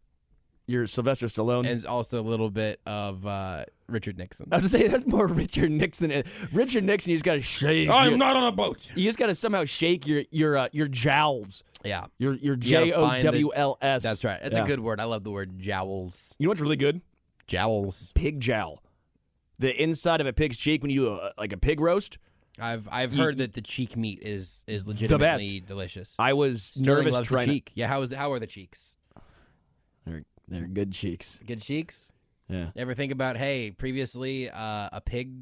your 0.66 0.86
Sylvester 0.86 1.26
Stallone? 1.26 1.66
And 1.68 1.84
also 1.86 2.20
a 2.20 2.22
little 2.22 2.50
bit 2.50 2.80
of 2.86 3.26
uh, 3.26 3.64
Richard 3.88 4.16
Nixon. 4.18 4.48
I 4.52 4.56
was 4.56 4.70
gonna 4.72 4.82
say 4.84 4.88
that's 4.88 5.06
more 5.06 5.26
Richard 5.28 5.70
Nixon. 5.70 6.22
Richard 6.52 6.84
Nixon, 6.84 7.10
you 7.10 7.16
just 7.16 7.24
gotta 7.24 7.42
shake. 7.42 7.88
I'm 7.90 8.10
your- 8.10 8.18
not 8.18 8.36
on 8.36 8.44
a 8.44 8.52
boat. 8.52 8.86
You 8.94 9.04
just 9.04 9.18
gotta 9.18 9.34
somehow 9.34 9.64
shake 9.64 10.06
your 10.06 10.22
your 10.30 10.56
uh, 10.56 10.68
your 10.72 10.88
jowls 10.88 11.62
Yeah, 11.84 12.06
Your 12.18 12.34
your 12.34 12.56
You 12.60 12.70
gotta 12.72 12.86
J 12.86 12.92
O 12.92 13.02
find 13.06 13.22
the- 13.22 13.26
W 13.26 13.50
L 13.54 13.78
S. 13.82 14.02
that's 14.02 14.24
right. 14.24 14.38
That's 14.42 14.54
Yeah. 14.54 14.62
a 14.62 14.66
good 14.66 14.80
word. 14.80 15.00
I 15.00 15.04
love 15.04 15.24
the 15.24 15.30
word 15.30 15.58
jowls. 15.58 16.34
You 16.38 16.46
know 16.46 16.50
what's 16.50 16.60
really 16.60 16.76
good? 16.76 17.00
Jowls. 17.46 18.12
Pig 18.14 18.40
jowl. 18.40 18.82
The 19.58 19.80
inside 19.80 20.20
of 20.20 20.26
a 20.26 20.32
pig's 20.32 20.56
cheek 20.58 20.82
when 20.82 20.90
you 20.90 21.10
uh, 21.10 21.30
like 21.38 21.52
a 21.52 21.56
pig 21.56 21.80
roast. 21.80 22.18
I've 22.58 22.88
I've 22.90 23.12
You- 23.12 23.22
heard 23.22 23.38
that 23.38 23.54
the 23.54 23.62
cheek 23.62 23.96
meat 23.96 24.20
is 24.22 24.62
is 24.66 24.86
legitimately 24.86 25.60
delicious. 25.60 26.14
I 26.18 26.32
was 26.34 26.62
Sterling 26.74 26.86
nervous 27.04 27.12
loves 27.14 27.28
the 27.28 27.34
trying. 27.34 27.46
to- 27.48 27.52
cheek. 27.54 27.72
Yeah, 27.74 27.88
how 27.88 28.02
is 28.02 28.10
the, 28.10 28.16
how 28.16 28.30
are 28.32 28.38
the 28.38 28.46
cheeks? 28.46 28.96
They're, 30.06 30.22
they're 30.48 30.66
good 30.66 30.92
cheeks. 30.92 31.38
Good 31.46 31.62
cheeks. 31.62 32.08
Yeah. 32.48 32.70
Ever 32.76 32.94
think 32.94 33.12
about 33.12 33.36
hey, 33.36 33.70
previously 33.70 34.50
uh, 34.50 34.88
a 34.92 35.00
pig 35.04 35.32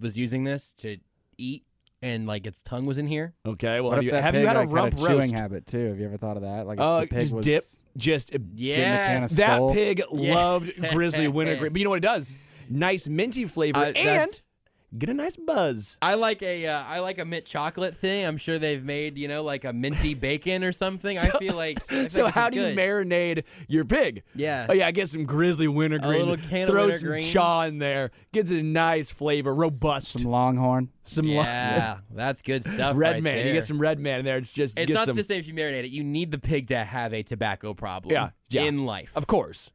was 0.00 0.16
using 0.16 0.44
this 0.44 0.72
to 0.78 0.98
eat, 1.38 1.64
and 2.02 2.26
like 2.26 2.46
its 2.46 2.60
tongue 2.62 2.86
was 2.86 2.98
in 2.98 3.06
here. 3.06 3.34
Okay. 3.44 3.80
Well, 3.80 3.90
What 3.90 3.94
have 3.96 4.02
if 4.02 4.04
you, 4.06 4.10
that 4.12 4.22
have 4.22 4.34
pig 4.34 4.42
you 4.42 4.46
had 4.46 4.56
a 4.56 4.60
like, 4.60 4.70
rump 4.72 4.94
a 4.94 4.96
chewing 5.06 5.32
habit 5.32 5.66
too? 5.66 5.86
Have 5.88 5.98
you 5.98 6.04
ever 6.06 6.16
thought 6.16 6.36
of 6.36 6.42
that? 6.42 6.66
Like 6.66 6.78
if 6.78 6.82
Uh, 6.84 7.00
the 7.00 7.06
pig 7.08 7.20
just 7.20 7.34
was 7.34 7.44
dip. 7.44 7.62
Just 7.96 8.30
Yeah, 8.54 9.24
of 9.24 9.30
that 9.36 9.56
skull. 9.56 9.74
pig 9.74 10.02
Yes. 10.12 10.34
loved 10.34 10.70
grizzly 10.92 11.26
wintergreen. 11.28 11.72
But 11.72 11.78
you 11.80 11.84
know 11.84 11.90
what 11.90 11.96
it 11.98 12.00
does? 12.06 12.36
Nice 12.68 13.08
minty 13.08 13.46
flavor 13.46 13.80
Uh, 13.80 13.84
and 13.86 13.96
that's- 14.08 14.44
get 14.98 15.08
a 15.08 15.14
nice 15.14 15.36
buzz. 15.36 15.96
I 16.02 16.14
like 16.14 16.42
a 16.42 16.66
uh, 16.66 16.82
I 16.86 17.00
like 17.00 17.18
a 17.18 17.24
mint 17.24 17.44
chocolate 17.44 17.96
thing. 17.96 18.24
I'm 18.26 18.36
sure 18.36 18.58
they've 18.58 18.82
made 18.84 19.16
you 19.18 19.28
know 19.28 19.42
like 19.42 19.64
a 19.64 19.72
minty 19.72 20.14
bacon 20.26 20.64
or 20.64 20.72
something. 20.72 21.16
I 21.18 21.30
feel 21.38 21.54
like 21.54 21.78
I 21.90 21.94
feel 21.94 22.10
So 22.10 22.24
like 22.24 22.34
this 22.34 22.42
how 22.42 22.48
is 22.48 22.54
do 22.54 22.60
you 22.60 22.76
marinate 22.76 23.44
your 23.68 23.84
pig? 23.84 24.22
Yeah. 24.34 24.66
Oh 24.68 24.72
yeah, 24.72 24.86
I 24.86 24.90
get 24.90 25.08
some 25.08 25.24
grizzly 25.24 25.68
wintergreen. 25.68 26.14
A 26.14 26.24
little 26.24 26.36
can 26.36 26.62
of 26.62 26.68
Throw 26.68 26.86
wintergreen. 26.86 27.22
some 27.24 27.32
chaw 27.32 27.62
in 27.62 27.78
there. 27.78 28.10
Gets 28.32 28.50
a 28.50 28.62
nice 28.62 29.10
flavor, 29.10 29.54
robust. 29.54 30.08
some 30.12 30.24
longhorn. 30.24 30.90
Some 31.04 31.26
lo- 31.26 31.42
Yeah, 31.42 31.98
that's 32.10 32.42
good 32.42 32.62
stuff. 32.72 32.96
red 32.96 33.14
right 33.14 33.22
man. 33.22 33.46
You 33.46 33.52
get 33.52 33.66
some 33.66 33.80
red 33.80 33.98
man 33.98 34.20
in 34.20 34.24
there. 34.24 34.36
It's 34.36 34.52
just 34.52 34.78
It's 34.78 34.86
get 34.88 34.94
not 34.94 35.06
some. 35.06 35.16
the 35.16 35.24
same 35.24 35.40
if 35.40 35.48
you 35.48 35.54
marinate 35.54 35.84
it. 35.84 35.90
You 35.90 36.04
need 36.04 36.30
the 36.30 36.38
pig 36.38 36.68
to 36.68 36.84
have 36.84 37.12
a 37.12 37.22
tobacco 37.22 37.74
problem. 37.74 38.12
Yeah, 38.12 38.30
yeah. 38.48 38.62
in 38.62 38.84
life. 38.86 39.12
Of 39.16 39.26
course. 39.26 39.70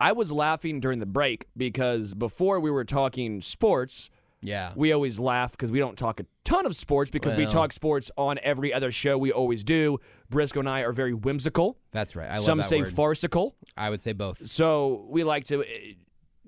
I 0.00 0.12
was 0.12 0.32
laughing 0.32 0.80
during 0.80 0.98
the 0.98 1.06
break 1.06 1.46
because 1.56 2.14
before 2.14 2.60
we 2.60 2.70
were 2.70 2.84
talking 2.84 3.40
sports, 3.40 4.10
yeah. 4.42 4.72
we 4.76 4.92
always 4.92 5.18
laugh 5.18 5.52
because 5.52 5.70
we 5.70 5.78
don't 5.78 5.96
talk 5.96 6.20
a 6.20 6.26
ton 6.44 6.66
of 6.66 6.76
sports 6.76 7.10
because 7.10 7.34
we 7.34 7.46
talk 7.46 7.72
sports 7.72 8.10
on 8.16 8.38
every 8.42 8.72
other 8.72 8.92
show 8.92 9.16
we 9.16 9.32
always 9.32 9.64
do. 9.64 9.98
Briscoe 10.30 10.60
and 10.60 10.68
I 10.68 10.80
are 10.80 10.92
very 10.92 11.14
whimsical. 11.14 11.78
That's 11.92 12.16
right. 12.16 12.30
I 12.30 12.36
love 12.36 12.44
Some 12.44 12.62
say 12.62 12.82
word. 12.82 12.94
farcical. 12.94 13.56
I 13.76 13.90
would 13.90 14.00
say 14.00 14.12
both. 14.12 14.46
So 14.48 15.06
we 15.08 15.24
like 15.24 15.46
to 15.46 15.60
uh, 15.60 15.64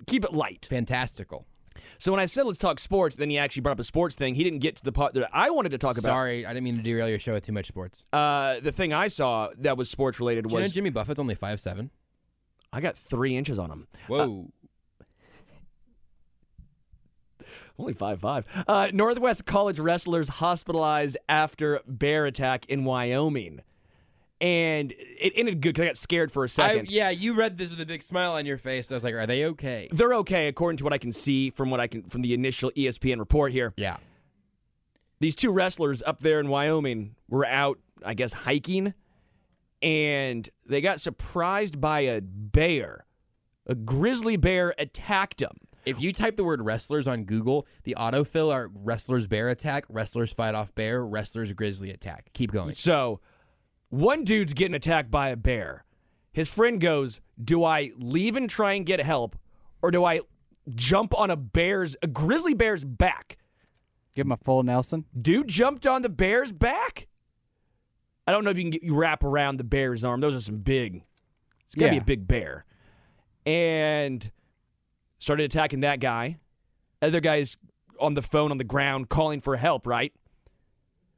keep 0.07 0.25
it 0.25 0.33
light. 0.33 0.67
Fantastical. 0.69 1.47
So 1.99 2.13
when 2.13 2.21
I 2.21 2.27
said 2.27 2.45
let's 2.47 2.59
talk 2.59 2.79
sports, 2.79 3.17
then 3.17 3.31
he 3.31 3.39
actually 3.39 3.63
brought 3.63 3.73
up 3.73 3.81
a 3.81 3.85
sports 3.85 4.15
thing. 4.15 4.35
He 4.35 4.45
didn't 4.45 4.59
get 4.59 4.77
to 4.77 4.85
the 4.85 4.93
part 4.93 5.15
that 5.15 5.29
I 5.33 5.51
wanted 5.51 5.71
to 5.71 5.79
talk 5.79 5.99
about. 5.99 6.11
Sorry, 6.11 6.45
I 6.45 6.53
didn't 6.53 6.65
mean 6.65 6.77
to 6.77 6.83
derail 6.83 7.09
your 7.09 7.19
show 7.19 7.33
with 7.33 7.47
too 7.47 7.53
much 7.53 7.67
sports. 7.67 8.05
Uh, 8.13 8.61
the 8.61 8.73
thing 8.73 8.93
I 8.93 9.09
saw 9.09 9.51
that 9.59 9.77
was 9.77 9.89
sports 9.89 10.21
related 10.21 10.47
you 10.51 10.57
know 10.57 10.63
was 10.63 10.73
Jimmy 10.73 10.91
Buffett's 10.91 11.21
only 11.21 11.35
five 11.35 11.61
seven. 11.61 11.91
I 12.77 12.81
got 12.81 12.99
three 12.99 13.35
inches 13.39 13.59
on 13.59 13.71
him. 13.71 13.87
Whoa. 14.07 14.51
Only 17.79 17.95
five 17.95 18.21
five. 18.21 18.45
Uh, 18.69 18.89
Northwest 18.93 19.47
College 19.47 19.79
wrestlers 19.79 20.29
hospitalized 20.29 21.17
after 21.27 21.81
bear 21.87 22.27
attack 22.27 22.67
in 22.67 22.85
Wyoming, 22.85 23.62
and 24.43 24.93
it 24.93 25.33
ended 25.37 25.62
good 25.62 25.71
because 25.75 25.83
I 25.85 25.87
got 25.87 25.97
scared 25.97 26.33
for 26.33 26.45
a 26.45 26.51
second. 26.51 26.91
yeah, 26.91 27.09
you 27.09 27.33
read 27.35 27.57
this 27.57 27.71
with 27.71 27.81
a 27.81 27.87
big 27.87 28.03
smile 28.03 28.33
on 28.33 28.45
your 28.45 28.59
face. 28.59 28.91
I 28.91 28.95
was 28.95 29.05
like, 29.05 29.15
are 29.15 29.27
they 29.27 29.47
okay? 29.47 29.89
They're 29.91 30.15
okay 30.17 30.49
according 30.49 30.77
to 30.79 30.85
what 30.85 30.93
I 30.93 30.99
can 30.99 31.12
see 31.12 31.49
from 31.49 31.71
what 31.71 31.81
I 31.81 31.87
can 31.87 32.03
from 32.03 32.21
the 32.21 32.35
initial 32.35 32.71
ESPN 32.77 33.19
report 33.19 33.53
here. 33.53 33.73
Yeah. 33.79 33.97
These 35.21 35.35
two 35.35 35.51
wrestlers 35.51 36.03
up 36.03 36.21
there 36.21 36.41
in 36.41 36.49
Wyoming 36.49 37.15
were 37.31 37.47
out, 37.47 37.79
I 38.05 38.12
guess, 38.12 38.35
hiking, 38.35 38.93
and 39.87 40.51
they 40.68 40.81
got 40.81 41.01
surprised 41.01 41.81
by 41.81 42.01
a 42.01 42.20
bear. 42.20 43.07
A 43.66 43.77
grizzly 43.77 44.37
bear 44.37 44.75
attacked 44.79 45.38
them. 45.38 45.57
If 45.85 46.01
you 46.01 46.12
type 46.12 46.35
the 46.35 46.42
word 46.42 46.61
wrestlers 46.61 47.07
on 47.07 47.22
Google, 47.22 47.68
the 47.85 47.94
autofill 47.96 48.53
are 48.53 48.68
wrestlers 48.75 49.29
bear 49.29 49.49
attack, 49.49 49.85
wrestlers 49.88 50.33
fight 50.33 50.57
off 50.57 50.75
bear, 50.75 51.07
wrestlers 51.07 51.53
grizzly 51.53 51.92
attack. 51.92 52.31
Keep 52.33 52.51
going. 52.51 52.72
So, 52.72 53.20
one 53.88 54.25
dude's 54.25 54.55
getting 54.55 54.75
attacked 54.75 55.12
by 55.12 55.29
a 55.29 55.37
bear. 55.37 55.85
His 56.33 56.49
friend 56.49 56.81
goes, 56.81 57.20
"Do 57.42 57.62
I 57.62 57.92
leave 57.96 58.35
and 58.35 58.51
try 58.51 58.72
and 58.72 58.85
get 58.85 59.01
help, 59.01 59.37
or 59.83 59.92
do 59.92 60.05
I 60.05 60.22
jump 60.75 61.16
on 61.16 61.31
a 61.31 61.37
bear's 61.37 61.94
a 62.03 62.09
grizzly 62.09 62.55
bear's 62.55 62.85
back?" 62.85 63.38
Give 64.16 64.27
him 64.27 64.33
a 64.33 64.37
full 64.37 64.64
Nelson. 64.64 65.05
Dude 65.16 65.46
jumped 65.46 65.87
on 65.87 66.03
the 66.03 66.09
bear's 66.09 66.51
back. 66.51 67.07
I 68.27 68.33
don't 68.33 68.45
know 68.45 68.51
if 68.51 68.57
you 68.57 68.65
can 68.65 68.71
get, 68.71 68.83
you 68.83 68.95
wrap 68.95 69.23
around 69.23 69.59
the 69.59 69.65
bear's 69.65 70.05
arm. 70.05 70.21
Those 70.21 70.35
are 70.35 70.41
some 70.41 70.59
big. 70.59 71.05
It's 71.67 71.75
gotta 71.75 71.93
be 71.93 71.99
a 71.99 72.05
big 72.05 72.29
bear, 72.29 72.65
and 73.45 74.31
started 75.19 75.45
attacking 75.45 75.81
that 75.81 76.01
guy. 76.01 76.39
Other 77.03 77.21
guys 77.21 77.57
on 78.01 78.15
the 78.15 78.23
phone 78.23 78.51
on 78.51 78.59
the 78.59 78.65
ground 78.65 79.09
calling 79.09 79.41
for 79.41 79.57
help. 79.57 79.87
Right. 79.87 80.12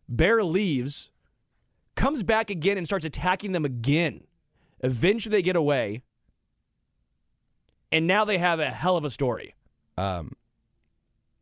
Bear 0.08 0.42
leaves, 0.42 1.10
comes 1.96 2.22
back 2.22 2.48
again 2.48 2.78
and 2.78 2.86
starts 2.86 3.04
attacking 3.04 3.52
them 3.52 3.64
again. 3.64 4.22
Eventually, 4.80 5.36
they 5.36 5.42
get 5.42 5.56
away, 5.56 6.02
and 7.92 8.06
now 8.06 8.24
they 8.24 8.38
have 8.38 8.58
a 8.60 8.70
hell 8.70 8.96
of 8.96 9.04
a 9.04 9.10
story. 9.10 9.54
Um, 9.98 10.32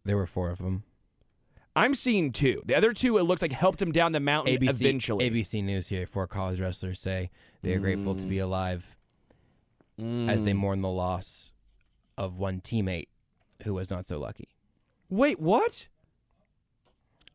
there 0.05 0.16
were 0.16 0.26
four 0.26 0.50
of 0.50 0.59
them. 0.59 0.83
I'm 1.76 1.94
seeing 1.94 2.32
two. 2.32 2.62
The 2.64 2.74
other 2.74 2.92
two, 2.92 3.18
it 3.18 3.22
looks 3.24 3.42
like 3.42 3.52
helped 3.52 3.80
him 3.82 3.92
down 3.92 4.12
the 4.12 4.20
mountain 4.20 4.56
ABC, 4.56 4.70
eventually. 4.80 5.30
ABC 5.30 5.62
News 5.62 5.88
here. 5.88 6.06
Four 6.06 6.26
college 6.26 6.58
wrestlers 6.58 6.98
say 6.98 7.30
they 7.62 7.74
are 7.74 7.78
grateful 7.78 8.14
to 8.16 8.24
Mm. 8.24 8.28
be 8.28 8.38
alive 8.38 8.96
as 9.98 10.42
they 10.42 10.52
mourn 10.54 10.80
the 10.80 10.88
loss 10.90 11.52
of 12.18 12.38
one 12.38 12.60
teammate 12.60 13.08
who 13.64 13.74
was 13.74 13.90
not 13.90 14.06
so 14.06 14.18
lucky. 14.18 14.48
Wait, 15.08 15.38
what? 15.38 15.86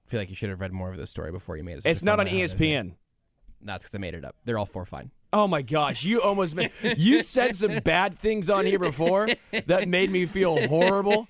I 0.05 0.09
feel 0.09 0.19
like 0.19 0.29
you 0.29 0.35
should 0.35 0.49
have 0.49 0.59
read 0.59 0.73
more 0.73 0.91
of 0.91 0.97
this 0.97 1.09
story 1.09 1.31
before 1.31 1.55
you 1.55 1.63
made 1.63 1.77
it. 1.77 1.85
It's 1.85 2.03
not 2.03 2.19
on 2.19 2.27
ESPN. 2.27 2.93
That's 3.61 3.83
because 3.83 3.95
I 3.95 3.99
made 3.99 4.13
it 4.15 4.25
up. 4.25 4.35
They're 4.45 4.57
all 4.57 4.65
four 4.65 4.85
fine. 4.85 5.11
Oh 5.33 5.47
my 5.47 5.61
gosh, 5.61 6.03
you 6.03 6.21
almost 6.21 6.55
made, 6.55 6.71
you 6.97 7.23
said 7.23 7.55
some 7.55 7.79
bad 7.79 8.19
things 8.19 8.49
on 8.49 8.65
here 8.65 8.79
before 8.79 9.29
that 9.67 9.87
made 9.87 10.11
me 10.11 10.25
feel 10.25 10.67
horrible. 10.67 11.27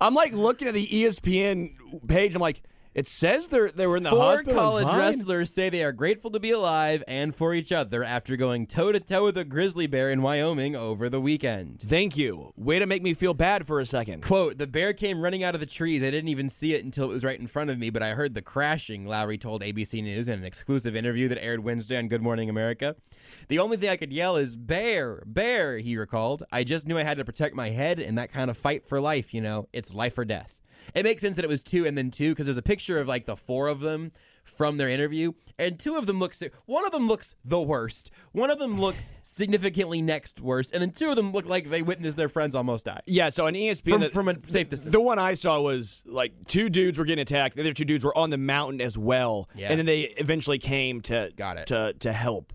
I'm 0.00 0.14
like 0.14 0.32
looking 0.32 0.66
at 0.66 0.72
the 0.72 0.86
ESPN 0.86 2.06
page. 2.08 2.34
I'm 2.34 2.40
like, 2.40 2.62
it 2.94 3.08
says 3.08 3.48
they're 3.48 3.70
they 3.70 3.86
were 3.86 3.96
in 3.96 4.02
the 4.04 4.10
Four 4.10 4.18
hospital. 4.36 4.54
college 4.54 4.86
wrestlers 4.86 5.50
say 5.52 5.68
they 5.68 5.82
are 5.82 5.92
grateful 5.92 6.30
to 6.30 6.40
be 6.40 6.50
alive 6.50 7.02
and 7.08 7.34
for 7.34 7.54
each 7.54 7.72
other 7.72 8.04
after 8.04 8.36
going 8.36 8.66
toe 8.66 8.92
to 8.92 9.00
toe 9.00 9.24
with 9.24 9.36
a 9.36 9.44
grizzly 9.44 9.86
bear 9.86 10.10
in 10.10 10.22
Wyoming 10.22 10.76
over 10.76 11.08
the 11.08 11.20
weekend. 11.20 11.80
Thank 11.80 12.16
you. 12.16 12.52
Way 12.56 12.78
to 12.78 12.86
make 12.86 13.02
me 13.02 13.14
feel 13.14 13.34
bad 13.34 13.66
for 13.66 13.80
a 13.80 13.86
second. 13.86 14.22
Quote, 14.22 14.58
the 14.58 14.66
bear 14.66 14.92
came 14.92 15.20
running 15.20 15.42
out 15.42 15.54
of 15.54 15.60
the 15.60 15.66
trees. 15.66 16.02
I 16.02 16.10
didn't 16.10 16.28
even 16.28 16.48
see 16.48 16.74
it 16.74 16.84
until 16.84 17.04
it 17.10 17.14
was 17.14 17.24
right 17.24 17.38
in 17.38 17.46
front 17.46 17.70
of 17.70 17.78
me, 17.78 17.90
but 17.90 18.02
I 18.02 18.10
heard 18.10 18.34
the 18.34 18.42
crashing, 18.42 19.06
Lowry 19.06 19.38
told 19.38 19.62
ABC 19.62 20.02
News 20.02 20.28
in 20.28 20.38
an 20.38 20.44
exclusive 20.44 20.94
interview 20.94 21.28
that 21.28 21.42
aired 21.42 21.64
Wednesday 21.64 21.96
on 21.96 22.08
Good 22.08 22.22
Morning 22.22 22.48
America. 22.48 22.96
The 23.48 23.58
only 23.58 23.76
thing 23.76 23.90
I 23.90 23.96
could 23.96 24.12
yell 24.12 24.36
is, 24.36 24.56
Bear, 24.56 25.22
bear, 25.26 25.78
he 25.78 25.96
recalled. 25.96 26.44
I 26.52 26.64
just 26.64 26.86
knew 26.86 26.96
I 26.98 27.02
had 27.02 27.18
to 27.18 27.24
protect 27.24 27.54
my 27.54 27.70
head 27.70 27.98
in 27.98 28.14
that 28.14 28.32
kind 28.32 28.50
of 28.50 28.56
fight 28.56 28.86
for 28.86 29.00
life, 29.00 29.34
you 29.34 29.40
know. 29.40 29.68
It's 29.72 29.92
life 29.94 30.16
or 30.16 30.24
death. 30.24 30.54
It 30.94 31.04
makes 31.04 31.22
sense 31.22 31.36
that 31.36 31.44
it 31.44 31.48
was 31.48 31.62
two 31.62 31.86
and 31.86 31.96
then 31.96 32.10
two 32.10 32.30
because 32.32 32.46
there's 32.46 32.56
a 32.56 32.62
picture 32.62 32.98
of 32.98 33.08
like 33.08 33.26
the 33.26 33.36
four 33.36 33.68
of 33.68 33.80
them 33.80 34.12
from 34.44 34.76
their 34.76 34.90
interview, 34.90 35.32
and 35.58 35.78
two 35.78 35.96
of 35.96 36.06
them 36.06 36.18
looks. 36.18 36.42
One 36.66 36.84
of 36.84 36.92
them 36.92 37.08
looks 37.08 37.34
the 37.44 37.62
worst. 37.62 38.10
One 38.32 38.50
of 38.50 38.58
them 38.58 38.78
looks 38.78 39.10
significantly 39.22 40.02
next 40.02 40.38
worst, 40.40 40.72
and 40.74 40.82
then 40.82 40.90
two 40.90 41.08
of 41.08 41.16
them 41.16 41.32
look 41.32 41.46
like 41.46 41.70
they 41.70 41.80
witnessed 41.80 42.18
their 42.18 42.28
friends 42.28 42.54
almost 42.54 42.84
die. 42.84 43.00
Yeah, 43.06 43.30
so 43.30 43.46
on 43.46 43.54
ESPN, 43.54 43.88
From, 43.90 44.00
the- 44.02 44.10
from 44.10 44.28
a 44.28 44.34
safe 44.46 44.68
distance. 44.68 44.92
The 44.92 45.00
one 45.00 45.18
I 45.18 45.32
saw 45.32 45.60
was 45.60 46.02
like 46.04 46.32
two 46.46 46.68
dudes 46.68 46.98
were 46.98 47.06
getting 47.06 47.22
attacked. 47.22 47.56
The 47.56 47.62
other 47.62 47.72
two 47.72 47.86
dudes 47.86 48.04
were 48.04 48.16
on 48.18 48.28
the 48.28 48.36
mountain 48.36 48.82
as 48.82 48.98
well. 48.98 49.48
Yeah. 49.54 49.70
And 49.70 49.78
then 49.78 49.86
they 49.86 50.00
eventually 50.18 50.58
came 50.58 51.00
to 51.02 51.30
Got 51.36 51.56
it. 51.56 51.66
to 51.68 51.94
to 52.00 52.12
help. 52.12 52.52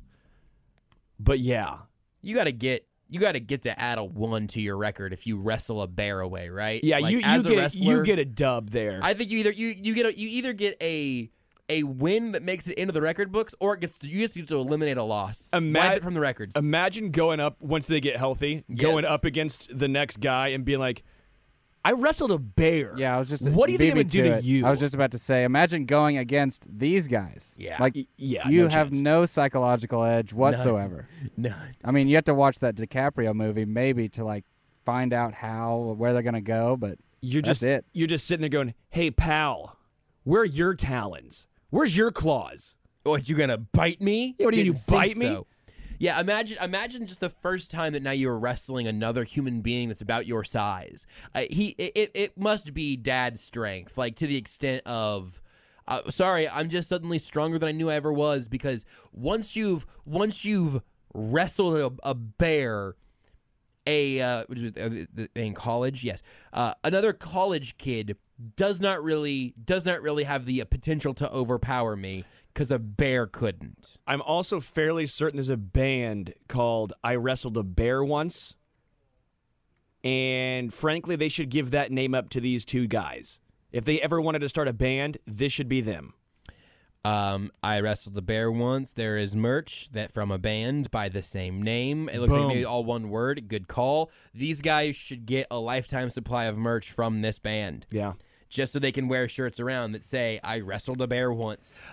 But 1.19 1.39
yeah. 1.39 1.77
you 2.21 2.35
got 2.35 2.43
to 2.45 2.51
get 2.51 2.85
you 3.09 3.19
got 3.19 3.33
to 3.33 3.39
get 3.39 3.63
to 3.63 3.79
add 3.79 3.97
a 3.97 4.03
one 4.03 4.47
to 4.47 4.61
your 4.61 4.77
record 4.77 5.13
if 5.13 5.25
you 5.25 5.37
wrestle 5.37 5.81
a 5.81 5.87
bear 5.87 6.19
away, 6.21 6.49
right? 6.49 6.83
Yeah, 6.83 6.99
Like, 6.99 7.11
you 7.11 7.19
you 7.19 7.25
as 7.25 7.45
a 7.45 7.49
get 7.49 7.57
wrestler, 7.57 7.97
you 7.97 8.03
get 8.03 8.19
a 8.19 8.25
dub 8.25 8.69
there. 8.69 8.99
I 9.01 9.13
think 9.13 9.31
you 9.31 9.39
either 9.39 9.51
you 9.51 9.67
you 9.67 9.93
get 9.93 10.05
a, 10.05 10.17
you 10.17 10.29
either 10.29 10.53
get 10.53 10.77
a 10.81 11.29
a 11.69 11.83
win 11.83 12.31
that 12.31 12.43
makes 12.43 12.67
it 12.67 12.77
into 12.77 12.91
the 12.91 13.01
record 13.01 13.31
books, 13.31 13.53
or 13.59 13.75
it 13.75 13.81
gets 13.81 13.97
to, 13.99 14.07
you 14.07 14.21
just 14.21 14.33
get 14.35 14.47
to 14.47 14.55
eliminate 14.55 14.97
a 14.97 15.03
loss, 15.03 15.49
Ima- 15.53 15.79
wipe 15.79 15.97
it 15.97 16.03
from 16.03 16.15
the 16.15 16.19
records. 16.19 16.55
Imagine 16.55 17.11
going 17.11 17.39
up 17.39 17.57
once 17.61 17.87
they 17.87 17.99
get 17.99 18.17
healthy, 18.17 18.63
going 18.75 19.05
up 19.05 19.23
against 19.23 19.69
the 19.77 19.87
next 19.87 20.19
guy 20.19 20.47
and 20.49 20.65
being 20.65 20.79
like, 20.79 21.03
"I 21.85 21.91
wrestled 21.93 22.31
a 22.31 22.37
bear." 22.37 22.93
Yeah, 22.97 23.15
I 23.15 23.17
was 23.17 23.29
just. 23.29 23.47
What 23.49 23.67
do 23.67 23.71
you 23.73 23.77
think 23.77 23.93
beat 23.95 24.01
I'm 24.01 24.07
me 24.07 24.23
gonna 24.25 24.35
do 24.35 24.41
to 24.41 24.47
you? 24.47 24.65
I 24.65 24.69
was 24.69 24.79
just 24.79 24.93
about 24.93 25.11
to 25.11 25.17
say, 25.17 25.43
imagine 25.43 25.85
going 25.85 26.17
against 26.17 26.65
these 26.69 27.07
guys. 27.07 27.55
Yeah. 27.57 27.77
like 27.79 27.95
Y- 27.95 28.07
yeah, 28.17 28.47
you 28.49 28.63
no 28.63 28.67
have 28.69 28.89
chance. 28.89 28.99
no 29.01 29.25
psychological 29.25 30.03
edge 30.03 30.33
whatsoever. 30.33 31.07
None. 31.37 31.75
I 31.83 31.91
mean, 31.91 32.07
you 32.07 32.15
have 32.15 32.25
to 32.25 32.33
watch 32.33 32.59
that 32.59 32.75
DiCaprio 32.75 33.33
movie 33.33 33.65
maybe 33.65 34.09
to 34.09 34.23
like 34.25 34.45
find 34.85 35.13
out 35.13 35.33
how 35.35 35.75
or 35.75 35.93
where 35.95 36.13
they're 36.13 36.21
gonna 36.21 36.41
go, 36.41 36.75
but 36.77 36.97
You're 37.21 37.41
That's 37.41 37.59
just 37.59 37.63
it. 37.63 37.85
you're 37.93 38.07
just 38.07 38.25
sitting 38.27 38.41
there 38.41 38.49
going, 38.49 38.73
"Hey, 38.89 39.11
pal, 39.11 39.77
where 40.23 40.41
are 40.41 40.45
your 40.45 40.73
talons? 40.73 41.47
Where's 41.69 41.95
your 41.97 42.11
claws?" 42.11 42.75
What 43.03 43.27
you 43.29 43.35
gonna 43.37 43.57
bite 43.57 44.01
me? 44.01 44.35
Yeah, 44.37 44.45
what 44.45 44.53
do 44.53 44.59
you 44.59 44.65
mean, 44.65 44.73
Didn't 44.73 44.87
you 44.89 44.97
think 44.99 45.15
bite 45.15 45.17
me? 45.17 45.43
Yeah, 45.99 46.17
imagine 46.17 46.57
imagine 46.63 47.05
just 47.05 47.19
the 47.19 47.29
first 47.29 47.69
time 47.69 47.91
that 47.91 48.01
now 48.01 48.11
you 48.11 48.29
were 48.29 48.39
wrestling 48.39 48.87
another 48.87 49.25
human 49.25 49.59
being 49.59 49.89
that's 49.89 50.01
about 50.01 50.25
your 50.25 50.45
size. 50.45 51.05
Uh, 51.35 51.43
he 51.51 51.75
it, 51.77 52.09
it, 52.13 52.37
must 52.37 52.73
be 52.73 52.95
dad 52.95 53.37
strength, 53.37 53.97
like 53.97 54.15
to 54.15 54.25
the 54.25 54.37
extent 54.37 54.87
of. 54.87 55.41
Uh, 55.87 56.09
sorry, 56.09 56.47
I'm 56.47 56.69
just 56.69 56.87
suddenly 56.87 57.17
stronger 57.17 57.57
than 57.59 57.67
I 57.67 57.71
knew 57.71 57.89
I 57.89 57.95
ever 57.95 58.13
was 58.13 58.47
because 58.47 58.85
once 59.11 59.55
you've 59.55 59.85
once 60.05 60.45
you've 60.45 60.81
wrestled 61.13 61.75
a, 61.75 62.09
a 62.09 62.13
bear, 62.15 62.95
a 63.85 64.21
uh, 64.21 64.43
uh, 64.79 64.89
in 65.35 65.53
college, 65.53 66.03
yes, 66.03 66.21
uh, 66.53 66.75
another 66.83 67.11
college 67.11 67.77
kid 67.77 68.15
does 68.55 68.79
not 68.79 69.03
really 69.03 69.53
does 69.65 69.85
not 69.85 70.01
really 70.01 70.23
have 70.23 70.45
the 70.45 70.63
potential 70.65 71.13
to 71.15 71.29
overpower 71.31 71.97
me 71.97 72.23
because 72.59 72.71
a 72.71 72.77
bear 72.77 73.25
couldn't. 73.25 73.95
I'm 74.05 74.21
also 74.21 74.59
fairly 74.59 75.07
certain 75.07 75.37
there's 75.37 75.47
a 75.47 75.55
band 75.55 76.33
called 76.49 76.91
I 77.01 77.15
Wrestled 77.15 77.55
a 77.55 77.63
Bear 77.63 78.03
Once. 78.03 78.53
And 80.03 80.73
frankly, 80.73 81.15
they 81.15 81.29
should 81.29 81.49
give 81.49 81.71
that 81.71 81.89
name 81.89 82.13
up 82.13 82.29
to 82.31 82.41
these 82.41 82.65
two 82.65 82.85
guys. 82.85 83.39
If 83.71 83.85
they 83.85 84.01
ever 84.01 84.19
wanted 84.19 84.39
to 84.39 84.49
start 84.49 84.67
a 84.67 84.73
band, 84.73 85.19
this 85.25 85.53
should 85.53 85.69
be 85.69 85.79
them. 85.79 86.15
Um, 87.05 87.49
I 87.63 87.79
wrestled 87.79 88.17
a 88.17 88.21
bear 88.21 88.51
once. 88.51 88.91
There 88.91 89.17
is 89.17 89.37
merch 89.37 89.87
that 89.93 90.11
from 90.11 90.29
a 90.29 90.37
band 90.37 90.91
by 90.91 91.07
the 91.07 91.23
same 91.23 91.61
name. 91.61 92.09
It 92.09 92.19
looks 92.19 92.33
Boom. 92.33 92.39
like 92.41 92.55
maybe 92.55 92.65
all 92.65 92.83
one 92.83 93.09
word. 93.09 93.47
Good 93.47 93.69
call. 93.69 94.11
These 94.33 94.59
guys 94.59 94.97
should 94.97 95.25
get 95.25 95.47
a 95.49 95.59
lifetime 95.59 96.09
supply 96.09 96.43
of 96.43 96.57
merch 96.57 96.91
from 96.91 97.21
this 97.21 97.39
band, 97.39 97.87
Yeah. 97.89 98.13
just 98.49 98.73
so 98.73 98.79
they 98.79 98.91
can 98.91 99.07
wear 99.07 99.29
shirts 99.29 99.61
around 99.61 99.93
that 99.93 100.03
say 100.03 100.41
"I 100.43 100.59
wrestled 100.59 101.01
a 101.01 101.07
bear 101.07 101.31
once." 101.31 101.87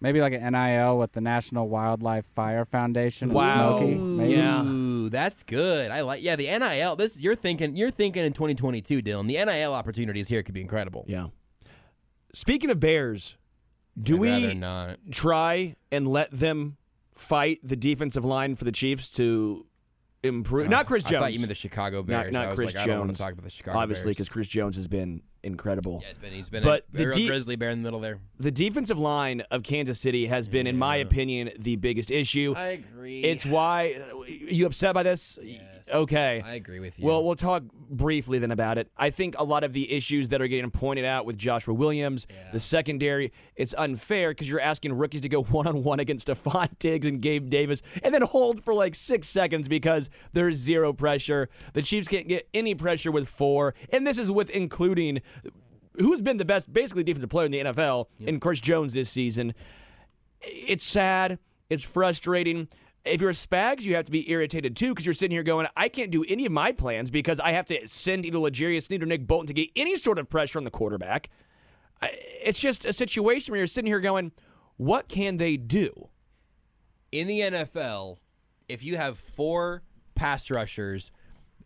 Maybe 0.00 0.20
like 0.20 0.32
an 0.34 0.52
NIL 0.52 0.98
with 0.98 1.12
the 1.12 1.20
National 1.20 1.68
Wildlife 1.68 2.26
Fire 2.26 2.64
Foundation 2.64 3.28
and 3.28 3.34
Wow. 3.34 3.78
Smokey. 3.78 3.94
Maybe. 3.94 4.32
Yeah. 4.34 4.62
Ooh, 4.64 5.08
that's 5.08 5.42
good. 5.42 5.90
I 5.90 6.02
like. 6.02 6.22
Yeah, 6.22 6.36
the 6.36 6.46
NIL. 6.46 6.96
This 6.96 7.18
you're 7.18 7.34
thinking. 7.34 7.76
You're 7.76 7.90
thinking 7.90 8.24
in 8.24 8.32
2022, 8.32 9.00
Dylan. 9.00 9.28
The 9.28 9.42
NIL 9.44 9.72
opportunities 9.72 10.28
here 10.28 10.42
could 10.42 10.54
be 10.54 10.60
incredible. 10.60 11.04
Yeah. 11.08 11.28
Speaking 12.34 12.70
of 12.70 12.80
bears, 12.80 13.36
do 14.00 14.14
I'd 14.16 14.20
we 14.20 14.28
rather 14.30 14.54
not? 14.54 14.98
try 15.12 15.76
and 15.92 16.08
let 16.08 16.30
them 16.32 16.76
fight 17.14 17.60
the 17.62 17.76
defensive 17.76 18.24
line 18.24 18.56
for 18.56 18.64
the 18.64 18.72
Chiefs 18.72 19.08
to 19.10 19.64
improve? 20.24 20.68
not 20.68 20.86
Chris 20.86 21.04
I 21.06 21.10
Jones. 21.10 21.22
thought 21.22 21.32
you 21.32 21.38
meant 21.38 21.50
the 21.50 21.54
Chicago 21.54 22.02
Bears. 22.02 22.32
not 22.32 22.44
I 22.44 22.48
was 22.48 22.56
Chris 22.56 22.74
like, 22.74 22.82
I 22.82 22.86
don't 22.88 22.98
want 22.98 23.12
to 23.12 23.16
talk 23.16 23.32
about 23.32 23.44
the 23.44 23.50
Chicago 23.50 23.78
Obviously, 23.78 24.10
because 24.10 24.28
Chris 24.28 24.48
Jones 24.48 24.74
has 24.76 24.88
been 24.88 25.22
incredible. 25.44 26.00
Yeah, 26.02 26.08
he's 26.08 26.18
been, 26.18 26.32
he's 26.32 26.48
been 26.48 26.62
But 26.62 26.86
a, 26.92 26.96
the 26.96 27.12
de- 27.12 27.26
grizzly 27.26 27.56
bear 27.56 27.70
in 27.70 27.78
the 27.78 27.86
middle 27.86 28.00
there. 28.00 28.18
The 28.40 28.50
defensive 28.50 28.98
line 28.98 29.42
of 29.50 29.62
Kansas 29.62 30.00
City 30.00 30.26
has 30.26 30.48
been, 30.48 30.66
in 30.66 30.76
my 30.76 30.96
opinion, 30.96 31.50
the 31.58 31.76
biggest 31.76 32.10
issue. 32.10 32.54
I 32.56 32.68
agree. 32.68 33.22
It's 33.22 33.46
why 33.46 34.00
you 34.28 34.66
upset 34.66 34.94
by 34.94 35.02
this? 35.02 35.38
Okay. 35.92 36.42
I 36.44 36.54
agree 36.54 36.80
with 36.80 36.98
you. 36.98 37.06
Well, 37.06 37.22
we'll 37.22 37.36
talk 37.36 37.62
briefly 37.62 38.38
then 38.38 38.50
about 38.50 38.78
it. 38.78 38.90
I 38.96 39.10
think 39.10 39.34
a 39.38 39.44
lot 39.44 39.64
of 39.64 39.72
the 39.74 39.92
issues 39.92 40.30
that 40.30 40.40
are 40.40 40.46
getting 40.46 40.70
pointed 40.70 41.04
out 41.04 41.26
with 41.26 41.36
Joshua 41.36 41.74
Williams, 41.74 42.26
the 42.52 42.60
secondary, 42.60 43.32
it's 43.54 43.74
unfair 43.76 44.30
because 44.30 44.48
you're 44.48 44.60
asking 44.60 44.94
rookies 44.94 45.20
to 45.22 45.28
go 45.28 45.42
one 45.42 45.66
on 45.66 45.82
one 45.84 46.00
against 46.00 46.28
Stefon 46.28 46.70
Diggs 46.78 47.06
and 47.06 47.20
Gabe 47.20 47.50
Davis 47.50 47.82
and 48.02 48.14
then 48.14 48.22
hold 48.22 48.64
for 48.64 48.72
like 48.72 48.94
six 48.94 49.28
seconds 49.28 49.68
because 49.68 50.08
there's 50.32 50.56
zero 50.56 50.92
pressure. 50.92 51.50
The 51.74 51.82
Chiefs 51.82 52.08
can't 52.08 52.28
get 52.28 52.48
any 52.54 52.74
pressure 52.74 53.12
with 53.12 53.28
four, 53.28 53.74
and 53.90 54.06
this 54.06 54.16
is 54.18 54.30
with 54.30 54.48
including 54.50 55.20
who's 55.96 56.22
been 56.22 56.36
the 56.38 56.44
best, 56.44 56.72
basically 56.72 57.04
defensive 57.04 57.30
player 57.30 57.46
in 57.46 57.52
the 57.52 57.60
NFL, 57.60 58.06
in 58.20 58.40
Chris 58.40 58.60
Jones 58.60 58.94
this 58.94 59.10
season. 59.10 59.54
It's 60.40 60.84
sad. 60.84 61.38
It's 61.70 61.82
frustrating. 61.82 62.68
If 63.04 63.20
you're 63.20 63.32
Spags, 63.32 63.82
you 63.82 63.94
have 63.96 64.06
to 64.06 64.10
be 64.10 64.30
irritated 64.30 64.76
too 64.76 64.90
because 64.90 65.04
you're 65.04 65.14
sitting 65.14 65.34
here 65.34 65.42
going, 65.42 65.66
I 65.76 65.88
can't 65.88 66.10
do 66.10 66.24
any 66.26 66.46
of 66.46 66.52
my 66.52 66.72
plans 66.72 67.10
because 67.10 67.38
I 67.40 67.52
have 67.52 67.66
to 67.66 67.86
send 67.86 68.24
either 68.24 68.38
L'Jarius 68.38 68.84
Sneed 68.84 69.02
or 69.02 69.06
Nick 69.06 69.26
Bolton 69.26 69.46
to 69.48 69.54
get 69.54 69.70
any 69.76 69.96
sort 69.96 70.18
of 70.18 70.28
pressure 70.30 70.58
on 70.58 70.64
the 70.64 70.70
quarterback. 70.70 71.28
It's 72.02 72.58
just 72.58 72.84
a 72.84 72.92
situation 72.92 73.52
where 73.52 73.58
you're 73.58 73.66
sitting 73.66 73.86
here 73.86 74.00
going, 74.00 74.32
what 74.76 75.08
can 75.08 75.36
they 75.36 75.56
do? 75.56 76.08
in 77.14 77.28
the 77.28 77.40
NFL, 77.40 78.16
if 78.68 78.82
you 78.82 78.96
have 78.96 79.16
four 79.16 79.84
pass 80.16 80.50
rushers 80.50 81.12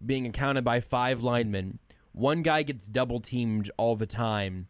being 0.04 0.26
accounted 0.26 0.62
by 0.62 0.78
five 0.80 1.22
linemen, 1.22 1.78
one 2.18 2.42
guy 2.42 2.64
gets 2.64 2.88
double 2.88 3.20
teamed 3.20 3.70
all 3.76 3.94
the 3.94 4.06
time. 4.06 4.66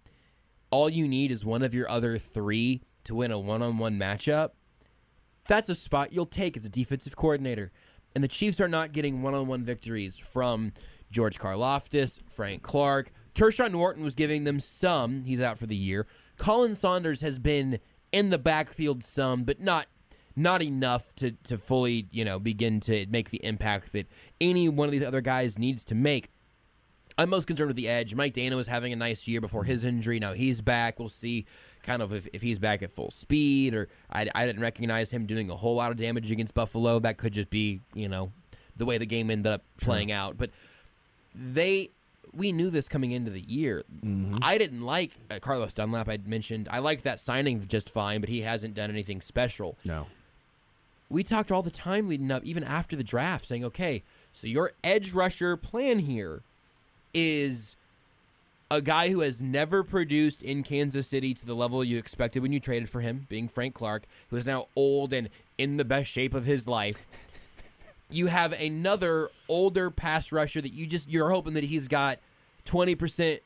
All 0.70 0.90
you 0.90 1.08
need 1.08 1.32
is 1.32 1.46
one 1.46 1.62
of 1.62 1.72
your 1.72 1.88
other 1.88 2.18
three 2.18 2.82
to 3.04 3.14
win 3.14 3.30
a 3.32 3.38
one 3.38 3.62
on 3.62 3.78
one 3.78 3.98
matchup. 3.98 4.50
That's 5.46 5.70
a 5.70 5.74
spot 5.74 6.12
you'll 6.12 6.26
take 6.26 6.58
as 6.58 6.66
a 6.66 6.68
defensive 6.68 7.16
coordinator. 7.16 7.72
And 8.14 8.22
the 8.22 8.28
Chiefs 8.28 8.60
are 8.60 8.68
not 8.68 8.92
getting 8.92 9.22
one 9.22 9.34
on 9.34 9.46
one 9.46 9.64
victories 9.64 10.18
from 10.18 10.72
George 11.10 11.38
Karlaftis, 11.38 12.20
Frank 12.28 12.62
Clark. 12.62 13.12
Tershawn 13.34 13.76
Wharton 13.76 14.04
was 14.04 14.14
giving 14.14 14.44
them 14.44 14.60
some. 14.60 15.22
He's 15.22 15.40
out 15.40 15.58
for 15.58 15.66
the 15.66 15.76
year. 15.76 16.06
Khalen 16.38 16.76
Saunders 16.76 17.22
has 17.22 17.38
been 17.38 17.78
in 18.12 18.28
the 18.28 18.38
backfield 18.38 19.02
some, 19.02 19.44
but 19.44 19.58
not 19.58 19.86
not 20.36 20.60
enough 20.62 21.14
to, 21.16 21.32
to 21.44 21.56
fully, 21.56 22.08
you 22.12 22.24
know, 22.26 22.38
begin 22.38 22.78
to 22.78 23.06
make 23.08 23.30
the 23.30 23.42
impact 23.44 23.92
that 23.92 24.06
any 24.38 24.68
one 24.68 24.86
of 24.86 24.92
these 24.92 25.02
other 25.02 25.22
guys 25.22 25.58
needs 25.58 25.82
to 25.84 25.94
make. 25.94 26.30
I'm 27.18 27.28
most 27.30 27.46
concerned 27.48 27.68
with 27.68 27.76
the 27.76 27.88
edge. 27.88 28.14
Mike 28.14 28.32
Danna 28.34 28.54
was 28.54 28.68
having 28.68 28.92
a 28.92 28.96
nice 28.96 29.26
year 29.26 29.40
before 29.40 29.64
his 29.64 29.84
injury. 29.84 30.20
Now 30.20 30.34
he's 30.34 30.60
back. 30.60 30.98
We'll 31.00 31.08
see 31.08 31.46
kind 31.82 32.00
of 32.00 32.12
if, 32.12 32.28
if 32.32 32.42
he's 32.42 32.58
back 32.60 32.80
at 32.82 32.92
full 32.92 33.10
speed 33.10 33.74
or 33.74 33.88
I, 34.10 34.28
I 34.34 34.46
didn't 34.46 34.62
recognize 34.62 35.10
him 35.10 35.26
doing 35.26 35.50
a 35.50 35.56
whole 35.56 35.74
lot 35.74 35.90
of 35.90 35.96
damage 35.96 36.30
against 36.30 36.54
Buffalo. 36.54 37.00
That 37.00 37.16
could 37.18 37.32
just 37.32 37.50
be, 37.50 37.80
you 37.92 38.08
know, 38.08 38.30
the 38.76 38.86
way 38.86 38.98
the 38.98 39.06
game 39.06 39.30
ended 39.30 39.52
up 39.52 39.62
playing 39.80 40.12
out. 40.12 40.38
But 40.38 40.50
they 41.34 41.90
we 42.32 42.52
knew 42.52 42.70
this 42.70 42.88
coming 42.88 43.10
into 43.10 43.30
the 43.30 43.40
year. 43.40 43.84
I 44.42 44.58
didn't 44.58 44.82
like 44.82 45.12
uh, 45.30 45.38
Carlos 45.40 45.74
Dunlap. 45.74 46.08
I'd 46.08 46.28
mentioned 46.28 46.68
I 46.70 46.78
liked 46.78 47.02
that 47.04 47.18
signing 47.20 47.66
just 47.66 47.90
fine, 47.90 48.20
but 48.20 48.28
he 48.28 48.42
hasn't 48.42 48.74
done 48.74 48.90
anything 48.90 49.20
special 49.22 49.76
No. 49.84 50.06
we 51.08 51.24
talked 51.24 51.50
all 51.50 51.62
the 51.62 51.70
time 51.70 52.06
leading 52.06 52.30
up, 52.30 52.44
even 52.44 52.62
after 52.62 52.94
the 52.96 53.02
draft, 53.02 53.46
saying, 53.46 53.64
okay, 53.64 54.02
so 54.32 54.46
your 54.46 54.72
edge 54.84 55.12
rusher 55.14 55.56
plan 55.56 56.00
here 56.00 56.42
is 57.14 57.76
a 58.70 58.82
guy 58.82 59.10
who 59.10 59.20
has 59.20 59.40
never 59.40 59.82
produced 59.82 60.42
in 60.42 60.62
Kansas 60.62 61.06
City 61.06 61.32
to 61.34 61.46
the 61.46 61.54
level 61.54 61.82
you 61.82 61.98
expected 61.98 62.42
when 62.42 62.52
you 62.52 62.60
traded 62.60 62.88
for 62.88 63.00
him, 63.00 63.26
being 63.28 63.48
Frank 63.48 63.74
Clark, 63.74 64.04
who 64.28 64.36
is 64.36 64.46
now 64.46 64.66
old 64.76 65.12
and 65.12 65.30
in 65.56 65.78
the 65.78 65.84
best 65.84 66.10
shape 66.10 66.34
of 66.34 66.44
his 66.44 66.66
life. 66.66 67.06
You 68.10 68.28
have 68.28 68.54
another 68.54 69.28
older 69.50 69.90
pass 69.90 70.32
rusher 70.32 70.62
that 70.62 70.72
you 70.72 70.86
just 70.86 71.10
you're 71.10 71.28
hoping 71.28 71.52
that 71.52 71.64
he's 71.64 71.88
got 71.88 72.18
20% 72.64 73.40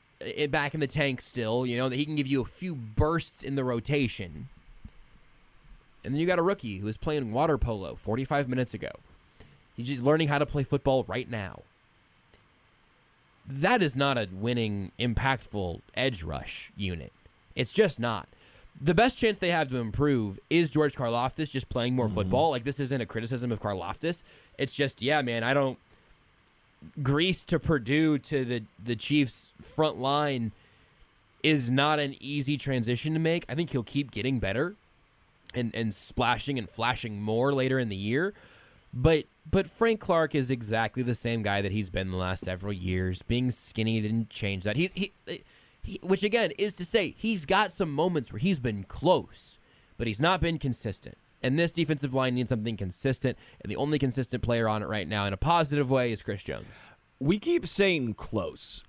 back 0.51 0.75
in 0.75 0.79
the 0.79 0.87
tank 0.87 1.21
still, 1.21 1.67
you 1.67 1.77
know, 1.77 1.89
that 1.89 1.97
he 1.97 2.05
can 2.05 2.15
give 2.15 2.29
you 2.29 2.41
a 2.41 2.45
few 2.45 2.77
bursts 2.77 3.43
in 3.43 3.57
the 3.57 3.65
rotation. 3.65 4.49
And 6.05 6.15
then 6.15 6.21
you 6.21 6.29
got 6.29 6.39
a 6.39 6.43
rookie 6.43 6.79
who 6.79 6.87
is 6.87 6.97
playing 6.97 7.33
water 7.33 7.59
polo 7.59 7.97
45 7.97 8.49
minutes 8.49 8.73
ago. 8.73 8.91
He's 9.77 9.89
just 9.89 10.03
learning 10.03 10.29
how 10.29 10.39
to 10.39 10.47
play 10.47 10.63
football 10.63 11.05
right 11.09 11.29
now. 11.29 11.63
That 13.47 13.83
is 13.83 13.97
not 13.97 14.19
a 14.19 14.29
winning, 14.33 14.93
impactful 14.99 15.81
edge 15.95 16.23
rush 16.23 16.73
unit. 16.77 17.13
It's 17.55 17.73
just 17.73 17.99
not. 18.01 18.29
The 18.81 18.95
best 18.95 19.19
chance 19.19 19.39
they 19.39 19.51
have 19.51 19.69
to 19.69 19.77
improve 19.77 20.39
is 20.49 20.71
George 20.71 20.95
Karlaftis 20.95 21.51
just 21.51 21.69
playing 21.69 21.95
more 21.95 22.07
mm-hmm. 22.07 22.15
football. 22.15 22.51
Like 22.51 22.65
this 22.65 22.81
isn't 22.81 23.01
a 23.01 23.07
criticism 23.07 23.53
of 23.53 23.61
Karlaftis. 23.61 24.23
It's 24.59 24.75
just, 24.75 25.03
yeah, 25.03 25.23
man, 25.23 25.45
I 25.45 25.55
don't 25.55 25.79
Greece 27.03 27.45
to 27.45 27.59
Purdue 27.59 28.19
to 28.19 28.45
the 28.45 28.63
the 28.83 28.97
Chiefs 28.97 29.53
front 29.61 29.99
line 29.99 30.53
is 31.43 31.71
not 31.71 31.99
an 31.99 32.17
easy 32.21 32.57
transition 32.57 33.15
to 33.15 33.21
make. 33.21 33.45
I 33.49 33.55
think 33.55 33.71
he'll 33.71 33.83
keep 33.83 34.11
getting 34.11 34.39
better 34.39 34.75
and 35.55 35.75
and 35.75 35.95
splashing 35.95 36.59
and 36.59 36.69
flashing 36.69 37.23
more 37.23 37.53
later 37.53 37.79
in 37.79 37.89
the 37.89 37.97
year. 37.97 38.35
But 38.93 39.25
but 39.51 39.69
Frank 39.69 40.01
Clark 40.01 40.35
is 40.35 40.51
exactly 40.51 41.03
the 41.03 41.15
same 41.15 41.43
guy 41.43 41.63
that 41.63 41.73
he's 41.73 41.91
been 41.91 42.11
the 42.11 42.17
last 42.17 42.45
several 42.45 42.73
years. 42.73 43.23
Being 43.23 43.51
skinny 43.51 44.01
didn't 44.01 44.31
change 44.31 44.65
that. 44.65 44.77
He 44.77 44.91
he, 44.95 45.13
he 45.83 45.99
which 46.03 46.23
again 46.23 46.53
is 46.59 46.75
to 46.75 46.85
say 46.85 47.15
he's 47.17 47.47
got 47.47 47.73
some 47.73 47.91
moments 47.91 48.33
where 48.33 48.39
he's 48.39 48.59
been 48.59 48.85
close, 48.85 49.59
but 49.97 50.07
he's 50.07 50.21
not 50.21 50.41
been 50.41 50.59
consistent. 50.59 51.17
And 51.43 51.59
this 51.59 51.73
defensive 51.73 52.15
line 52.15 52.37
needs 52.37 52.51
something 52.51 52.77
consistent, 52.77 53.37
and 53.61 53.71
the 53.71 53.77
only 53.77 53.99
consistent 53.99 54.45
player 54.45 54.69
on 54.69 54.83
it 54.83 54.89
right 54.89 55.09
now 55.09 55.27
in 55.27 55.33
a 55.33 55.37
positive 55.37 55.91
way 55.91 56.13
is 56.13 56.23
Chris 56.23 56.45
Jones. 56.45 56.87
We 57.19 57.39
keep 57.39 57.67
saying 57.67 58.15
close. 58.15 58.85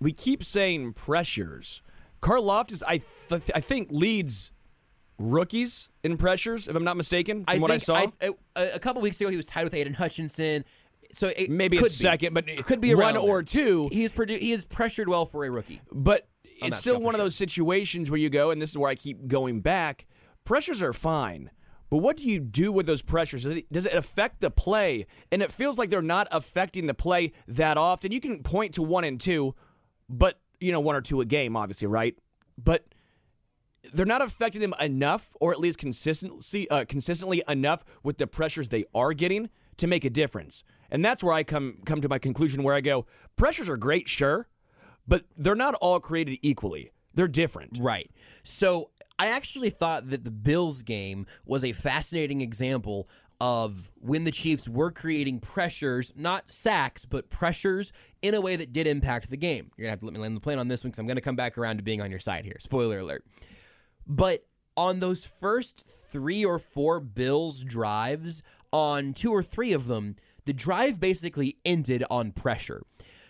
We 0.00 0.12
keep 0.12 0.42
saying 0.42 0.94
pressures. 0.94 1.82
Karlaftis, 2.22 2.82
I 2.86 3.02
th- 3.28 3.50
I 3.54 3.60
think 3.60 3.88
leads 3.90 4.52
rookies 5.18 5.88
in 6.02 6.16
pressures, 6.16 6.68
if 6.68 6.76
I'm 6.76 6.84
not 6.84 6.96
mistaken, 6.96 7.44
from 7.44 7.56
I 7.56 7.58
what 7.58 7.70
I 7.70 7.78
saw. 7.78 8.06
Uh, 8.20 8.30
a, 8.56 8.68
a 8.74 8.78
couple 8.78 9.02
weeks 9.02 9.20
ago 9.20 9.30
he 9.30 9.36
was 9.36 9.46
tied 9.46 9.64
with 9.64 9.74
Aidan 9.74 9.94
Hutchinson. 9.94 10.64
So 11.16 11.28
it 11.28 11.50
Maybe 11.50 11.78
it's 11.78 11.98
be. 11.98 12.04
second, 12.04 12.34
but 12.34 12.48
it 12.48 12.64
could 12.66 12.80
be 12.80 12.94
one 12.94 13.16
around 13.16 13.28
or 13.28 13.42
two. 13.42 13.88
He's 13.90 14.12
produ- 14.12 14.38
he 14.38 14.52
is 14.52 14.64
pressured 14.66 15.08
well 15.08 15.24
for 15.26 15.44
a 15.44 15.50
rookie. 15.50 15.80
But 15.90 16.28
On 16.62 16.68
it's 16.68 16.76
still 16.76 17.00
one 17.00 17.14
of 17.14 17.18
those 17.18 17.34
situations 17.34 18.10
where 18.10 18.18
you 18.18 18.28
go, 18.30 18.50
and 18.50 18.60
this 18.60 18.70
is 18.70 18.78
where 18.78 18.90
I 18.90 18.94
keep 18.94 19.26
going 19.26 19.60
back. 19.60 20.06
pressures 20.44 20.82
are 20.82 20.92
fine. 20.92 21.50
But 21.90 21.98
what 21.98 22.18
do 22.18 22.24
you 22.24 22.38
do 22.40 22.70
with 22.70 22.84
those 22.84 23.00
pressures? 23.00 23.44
Does 23.44 23.56
it, 23.56 23.72
does 23.72 23.86
it 23.86 23.94
affect 23.94 24.40
the 24.42 24.50
play? 24.50 25.06
And 25.32 25.42
it 25.42 25.50
feels 25.50 25.78
like 25.78 25.88
they're 25.88 26.02
not 26.02 26.28
affecting 26.30 26.86
the 26.86 26.92
play 26.92 27.32
that 27.46 27.78
often. 27.78 28.12
You 28.12 28.20
can 28.20 28.42
point 28.42 28.74
to 28.74 28.82
one 28.82 29.04
and 29.04 29.18
two, 29.18 29.54
but 30.10 30.38
you 30.60 30.70
know 30.72 30.80
one 30.80 30.94
or 30.94 31.00
two 31.00 31.22
a 31.22 31.24
game, 31.24 31.56
obviously, 31.56 31.86
right? 31.86 32.14
But 32.62 32.84
they're 33.92 34.06
not 34.06 34.22
affecting 34.22 34.60
them 34.60 34.74
enough, 34.80 35.36
or 35.40 35.52
at 35.52 35.60
least 35.60 35.78
consistency, 35.78 36.68
uh, 36.70 36.84
consistently 36.86 37.42
enough 37.48 37.84
with 38.02 38.18
the 38.18 38.26
pressures 38.26 38.68
they 38.68 38.84
are 38.94 39.12
getting 39.12 39.50
to 39.76 39.86
make 39.86 40.04
a 40.04 40.10
difference. 40.10 40.64
And 40.90 41.04
that's 41.04 41.22
where 41.22 41.34
I 41.34 41.42
come 41.42 41.78
come 41.84 42.00
to 42.00 42.08
my 42.08 42.18
conclusion, 42.18 42.62
where 42.62 42.74
I 42.74 42.80
go, 42.80 43.06
pressures 43.36 43.68
are 43.68 43.76
great, 43.76 44.08
sure, 44.08 44.48
but 45.06 45.24
they're 45.36 45.54
not 45.54 45.74
all 45.74 46.00
created 46.00 46.38
equally. 46.42 46.92
They're 47.14 47.28
different. 47.28 47.78
Right. 47.80 48.10
So 48.42 48.90
I 49.18 49.28
actually 49.28 49.70
thought 49.70 50.10
that 50.10 50.24
the 50.24 50.30
Bills 50.30 50.82
game 50.82 51.26
was 51.44 51.64
a 51.64 51.72
fascinating 51.72 52.40
example 52.40 53.08
of 53.40 53.90
when 53.94 54.24
the 54.24 54.30
Chiefs 54.30 54.68
were 54.68 54.90
creating 54.90 55.40
pressures, 55.40 56.12
not 56.16 56.50
sacks, 56.50 57.04
but 57.04 57.30
pressures 57.30 57.92
in 58.20 58.34
a 58.34 58.40
way 58.40 58.56
that 58.56 58.72
did 58.72 58.86
impact 58.86 59.30
the 59.30 59.36
game. 59.36 59.70
You're 59.76 59.84
going 59.84 59.88
to 59.88 59.90
have 59.90 60.00
to 60.00 60.06
let 60.06 60.14
me 60.14 60.20
land 60.20 60.36
the 60.36 60.40
plane 60.40 60.58
on 60.58 60.68
this 60.68 60.82
one 60.82 60.90
because 60.90 60.98
I'm 60.98 61.06
going 61.06 61.16
to 61.16 61.22
come 61.22 61.36
back 61.36 61.56
around 61.56 61.76
to 61.76 61.82
being 61.82 62.00
on 62.00 62.10
your 62.10 62.20
side 62.20 62.44
here. 62.44 62.56
Spoiler 62.60 62.98
alert. 62.98 63.24
But 64.08 64.46
on 64.76 65.00
those 65.00 65.24
first 65.24 65.82
three 65.86 66.44
or 66.44 66.58
four 66.58 66.98
Bills 66.98 67.62
drives, 67.62 68.42
on 68.72 69.12
two 69.12 69.32
or 69.32 69.42
three 69.42 69.72
of 69.72 69.86
them, 69.86 70.16
the 70.46 70.52
drive 70.52 70.98
basically 70.98 71.58
ended 71.64 72.04
on 72.10 72.32
pressure. 72.32 72.82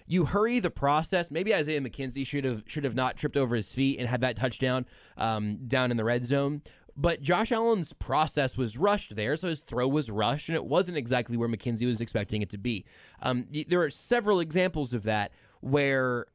You 0.07 0.26
hurry 0.26 0.61
the 0.61 0.70
process. 0.70 1.31
Maybe 1.31 1.55
Isaiah 1.55 1.81
McKenzie 1.81 2.26
should 2.26 2.45
have 2.45 2.62
should 2.66 2.85
have 2.85 2.95
not 2.95 3.16
tripped 3.16 3.37
over 3.37 3.57
his 3.57 3.72
feet 3.72 3.99
and 3.99 4.09
had 4.09 4.20
that 4.22 4.37
touchdown 4.37 4.87
um, 5.16 5.66
down 5.66 5.91
in 5.91 5.97
the 5.97 6.05
red 6.05 6.24
zone. 6.24 6.62
But 6.97 7.22
Josh 7.22 7.53
Allen's 7.53 7.93
process 7.93 8.57
was 8.57 8.76
rushed 8.76 9.14
there, 9.14 9.37
so 9.37 9.49
his 9.49 9.61
throw 9.61 9.87
was 9.87 10.11
rushed, 10.11 10.49
and 10.49 10.57
it 10.57 10.64
wasn't 10.64 10.97
exactly 10.97 11.37
where 11.37 11.49
McKenzie 11.49 11.87
was 11.87 12.01
expecting 12.01 12.43
it 12.43 12.51
to 12.51 12.59
be. 12.59 12.85
Um, 13.22 13.47
there 13.68 13.81
are 13.83 13.91
several 13.91 14.41
examples 14.41 14.93
of 14.93 15.05
that 15.05 15.31
where 15.61 16.26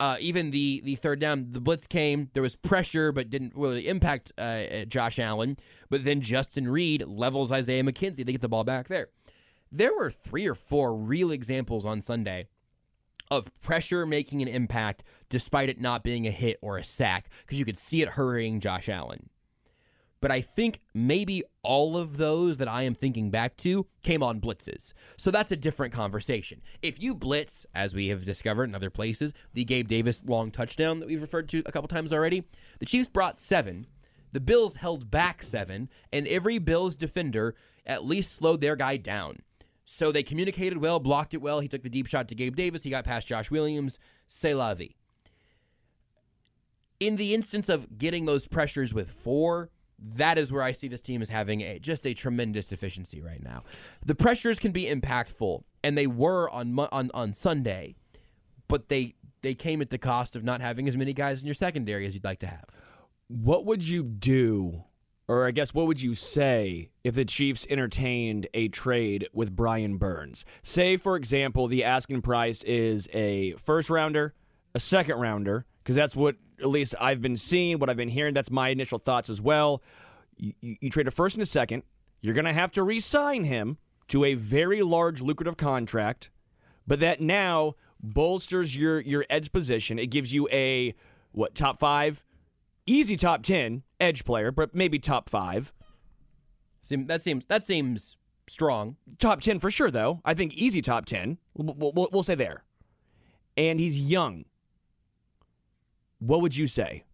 uh, 0.00 0.16
even 0.18 0.50
the 0.50 0.80
the 0.82 0.96
third 0.96 1.20
down, 1.20 1.48
the 1.52 1.60
blitz 1.60 1.86
came. 1.86 2.30
There 2.32 2.42
was 2.42 2.56
pressure, 2.56 3.12
but 3.12 3.28
didn't 3.28 3.52
really 3.54 3.86
impact 3.86 4.32
uh, 4.38 4.40
uh, 4.40 4.84
Josh 4.86 5.18
Allen. 5.18 5.58
But 5.90 6.04
then 6.04 6.22
Justin 6.22 6.68
Reid 6.68 7.06
levels 7.06 7.52
Isaiah 7.52 7.82
McKenzie. 7.82 8.24
They 8.24 8.32
get 8.32 8.40
the 8.40 8.48
ball 8.48 8.64
back 8.64 8.88
there. 8.88 9.08
There 9.70 9.94
were 9.94 10.10
three 10.10 10.48
or 10.48 10.54
four 10.54 10.96
real 10.96 11.30
examples 11.30 11.84
on 11.84 12.00
Sunday 12.00 12.48
of 13.30 13.52
pressure 13.60 14.06
making 14.06 14.42
an 14.42 14.48
impact 14.48 15.04
despite 15.28 15.68
it 15.68 15.80
not 15.80 16.02
being 16.02 16.26
a 16.26 16.32
hit 16.32 16.58
or 16.60 16.78
a 16.78 16.84
sack 16.84 17.28
because 17.42 17.58
you 17.58 17.64
could 17.64 17.78
see 17.78 18.02
it 18.02 18.10
hurrying 18.10 18.58
Josh 18.58 18.88
Allen. 18.88 19.28
But 20.20 20.30
I 20.30 20.40
think 20.42 20.80
maybe 20.92 21.42
all 21.62 21.96
of 21.96 22.18
those 22.18 22.58
that 22.58 22.68
I 22.68 22.82
am 22.82 22.94
thinking 22.94 23.30
back 23.30 23.56
to 23.58 23.86
came 24.02 24.22
on 24.22 24.40
blitzes. 24.40 24.92
So 25.16 25.30
that's 25.30 25.50
a 25.50 25.56
different 25.56 25.94
conversation. 25.94 26.60
If 26.82 27.02
you 27.02 27.14
blitz, 27.14 27.64
as 27.74 27.94
we 27.94 28.08
have 28.08 28.24
discovered 28.24 28.64
in 28.64 28.74
other 28.74 28.90
places, 28.90 29.32
the 29.54 29.64
Gabe 29.64 29.88
Davis 29.88 30.22
long 30.24 30.50
touchdown 30.50 31.00
that 31.00 31.08
we've 31.08 31.22
referred 31.22 31.48
to 31.50 31.62
a 31.64 31.72
couple 31.72 31.88
times 31.88 32.12
already, 32.12 32.44
the 32.78 32.86
Chiefs 32.86 33.08
brought 33.08 33.38
seven. 33.38 33.86
The 34.32 34.40
Bills 34.40 34.76
held 34.76 35.10
back 35.10 35.42
seven, 35.42 35.88
and 36.12 36.28
every 36.28 36.58
Bills 36.58 36.96
defender 36.96 37.54
at 37.86 38.04
least 38.04 38.34
slowed 38.34 38.60
their 38.60 38.76
guy 38.76 38.96
down. 38.96 39.38
So 39.84 40.12
they 40.12 40.22
communicated 40.22 40.78
well, 40.78 41.00
blocked 41.00 41.34
it 41.34 41.42
well. 41.42 41.58
He 41.58 41.66
took 41.66 41.82
the 41.82 41.88
deep 41.88 42.06
shot 42.06 42.28
to 42.28 42.34
Gabe 42.36 42.54
Davis. 42.54 42.84
He 42.84 42.90
got 42.90 43.04
past 43.04 43.26
Josh 43.26 43.50
Williams. 43.50 43.98
C'est 44.28 44.54
la 44.54 44.74
vie. 44.74 44.94
In 47.00 47.16
the 47.16 47.34
instance 47.34 47.68
of 47.68 47.98
getting 47.98 48.26
those 48.26 48.46
pressures 48.46 48.94
with 48.94 49.10
four, 49.10 49.70
that 50.02 50.38
is 50.38 50.50
where 50.50 50.62
I 50.62 50.72
see 50.72 50.88
this 50.88 51.00
team 51.00 51.22
as 51.22 51.28
having 51.28 51.60
a, 51.60 51.78
just 51.78 52.06
a 52.06 52.14
tremendous 52.14 52.66
deficiency 52.66 53.20
right 53.20 53.42
now. 53.42 53.62
The 54.04 54.14
pressures 54.14 54.58
can 54.58 54.72
be 54.72 54.86
impactful, 54.86 55.62
and 55.84 55.96
they 55.96 56.06
were 56.06 56.48
on 56.50 56.78
on 56.78 57.10
on 57.12 57.32
Sunday, 57.34 57.96
but 58.68 58.88
they 58.88 59.14
they 59.42 59.54
came 59.54 59.80
at 59.80 59.90
the 59.90 59.98
cost 59.98 60.36
of 60.36 60.44
not 60.44 60.60
having 60.60 60.88
as 60.88 60.96
many 60.96 61.12
guys 61.12 61.40
in 61.40 61.46
your 61.46 61.54
secondary 61.54 62.06
as 62.06 62.14
you'd 62.14 62.24
like 62.24 62.38
to 62.40 62.46
have. 62.46 62.64
What 63.28 63.64
would 63.64 63.86
you 63.86 64.02
do, 64.02 64.84
or 65.28 65.46
I 65.46 65.50
guess 65.50 65.72
what 65.72 65.86
would 65.86 66.02
you 66.02 66.14
say, 66.14 66.90
if 67.04 67.14
the 67.14 67.24
Chiefs 67.24 67.66
entertained 67.70 68.48
a 68.54 68.68
trade 68.68 69.28
with 69.32 69.54
Brian 69.54 69.96
Burns? 69.98 70.44
Say, 70.62 70.96
for 70.96 71.16
example, 71.16 71.68
the 71.68 71.84
asking 71.84 72.22
price 72.22 72.62
is 72.64 73.08
a 73.12 73.52
first 73.52 73.88
rounder, 73.88 74.34
a 74.74 74.80
second 74.80 75.18
rounder, 75.18 75.66
because 75.82 75.96
that's 75.96 76.16
what 76.16 76.36
at 76.60 76.68
least 76.68 76.94
I've 77.00 77.20
been 77.20 77.36
seeing, 77.36 77.78
what 77.78 77.90
I've 77.90 77.96
been 77.96 78.08
hearing. 78.08 78.34
That's 78.34 78.50
my 78.50 78.68
initial 78.68 78.98
thoughts 78.98 79.30
as 79.30 79.40
well. 79.40 79.82
You, 80.36 80.52
you, 80.60 80.76
you 80.80 80.90
trade 80.90 81.08
a 81.08 81.10
first 81.10 81.36
and 81.36 81.42
a 81.42 81.46
second. 81.46 81.82
You're 82.20 82.34
going 82.34 82.44
to 82.44 82.52
have 82.52 82.72
to 82.72 82.82
re 82.82 83.00
sign 83.00 83.44
him 83.44 83.78
to 84.08 84.24
a 84.24 84.34
very 84.34 84.82
large, 84.82 85.20
lucrative 85.20 85.56
contract, 85.56 86.30
but 86.86 87.00
that 87.00 87.20
now 87.20 87.74
bolsters 88.02 88.74
your, 88.74 89.00
your 89.00 89.24
edge 89.30 89.52
position. 89.52 89.98
It 89.98 90.06
gives 90.06 90.32
you 90.32 90.48
a, 90.50 90.94
what, 91.32 91.54
top 91.54 91.78
five? 91.80 92.22
Easy 92.86 93.16
top 93.16 93.42
10 93.42 93.82
edge 94.00 94.24
player, 94.24 94.50
but 94.50 94.74
maybe 94.74 94.98
top 94.98 95.28
five. 95.28 95.72
Seem, 96.82 97.06
that 97.06 97.22
seems 97.22 97.44
that 97.46 97.62
seems 97.62 98.16
strong. 98.48 98.96
Top 99.18 99.40
10 99.40 99.58
for 99.60 99.70
sure, 99.70 99.90
though. 99.90 100.20
I 100.24 100.34
think 100.34 100.54
easy 100.54 100.82
top 100.82 101.06
10. 101.06 101.38
We'll, 101.54 101.92
we'll, 101.94 102.08
we'll 102.10 102.22
say 102.22 102.34
there. 102.34 102.64
And 103.56 103.78
he's 103.78 103.98
young. 103.98 104.44
What 106.20 106.40
would 106.40 106.56
you 106.56 106.66
say? 106.66 107.04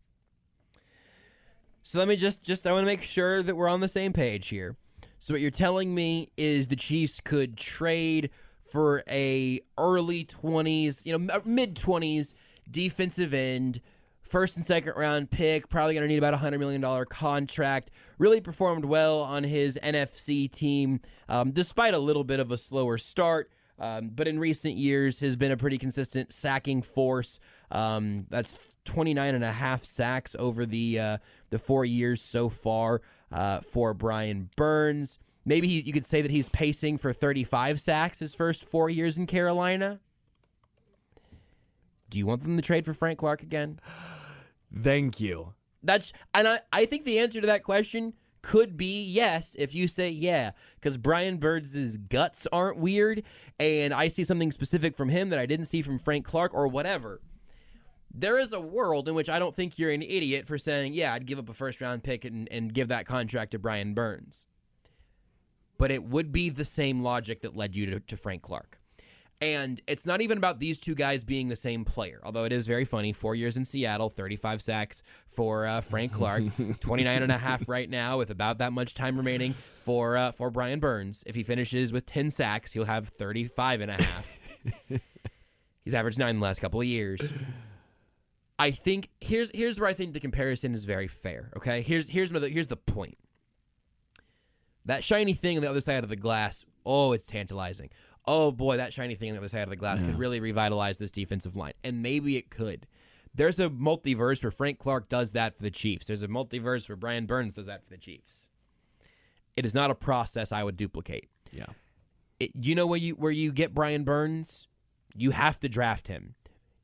So 1.82 1.98
let 1.98 2.08
me 2.08 2.16
just 2.16 2.42
just 2.42 2.66
I 2.66 2.72
want 2.72 2.82
to 2.82 2.86
make 2.86 3.02
sure 3.02 3.42
that 3.42 3.56
we're 3.56 3.68
on 3.68 3.80
the 3.80 3.88
same 3.88 4.12
page 4.12 4.48
here. 4.48 4.76
So 5.18 5.34
what 5.34 5.40
you're 5.40 5.50
telling 5.50 5.94
me 5.94 6.30
is 6.36 6.68
the 6.68 6.76
Chiefs 6.76 7.20
could 7.20 7.56
trade 7.56 8.30
for 8.60 9.02
a 9.08 9.60
early 9.78 10.24
20s, 10.24 11.04
you 11.04 11.16
know, 11.16 11.40
mid 11.44 11.74
20s 11.74 12.32
defensive 12.70 13.32
end, 13.32 13.80
first 14.22 14.56
and 14.56 14.66
second 14.66 14.94
round 14.96 15.30
pick, 15.30 15.68
probably 15.68 15.94
going 15.94 16.02
to 16.02 16.08
need 16.08 16.18
about 16.18 16.34
a 16.34 16.38
$100 16.38 16.58
million 16.58 17.04
contract. 17.06 17.90
Really 18.18 18.40
performed 18.40 18.84
well 18.84 19.20
on 19.20 19.44
his 19.44 19.78
NFC 19.82 20.50
team, 20.50 21.00
um, 21.28 21.52
despite 21.52 21.94
a 21.94 21.98
little 21.98 22.24
bit 22.24 22.40
of 22.40 22.50
a 22.50 22.58
slower 22.58 22.98
start. 22.98 23.50
Um, 23.78 24.10
but 24.14 24.26
in 24.26 24.38
recent 24.38 24.76
years 24.76 25.20
has 25.20 25.36
been 25.36 25.52
a 25.52 25.56
pretty 25.56 25.78
consistent 25.78 26.32
sacking 26.32 26.82
force. 26.82 27.38
Um, 27.70 28.26
that's 28.30 28.58
29 28.86 29.34
and 29.34 29.44
a 29.44 29.52
half 29.52 29.84
sacks 29.84 30.34
over 30.38 30.64
the 30.64 30.98
uh, 30.98 31.18
the 31.50 31.58
four 31.58 31.84
years 31.84 32.22
so 32.22 32.48
far 32.48 33.02
uh, 33.30 33.60
for 33.60 33.92
Brian 33.92 34.50
Burns. 34.56 35.18
Maybe 35.44 35.68
he, 35.68 35.80
you 35.82 35.92
could 35.92 36.04
say 36.04 36.22
that 36.22 36.30
he's 36.30 36.48
pacing 36.48 36.98
for 36.98 37.12
35 37.12 37.80
sacks 37.80 38.18
his 38.18 38.34
first 38.34 38.64
four 38.64 38.90
years 38.90 39.16
in 39.16 39.26
Carolina. 39.26 40.00
Do 42.10 42.18
you 42.18 42.26
want 42.26 42.42
them 42.42 42.56
to 42.56 42.62
trade 42.62 42.84
for 42.84 42.94
Frank 42.94 43.18
Clark 43.18 43.42
again? 43.42 43.80
Thank 44.82 45.20
you. 45.20 45.54
That's 45.82 46.12
and 46.34 46.48
I, 46.48 46.60
I 46.72 46.84
think 46.84 47.04
the 47.04 47.18
answer 47.18 47.40
to 47.40 47.46
that 47.46 47.62
question 47.62 48.14
could 48.42 48.76
be 48.76 49.02
yes 49.02 49.56
if 49.58 49.74
you 49.74 49.88
say 49.88 50.08
yeah 50.08 50.52
because 50.76 50.96
Brian 50.96 51.36
Burns' 51.38 51.96
guts 51.96 52.46
aren't 52.52 52.78
weird 52.78 53.24
and 53.58 53.92
I 53.92 54.08
see 54.08 54.22
something 54.22 54.52
specific 54.52 54.96
from 54.96 55.08
him 55.08 55.30
that 55.30 55.38
I 55.38 55.46
didn't 55.46 55.66
see 55.66 55.82
from 55.82 55.98
Frank 55.98 56.24
Clark 56.24 56.54
or 56.54 56.68
whatever. 56.68 57.20
There 58.18 58.38
is 58.38 58.54
a 58.54 58.60
world 58.60 59.08
in 59.08 59.14
which 59.14 59.28
I 59.28 59.38
don't 59.38 59.54
think 59.54 59.78
you're 59.78 59.90
an 59.90 60.02
idiot 60.02 60.46
for 60.46 60.56
saying, 60.56 60.94
yeah, 60.94 61.12
I'd 61.12 61.26
give 61.26 61.38
up 61.38 61.50
a 61.50 61.54
first 61.54 61.82
round 61.82 62.02
pick 62.02 62.24
and, 62.24 62.48
and 62.50 62.72
give 62.72 62.88
that 62.88 63.04
contract 63.04 63.50
to 63.50 63.58
Brian 63.58 63.92
Burns. 63.92 64.46
But 65.76 65.90
it 65.90 66.02
would 66.04 66.32
be 66.32 66.48
the 66.48 66.64
same 66.64 67.02
logic 67.02 67.42
that 67.42 67.54
led 67.54 67.76
you 67.76 67.84
to, 67.86 68.00
to 68.00 68.16
Frank 68.16 68.40
Clark. 68.40 68.78
And 69.42 69.82
it's 69.86 70.06
not 70.06 70.22
even 70.22 70.38
about 70.38 70.60
these 70.60 70.78
two 70.78 70.94
guys 70.94 71.22
being 71.24 71.48
the 71.48 71.56
same 71.56 71.84
player, 71.84 72.20
although 72.24 72.44
it 72.44 72.52
is 72.52 72.66
very 72.66 72.86
funny. 72.86 73.12
Four 73.12 73.34
years 73.34 73.54
in 73.54 73.66
Seattle, 73.66 74.08
35 74.08 74.62
sacks 74.62 75.02
for 75.28 75.66
uh, 75.66 75.82
Frank 75.82 76.14
Clark, 76.14 76.44
29 76.80 77.22
and 77.22 77.30
a 77.30 77.36
half 77.36 77.68
right 77.68 77.90
now, 77.90 78.16
with 78.16 78.30
about 78.30 78.56
that 78.58 78.72
much 78.72 78.94
time 78.94 79.18
remaining 79.18 79.54
for 79.84 80.16
uh, 80.16 80.32
for 80.32 80.50
Brian 80.50 80.80
Burns. 80.80 81.22
If 81.26 81.34
he 81.34 81.42
finishes 81.42 81.92
with 81.92 82.06
10 82.06 82.30
sacks, 82.30 82.72
he'll 82.72 82.84
have 82.84 83.08
35 83.08 83.82
and 83.82 83.90
a 83.90 84.02
half. 84.02 84.38
He's 85.84 85.92
averaged 85.92 86.18
nine 86.18 86.36
the 86.36 86.42
last 86.42 86.62
couple 86.62 86.80
of 86.80 86.86
years. 86.86 87.20
I 88.58 88.70
think 88.70 89.10
here's 89.20 89.50
here's 89.54 89.78
where 89.78 89.88
I 89.88 89.94
think 89.94 90.14
the 90.14 90.20
comparison 90.20 90.74
is 90.74 90.84
very 90.84 91.08
fair. 91.08 91.50
Okay, 91.56 91.82
here's 91.82 92.08
here's 92.08 92.30
another 92.30 92.48
here's 92.48 92.68
the 92.68 92.76
point. 92.76 93.18
That 94.84 95.04
shiny 95.04 95.34
thing 95.34 95.56
on 95.56 95.62
the 95.62 95.70
other 95.70 95.80
side 95.80 96.04
of 96.04 96.10
the 96.10 96.16
glass, 96.16 96.64
oh, 96.84 97.12
it's 97.12 97.26
tantalizing. 97.26 97.90
Oh 98.24 98.50
boy, 98.50 98.76
that 98.76 98.92
shiny 98.92 99.14
thing 99.14 99.30
on 99.30 99.34
the 99.34 99.40
other 99.40 99.48
side 99.48 99.62
of 99.62 99.70
the 99.70 99.76
glass 99.76 100.02
could 100.02 100.18
really 100.18 100.40
revitalize 100.40 100.98
this 100.98 101.10
defensive 101.10 101.54
line, 101.56 101.74
and 101.84 102.02
maybe 102.02 102.36
it 102.36 102.50
could. 102.50 102.86
There's 103.34 103.60
a 103.60 103.68
multiverse 103.68 104.42
where 104.42 104.50
Frank 104.50 104.78
Clark 104.78 105.08
does 105.08 105.32
that 105.32 105.56
for 105.56 105.62
the 105.62 105.70
Chiefs. 105.70 106.06
There's 106.06 106.22
a 106.22 106.28
multiverse 106.28 106.88
where 106.88 106.96
Brian 106.96 107.26
Burns 107.26 107.54
does 107.54 107.66
that 107.66 107.84
for 107.84 107.90
the 107.90 107.98
Chiefs. 107.98 108.48
It 109.56 109.66
is 109.66 109.74
not 109.74 109.90
a 109.90 109.94
process 109.94 110.52
I 110.52 110.64
would 110.64 110.76
duplicate. 110.76 111.28
Yeah. 111.52 111.66
It, 112.40 112.52
you 112.58 112.74
know 112.74 112.86
where 112.86 112.98
you 112.98 113.14
where 113.14 113.32
you 113.32 113.52
get 113.52 113.74
Brian 113.74 114.04
Burns, 114.04 114.68
you 115.14 115.32
have 115.32 115.60
to 115.60 115.68
draft 115.68 116.08
him. 116.08 116.34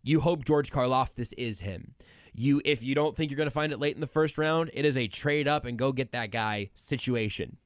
You 0.02 0.20
hope 0.20 0.44
George 0.44 0.70
Karlaftis 0.70 1.32
is 1.36 1.60
him. 1.60 1.94
You 2.34 2.62
if 2.64 2.82
you 2.82 2.94
don't 2.94 3.16
think 3.16 3.30
you're 3.30 3.36
going 3.36 3.48
to 3.48 3.54
find 3.54 3.72
it 3.72 3.78
late 3.78 3.94
in 3.94 4.00
the 4.00 4.06
first 4.06 4.38
round, 4.38 4.70
it 4.72 4.84
is 4.84 4.96
a 4.96 5.06
trade 5.06 5.46
up 5.46 5.64
and 5.64 5.78
go 5.78 5.92
get 5.92 6.12
that 6.12 6.30
guy 6.30 6.70
situation. 6.74 7.58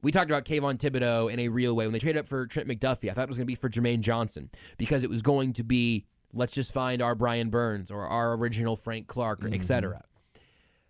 We 0.00 0.12
talked 0.12 0.30
about 0.30 0.44
Kayvon 0.44 0.78
Thibodeaux 0.78 1.32
in 1.32 1.40
a 1.40 1.48
real 1.48 1.74
way 1.74 1.84
when 1.86 1.92
they 1.92 1.98
traded 1.98 2.20
up 2.20 2.28
for 2.28 2.46
Trent 2.46 2.68
McDuffie. 2.68 3.10
I 3.10 3.14
thought 3.14 3.24
it 3.24 3.28
was 3.28 3.36
going 3.36 3.46
to 3.46 3.50
be 3.50 3.56
for 3.56 3.68
Jermaine 3.68 4.00
Johnson 4.00 4.48
because 4.76 5.02
it 5.02 5.10
was 5.10 5.22
going 5.22 5.54
to 5.54 5.64
be 5.64 6.06
let's 6.32 6.52
just 6.52 6.72
find 6.72 7.02
our 7.02 7.14
Brian 7.14 7.50
Burns 7.50 7.90
or 7.90 8.06
our 8.06 8.34
original 8.34 8.76
Frank 8.76 9.06
Clark, 9.06 9.42
or 9.42 9.48
et 9.48 9.52
mm-hmm. 9.52 9.62
cetera. 9.62 10.04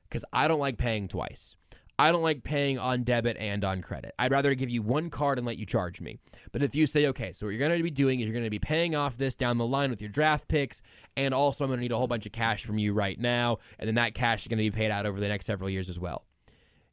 Because 0.08 0.24
I 0.32 0.48
don't 0.48 0.60
like 0.60 0.78
paying 0.78 1.08
twice. 1.08 1.56
I 2.00 2.12
don't 2.12 2.22
like 2.22 2.44
paying 2.44 2.78
on 2.78 3.02
debit 3.02 3.36
and 3.38 3.64
on 3.64 3.82
credit. 3.82 4.14
I'd 4.20 4.30
rather 4.30 4.54
give 4.54 4.70
you 4.70 4.82
one 4.82 5.10
card 5.10 5.36
and 5.36 5.46
let 5.46 5.58
you 5.58 5.66
charge 5.66 6.00
me. 6.00 6.18
But 6.52 6.62
if 6.62 6.76
you 6.76 6.86
say, 6.86 7.06
okay, 7.08 7.32
so 7.32 7.46
what 7.46 7.50
you're 7.50 7.58
going 7.58 7.76
to 7.76 7.82
be 7.82 7.90
doing 7.90 8.20
is 8.20 8.26
you're 8.26 8.32
going 8.32 8.44
to 8.44 8.50
be 8.50 8.60
paying 8.60 8.94
off 8.94 9.16
this 9.18 9.34
down 9.34 9.58
the 9.58 9.66
line 9.66 9.90
with 9.90 10.00
your 10.00 10.08
draft 10.10 10.46
picks, 10.46 10.80
and 11.16 11.34
also 11.34 11.64
I'm 11.64 11.70
going 11.70 11.78
to 11.78 11.82
need 11.82 11.90
a 11.92 11.96
whole 11.96 12.06
bunch 12.06 12.24
of 12.24 12.30
cash 12.32 12.64
from 12.64 12.78
you 12.78 12.92
right 12.92 13.18
now, 13.18 13.58
and 13.80 13.88
then 13.88 13.96
that 13.96 14.14
cash 14.14 14.42
is 14.42 14.48
going 14.48 14.58
to 14.58 14.64
be 14.64 14.70
paid 14.70 14.92
out 14.92 15.06
over 15.06 15.18
the 15.18 15.26
next 15.28 15.46
several 15.46 15.68
years 15.68 15.88
as 15.88 15.98
well. 15.98 16.24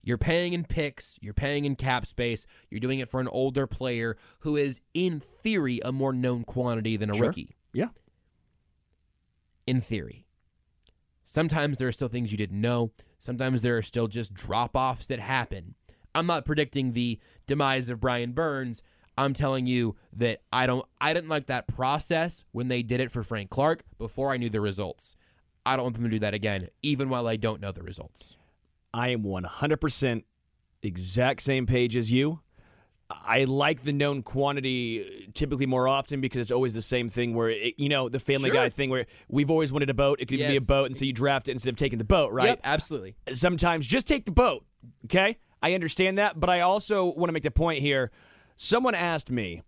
You're 0.02 0.18
paying 0.18 0.54
in 0.54 0.64
picks, 0.66 1.18
you're 1.22 1.34
paying 1.36 1.66
in 1.66 1.76
cap 1.76 2.06
space, 2.06 2.46
you're 2.72 2.80
doing 2.80 3.00
it 3.00 3.10
for 3.10 3.20
an 3.20 3.28
older 3.28 3.68
player 3.68 4.18
who 4.40 4.56
is, 4.56 4.80
in 4.94 5.20
theory, 5.20 5.80
a 5.86 5.92
more 5.92 6.14
known 6.14 6.44
quantity 6.44 6.98
than 6.98 7.10
a 7.12 7.16
Sure. 7.16 7.28
rookie. 7.28 7.56
Yeah. 7.74 7.90
In 9.68 9.82
theory. 9.82 10.25
Sometimes 11.26 11.78
there 11.78 11.88
are 11.88 11.92
still 11.92 12.08
things 12.08 12.32
you 12.32 12.38
didn't 12.38 12.62
know. 12.62 12.92
Sometimes 13.20 13.62
there 13.62 13.78
are 13.78 13.82
still 13.82 14.08
just 14.08 14.34
drop 14.34 14.76
offs 14.76 15.08
that 15.08 15.20
happen. 15.20 15.76
I'm 16.14 16.28
not 16.28 16.46
predicting 16.46 16.94
the 16.94 17.20
demise 17.48 17.90
of 17.90 18.00
Brian 18.00 18.32
Burns. 18.32 18.82
I'm 19.18 19.34
telling 19.34 19.66
you 19.66 19.96
that 20.14 20.42
I 20.54 20.68
don't 20.68 20.86
I 21.02 21.14
didn't 21.14 21.30
like 21.30 21.48
that 21.48 21.68
process 21.68 22.44
when 22.52 22.68
they 22.68 22.84
did 22.84 23.00
it 23.00 23.12
for 23.12 23.24
Frank 23.24 23.50
Clark 23.50 23.84
before 23.98 24.32
I 24.32 24.38
knew 24.38 24.50
the 24.50 24.62
results. 24.62 25.16
I 25.66 25.76
don't 25.76 25.84
want 25.84 25.96
them 25.96 26.04
to 26.06 26.10
do 26.12 26.20
that 26.20 26.34
again, 26.34 26.70
even 26.84 27.10
while 27.10 27.28
I 27.28 27.38
don't 27.38 27.60
know 27.60 27.72
the 27.72 27.82
results. 27.82 28.36
I 28.94 29.10
am 29.10 29.24
100% 29.24 30.24
exact 30.84 31.42
same 31.42 31.66
page 31.66 31.96
as 31.96 32.12
you. 32.12 32.42
I 33.10 33.44
like 33.44 33.84
the 33.84 33.94
known 33.94 34.24
quantity 34.24 35.30
typically 35.34 35.68
more 35.68 35.88
often 35.88 36.22
because 36.22 36.42
it's 36.42 36.52
always 36.52 36.74
the 36.74 36.82
same 36.82 37.10
thing 37.10 37.36
where, 37.36 37.50
it, 37.50 37.76
you 37.78 37.88
know, 37.88 38.10
the 38.10 38.20
Family 38.20 38.50
Sure. 38.50 38.56
Guy 38.56 38.70
thing 38.70 38.90
where 38.90 39.06
we've 39.28 39.52
always 39.52 39.72
wanted 39.72 39.92
a 39.92 39.94
boat. 39.94 40.20
It 40.20 40.28
could 40.28 40.40
even 40.40 40.52
be 40.52 40.58
a 40.58 40.62
boat, 40.62 40.88
and 40.88 40.98
so 40.98 41.06
you 41.06 41.14
draft 41.14 41.48
it 41.48 41.52
instead 41.52 41.70
of 41.70 41.76
taking 41.76 42.00
the 42.00 42.04
boat, 42.04 42.32
right? 42.32 42.50
Yep, 42.50 42.62
absolutely. 42.64 43.16
sometimes 43.34 43.86
just 43.86 44.08
take 44.08 44.26
the 44.26 44.32
boat. 44.32 44.66
Okay? 45.06 45.38
I 45.62 45.74
understand 45.74 46.18
that, 46.18 46.40
but 46.40 46.50
I 46.50 46.62
also 46.62 47.06
want 47.06 47.30
to 47.30 47.34
make 47.34 47.44
the 47.44 47.52
point 47.52 47.82
here. 47.82 48.12
Someone 48.58 48.96
asked 48.96 49.30
me, 49.30 49.62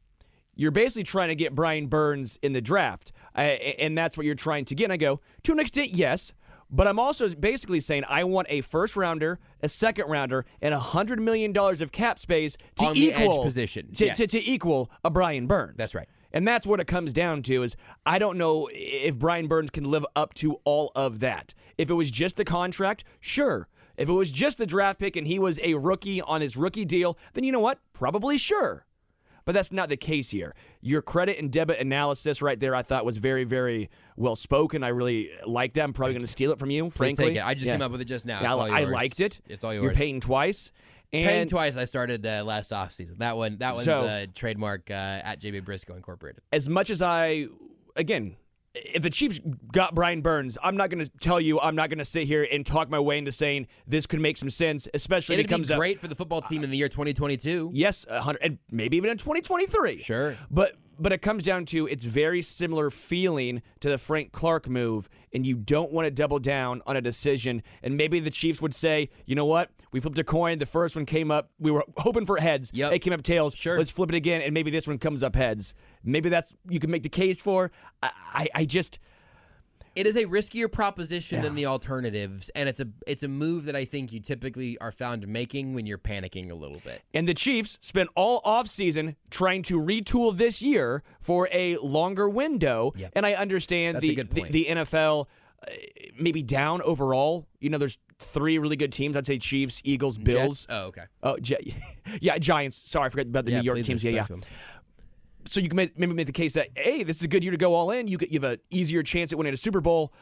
you're 0.56 0.72
basically 0.72 1.04
trying 1.04 1.30
to 1.30 1.36
get 1.36 1.54
Brian 1.54 1.88
Burns 1.88 2.40
in 2.42 2.54
the 2.54 2.62
draft, 2.62 3.12
uh, 3.36 3.42
and 3.42 3.96
that's 3.96 4.18
what 4.18 4.26
you're 4.26 4.36
trying 4.36 4.66
to 4.66 4.76
get. 4.76 4.86
And 4.86 4.94
I 4.94 4.98
go, 4.98 5.22
to 5.44 5.52
an 5.52 5.60
extent, 5.60 5.92
yes. 5.92 6.34
But 6.70 6.88
I'm 6.88 7.00
also 7.00 7.30
basically 7.30 7.80
saying 7.80 8.04
I 8.10 8.24
want 8.24 8.48
a 8.50 8.62
first 8.62 8.96
rounder, 8.96 9.40
a 9.62 9.70
second 9.70 10.10
rounder, 10.10 10.46
and 10.62 10.74
a 10.74 10.80
hundred 10.80 11.22
million 11.22 11.54
dollars 11.54 11.82
of 11.82 11.92
cap 11.92 12.20
space 12.20 12.58
to 12.76 12.86
On 12.86 12.98
equal 12.98 13.44
position, 13.44 13.94
to, 13.94 14.06
yes. 14.08 14.18
to, 14.18 14.28
to 14.28 14.50
equal 14.50 14.92
a 15.04 15.10
Brian 15.10 15.48
Burns. 15.48 15.78
That's 15.78 15.96
right. 15.96 16.08
And 16.34 16.48
that's 16.48 16.68
what 16.68 16.80
it 16.80 16.88
comes 16.88 17.14
down 17.14 17.42
to 17.44 17.64
is 17.64 17.76
I 18.06 18.20
don't 18.20 18.38
know 18.38 18.70
if 18.72 19.16
Brian 19.16 19.48
Burns 19.48 19.70
can 19.70 19.86
live 19.86 20.06
up 20.16 20.34
to 20.36 20.60
all 20.66 20.92
of 20.96 21.20
that. 21.22 21.54
If 21.78 21.90
it 21.90 21.94
was 21.94 22.12
just 22.12 22.36
the 22.36 22.46
contract, 22.46 23.04
sure. 23.22 23.70
If 23.96 24.10
it 24.10 24.14
was 24.14 24.32
just 24.32 24.58
the 24.58 24.66
draft 24.66 25.00
pick 25.00 25.16
and 25.16 25.26
he 25.26 25.40
was 25.40 25.60
a 25.64 25.74
rookie 25.76 26.22
on 26.22 26.42
his 26.42 26.56
rookie 26.56 26.86
deal, 26.86 27.18
then 27.34 27.44
you 27.44 27.52
know 27.52 27.60
what? 27.60 27.80
Probably 27.94 28.38
sure. 28.38 28.86
But 29.48 29.54
that's 29.54 29.72
not 29.72 29.88
the 29.88 29.96
case 29.96 30.30
here. 30.30 30.54
Your 30.82 31.02
credit 31.02 31.40
and 31.40 31.50
debit 31.50 31.80
analysis 31.80 32.42
right 32.42 32.60
there, 32.60 32.76
I 32.76 32.82
thought 32.84 33.06
was 33.06 33.18
very, 33.18 33.46
very 33.46 33.90
well 34.18 34.36
spoken. 34.36 34.84
I 34.84 34.90
really 34.90 35.30
like 35.46 35.74
that. 35.76 35.84
I'm 35.86 35.94
probably 35.94 36.16
going 36.16 36.26
to 36.26 36.32
steal 36.32 36.52
it 36.52 36.60
from 36.60 36.70
you, 36.70 36.90
frankly. 36.90 37.28
take 37.28 37.38
it. 37.38 37.46
I 37.46 37.54
just 37.54 37.66
Yeah. 37.66 37.76
came 37.76 37.82
up 37.82 37.94
with 37.94 38.02
it 38.02 38.06
just 38.10 38.26
now. 38.26 38.42
Yeah, 38.42 38.48
It's 38.48 38.52
all 38.52 38.62
I 38.74 38.84
liked 38.84 39.22
it. 39.22 39.40
It's 39.48 39.64
all 39.64 39.74
yours. 39.74 39.84
You're 39.86 39.94
paying 39.94 40.20
twice. 40.20 40.74
And 41.14 41.26
Paying 41.26 41.48
twice. 41.48 41.78
I 41.78 41.86
started 41.86 42.26
uh, 42.26 42.44
last 42.46 42.72
offseason. 42.72 43.20
That 43.20 43.38
one. 43.38 43.60
That 43.60 43.76
one's 43.76 43.86
So- 43.86 44.04
uh, 44.04 44.26
trademark 44.36 44.92
uh, 44.92 44.94
at 44.94 45.40
JB 45.40 45.64
Briscoe 45.64 45.96
Incorporated. 45.96 46.42
as 46.52 46.68
much 46.68 46.90
as 46.90 47.02
I, 47.02 47.46
again, 47.96 48.36
if 48.86 49.04
the 49.04 49.10
Chiefs 49.10 49.40
got 49.72 49.96
Brian 49.96 50.22
Burns, 50.22 50.58
I'm 50.64 50.78
not 50.78 50.90
going 50.90 51.04
to 51.04 51.12
tell 51.20 51.40
you, 51.40 51.60
I'm 51.60 51.76
not 51.76 51.90
going 51.90 52.00
to 52.00 52.06
sit 52.06 52.28
here 52.28 52.48
and 52.52 52.66
talk 52.66 52.90
my 52.90 53.00
way 53.00 53.18
into 53.18 53.32
saying 53.32 53.68
this 53.88 54.06
could 54.06 54.20
make 54.20 54.38
some 54.38 54.50
sense, 54.50 54.88
especially 54.94 55.36
if 55.36 55.40
It'd 55.40 55.52
it 55.52 55.54
comes 55.54 55.68
be 55.70 55.74
up. 55.74 55.80
great 55.80 56.00
for 56.00 56.08
the 56.08 56.16
football 56.16 56.42
team 56.42 56.64
in 56.64 56.70
the 56.72 56.78
year 56.78 56.90
2022. 56.90 57.72
Yes, 57.74 58.06
hundred, 58.10 58.40
and 58.42 58.58
maybe 58.72 58.98
even 58.98 59.10
in 59.10 59.18
2023. 59.18 60.02
Sure. 60.02 60.38
But 60.50 60.76
but 61.00 61.12
it 61.12 61.22
comes 61.22 61.44
down 61.44 61.66
to 61.68 61.88
it's 61.88 62.04
very 62.04 62.42
similar 62.42 62.90
feeling 62.90 63.62
to 63.80 63.90
the 63.90 63.98
Frank 63.98 64.32
Clark 64.32 64.68
move, 64.68 65.10
and 65.34 65.46
you 65.46 65.56
don't 65.56 65.92
want 65.92 66.06
to 66.06 66.12
double 66.12 66.40
down 66.40 66.82
on 66.86 66.96
a 66.98 67.02
decision. 67.02 67.64
And 67.84 67.98
maybe 67.98 68.20
the 68.20 68.32
Chiefs 68.32 68.62
would 68.62 68.76
say, 68.76 69.10
you 69.26 69.36
know 69.36 69.46
what? 69.46 69.70
We 69.92 70.00
flipped 70.00 70.18
a 70.18 70.24
coin. 70.24 70.60
The 70.60 70.66
first 70.66 70.96
one 70.96 71.06
came 71.06 71.32
up. 71.32 71.52
We 71.60 71.72
were 71.72 71.84
hoping 71.98 72.26
for 72.26 72.38
heads. 72.38 72.72
Yep. 72.74 72.94
It 72.94 73.00
came 73.00 73.14
up 73.14 73.24
tails. 73.24 73.56
Sure. 73.56 73.78
Let's 73.78 73.90
flip 73.90 74.10
it 74.10 74.16
again, 74.16 74.42
and 74.42 74.54
maybe 74.54 74.72
this 74.72 74.88
one 74.88 74.98
comes 74.98 75.24
up 75.24 75.36
heads. 75.36 75.74
Maybe 76.04 76.30
that's 76.30 76.54
you 76.70 76.80
can 76.80 76.92
make 76.92 77.04
the 77.04 77.10
case 77.10 77.40
for. 77.40 77.72
I 78.02 78.12
I, 78.34 78.50
I 78.56 78.66
just. 78.66 79.00
It 79.98 80.06
is 80.06 80.16
a 80.16 80.26
riskier 80.26 80.72
proposition 80.72 81.42
than 81.42 81.56
the 81.56 81.66
alternatives, 81.66 82.52
and 82.54 82.70
it's 82.70 82.80
a 82.80 82.88
it's 83.08 83.24
a 83.24 83.28
move 83.28 83.66
that 83.66 83.76
I 83.76 83.84
think 83.84 84.14
you 84.14 84.20
typically 84.20 84.78
are 84.78 84.92
found 84.92 85.28
making 85.28 85.74
when 85.74 85.88
you're 85.88 85.98
panicking 85.98 86.52
a 86.52 86.54
little 86.54 86.80
bit. 86.86 87.02
And 87.16 87.28
the 87.28 87.34
Chiefs 87.34 87.80
spent 87.82 88.10
all 88.16 88.42
offseason 88.44 89.16
trying 89.32 89.64
to 89.64 89.80
retool 89.82 90.38
this 90.38 90.62
year 90.62 91.02
for 91.20 91.50
a 91.52 91.78
longer 91.78 92.30
window. 92.30 92.94
Yep. 92.96 93.12
And 93.16 93.26
I 93.26 93.34
understand 93.34 94.00
the, 94.00 94.16
the 94.16 94.44
the 94.52 94.66
NFL 94.70 95.26
uh, 95.68 95.72
maybe 96.20 96.44
down 96.44 96.84
overall. 96.84 97.48
You 97.60 97.72
know, 97.72 97.80
there's 97.80 97.98
three 98.20 98.60
really 98.60 98.76
good 98.76 98.94
teams. 98.94 99.18
I'd 99.18 99.26
say 99.26 99.40
Chiefs, 99.40 99.82
Eagles, 99.84 100.18
Bills. 100.20 100.66
Jets- 100.66 100.68
Oh, 100.70 100.86
okay. 100.88 101.04
Oh, 101.24 101.38
Gi- 101.40 101.76
yeah, 102.22 102.38
Giants. 102.38 102.78
Sorry, 102.86 103.08
I 103.08 103.10
forgot 103.10 103.26
about 103.28 103.46
the 103.46 103.52
Yeah, 103.54 103.60
New 103.62 103.66
York 103.66 103.82
teams. 103.84 104.04
Yeah, 104.04 104.12
yeah. 104.12 104.24
them. 104.28 104.44
So 105.50 105.60
you 105.60 105.70
can 105.70 105.76
make, 105.76 105.98
maybe 105.98 106.14
make 106.14 106.28
the 106.28 106.34
case 106.34 106.54
that 106.54 106.70
hey, 106.76 107.04
this 107.04 107.18
is 107.18 107.24
a 107.24 107.28
good 107.28 107.44
year 107.44 107.52
to 107.52 107.58
go 107.58 107.74
all 107.74 107.92
in. 107.92 108.08
You 108.08 108.18
get 108.18 108.30
you 108.32 108.40
have 108.40 108.52
an 108.52 108.60
easier 108.70 109.04
chance 109.04 109.32
at 109.32 109.38
winning 109.38 109.54
a 109.54 109.58
Super 109.58 109.82
Bowl. 109.82 110.14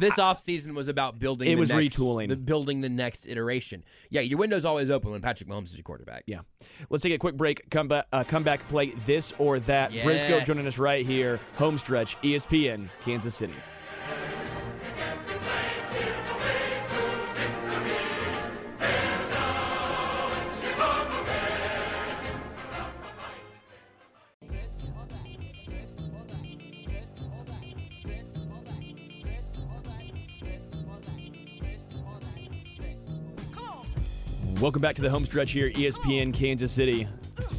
This 0.00 0.14
offseason 0.14 0.74
was 0.74 0.86
about 0.86 1.18
building. 1.18 1.50
It 1.50 1.54
the 1.54 1.60
was 1.60 1.68
next, 1.70 1.96
retooling. 1.96 2.28
the 2.28 2.36
building 2.36 2.80
the 2.80 2.88
next 2.88 3.26
iteration. 3.26 3.82
Yeah, 4.10 4.20
your 4.20 4.38
window's 4.38 4.64
always 4.64 4.90
open 4.90 5.10
when 5.10 5.20
Patrick 5.20 5.48
Mahomes 5.48 5.64
is 5.64 5.76
your 5.76 5.82
quarterback. 5.82 6.24
Yeah. 6.26 6.40
Let's 6.90 7.02
take 7.02 7.12
a 7.12 7.18
quick 7.18 7.36
break. 7.36 7.68
Come 7.70 7.88
back, 7.88 8.06
uh, 8.12 8.22
come 8.24 8.44
back, 8.44 8.66
play 8.68 8.92
this 9.06 9.32
or 9.38 9.58
that. 9.60 9.90
Briscoe 10.04 10.40
joining 10.44 10.66
us 10.66 10.78
right 10.78 11.04
here. 11.04 11.40
Home 11.56 11.78
stretch, 11.78 12.16
E 12.22 12.36
ESPN, 12.36 12.88
Kansas 13.04 13.34
City. 13.34 13.54
Welcome 34.60 34.82
back 34.82 34.96
to 34.96 35.02
the 35.02 35.10
home 35.10 35.24
stretch 35.24 35.52
here, 35.52 35.70
ESPN 35.70 36.34
Kansas 36.34 36.72
City. 36.72 37.06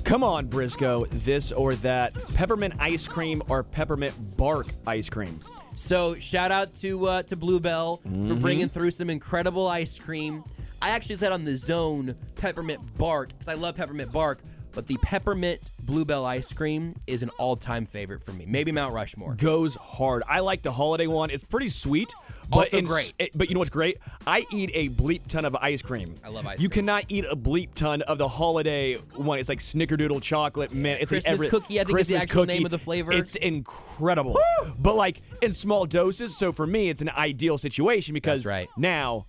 Come 0.04 0.22
on, 0.24 0.48
Briscoe, 0.48 1.06
this 1.06 1.52
or 1.52 1.76
that. 1.76 2.14
Peppermint 2.34 2.74
ice 2.80 3.08
cream 3.08 3.42
or 3.48 3.64
peppermint 3.64 4.14
bark 4.36 4.68
ice 4.86 5.08
cream? 5.08 5.40
So 5.76 6.16
shout 6.16 6.52
out 6.52 6.76
to 6.82 7.06
uh, 7.06 7.24
to 7.24 7.36
Bluebell 7.38 7.98
for 7.98 8.10
Mm-hmm. 8.10 8.40
bringing 8.42 8.68
through 8.70 8.92
some 8.92 9.10
incredible 9.10 9.68
ice 9.68 9.98
cream. 9.98 10.44
I 10.82 10.90
actually 10.90 11.18
said 11.18 11.32
on 11.32 11.46
the 11.46 11.56
zone 11.56 12.16
peppermint 12.36 12.98
bark 12.98 13.30
because 13.30 13.48
I 13.48 13.54
love 13.54 13.76
peppermint 13.78 14.12
bark, 14.12 14.42
but 14.74 14.88
the 14.88 14.98
peppermint 15.02 15.60
Bluebell 15.82 16.26
ice 16.26 16.54
cream 16.54 16.96
is 17.08 17.24
an 17.24 17.30
all 17.40 17.56
time 17.56 17.86
favorite 17.86 18.22
for 18.24 18.32
me. 18.32 18.46
Maybe 18.48 18.72
Mount 18.72 18.94
Rushmore. 18.94 19.34
Goes 19.36 19.76
hard. 19.76 20.24
I 20.28 20.40
like 20.42 20.62
the 20.62 20.72
holiday 20.72 21.08
one. 21.08 21.30
It's 21.32 21.44
pretty 21.44 21.70
sweet. 21.70 22.14
But 22.48 22.60
Also 22.74 22.78
in- 22.78 22.86
great. 22.86 23.14
it- 23.20 23.32
but 23.36 23.48
you 23.48 23.54
know 23.54 23.60
what's 23.60 23.70
great? 23.70 24.00
I 24.26 24.44
eat 24.52 24.72
a 24.74 24.90
bleep 24.90 25.28
ton 25.28 25.46
of 25.46 25.56
ice 25.56 25.82
cream. 25.84 26.16
I 26.24 26.30
love 26.30 26.48
ice 26.48 26.60
You 26.60 26.68
cream. 26.68 26.86
cannot 26.88 27.06
eat 27.10 27.26
a 27.26 27.36
bleep 27.36 27.76
ton 27.76 28.02
of 28.04 28.18
the 28.18 28.28
holiday 28.28 28.96
one. 29.16 29.38
It's 29.40 29.50
like 29.50 29.60
snickerdoodle 29.60 30.22
chocolate 30.24 30.74
mint. 30.74 31.00
It's 31.02 31.12
like 31.12 31.24
Christmas 31.24 31.34
every- 31.34 31.50
cookie, 31.50 31.80
I 31.80 31.84
think 31.84 32.00
is 32.00 32.08
the 32.08 32.14
Christmas 32.16 32.22
actual 32.24 32.46
name 32.46 32.66
of 32.66 32.72
the 32.72 32.80
flavor. 32.80 33.12
It's 33.12 33.36
incredible. 33.36 34.38
But 34.80 34.96
like 34.96 35.22
in 35.42 35.54
small 35.54 35.86
doses. 35.86 36.36
So 36.38 36.52
for 36.52 36.66
me, 36.66 36.90
it's 36.90 37.02
an 37.02 37.10
ideal 37.10 37.58
situation 37.58 38.14
because 38.14 38.46
right. 38.46 38.68
now 38.78 39.26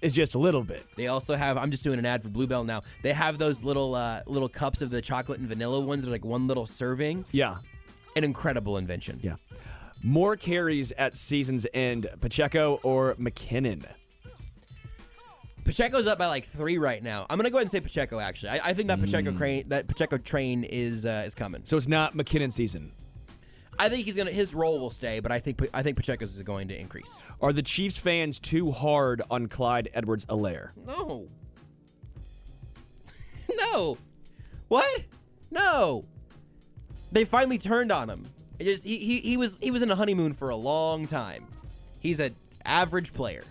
it's 0.00 0.14
just 0.14 0.34
a 0.34 0.38
little 0.38 0.62
bit. 0.62 0.84
They 0.96 1.08
also 1.08 1.34
have. 1.34 1.56
I'm 1.58 1.70
just 1.70 1.82
doing 1.82 1.98
an 1.98 2.06
ad 2.06 2.22
for 2.22 2.28
Bluebell 2.28 2.64
now. 2.64 2.82
They 3.02 3.12
have 3.12 3.38
those 3.38 3.62
little 3.64 3.94
uh, 3.94 4.22
little 4.26 4.48
cups 4.48 4.80
of 4.82 4.90
the 4.90 5.02
chocolate 5.02 5.38
and 5.40 5.48
vanilla 5.48 5.80
ones. 5.80 6.02
They're 6.02 6.12
like 6.12 6.24
one 6.24 6.46
little 6.46 6.66
serving. 6.66 7.24
Yeah. 7.32 7.56
An 8.16 8.24
incredible 8.24 8.76
invention. 8.76 9.20
Yeah. 9.22 9.36
More 10.02 10.36
carries 10.36 10.92
at 10.92 11.16
season's 11.16 11.66
end, 11.74 12.08
Pacheco 12.20 12.78
or 12.84 13.14
McKinnon? 13.16 13.84
Pacheco's 15.64 16.06
up 16.06 16.18
by 16.18 16.26
like 16.26 16.44
three 16.46 16.78
right 16.78 17.02
now. 17.02 17.26
I'm 17.28 17.36
gonna 17.36 17.50
go 17.50 17.58
ahead 17.58 17.64
and 17.64 17.70
say 17.70 17.80
Pacheco. 17.80 18.18
Actually, 18.18 18.50
I, 18.50 18.68
I 18.70 18.74
think 18.74 18.88
that 18.88 19.00
Pacheco 19.00 19.32
Mm. 19.32 19.38
train 19.38 19.68
that 19.68 19.86
Pacheco 19.86 20.16
train 20.16 20.64
is 20.64 21.04
uh, 21.04 21.24
is 21.26 21.34
coming. 21.34 21.62
So 21.64 21.76
it's 21.76 21.88
not 21.88 22.16
McKinnon 22.16 22.52
season. 22.52 22.92
I 23.78 23.88
think 23.88 24.06
he's 24.06 24.16
gonna 24.16 24.30
his 24.30 24.54
role 24.54 24.80
will 24.80 24.90
stay, 24.90 25.20
but 25.20 25.30
I 25.30 25.38
think 25.38 25.60
I 25.72 25.82
think 25.82 25.96
Pacheco's 25.96 26.36
is 26.36 26.42
going 26.42 26.68
to 26.68 26.78
increase. 26.78 27.16
Are 27.40 27.52
the 27.52 27.62
Chiefs 27.62 27.96
fans 27.96 28.38
too 28.38 28.72
hard 28.72 29.22
on 29.30 29.46
Clyde 29.46 29.88
Edwards-Helaire? 29.94 30.70
No. 30.86 31.28
no. 33.56 33.98
What? 34.68 35.04
No. 35.50 36.04
They 37.12 37.24
finally 37.24 37.58
turned 37.58 37.92
on 37.92 38.10
him. 38.10 38.26
It 38.58 38.64
just 38.64 38.84
he, 38.84 38.98
he 38.98 39.20
he 39.20 39.36
was 39.36 39.58
he 39.62 39.70
was 39.70 39.82
in 39.82 39.90
a 39.90 39.96
honeymoon 39.96 40.32
for 40.32 40.48
a 40.48 40.56
long 40.56 41.06
time. 41.06 41.46
He's 42.00 42.20
an 42.20 42.34
average 42.64 43.12
player. 43.14 43.44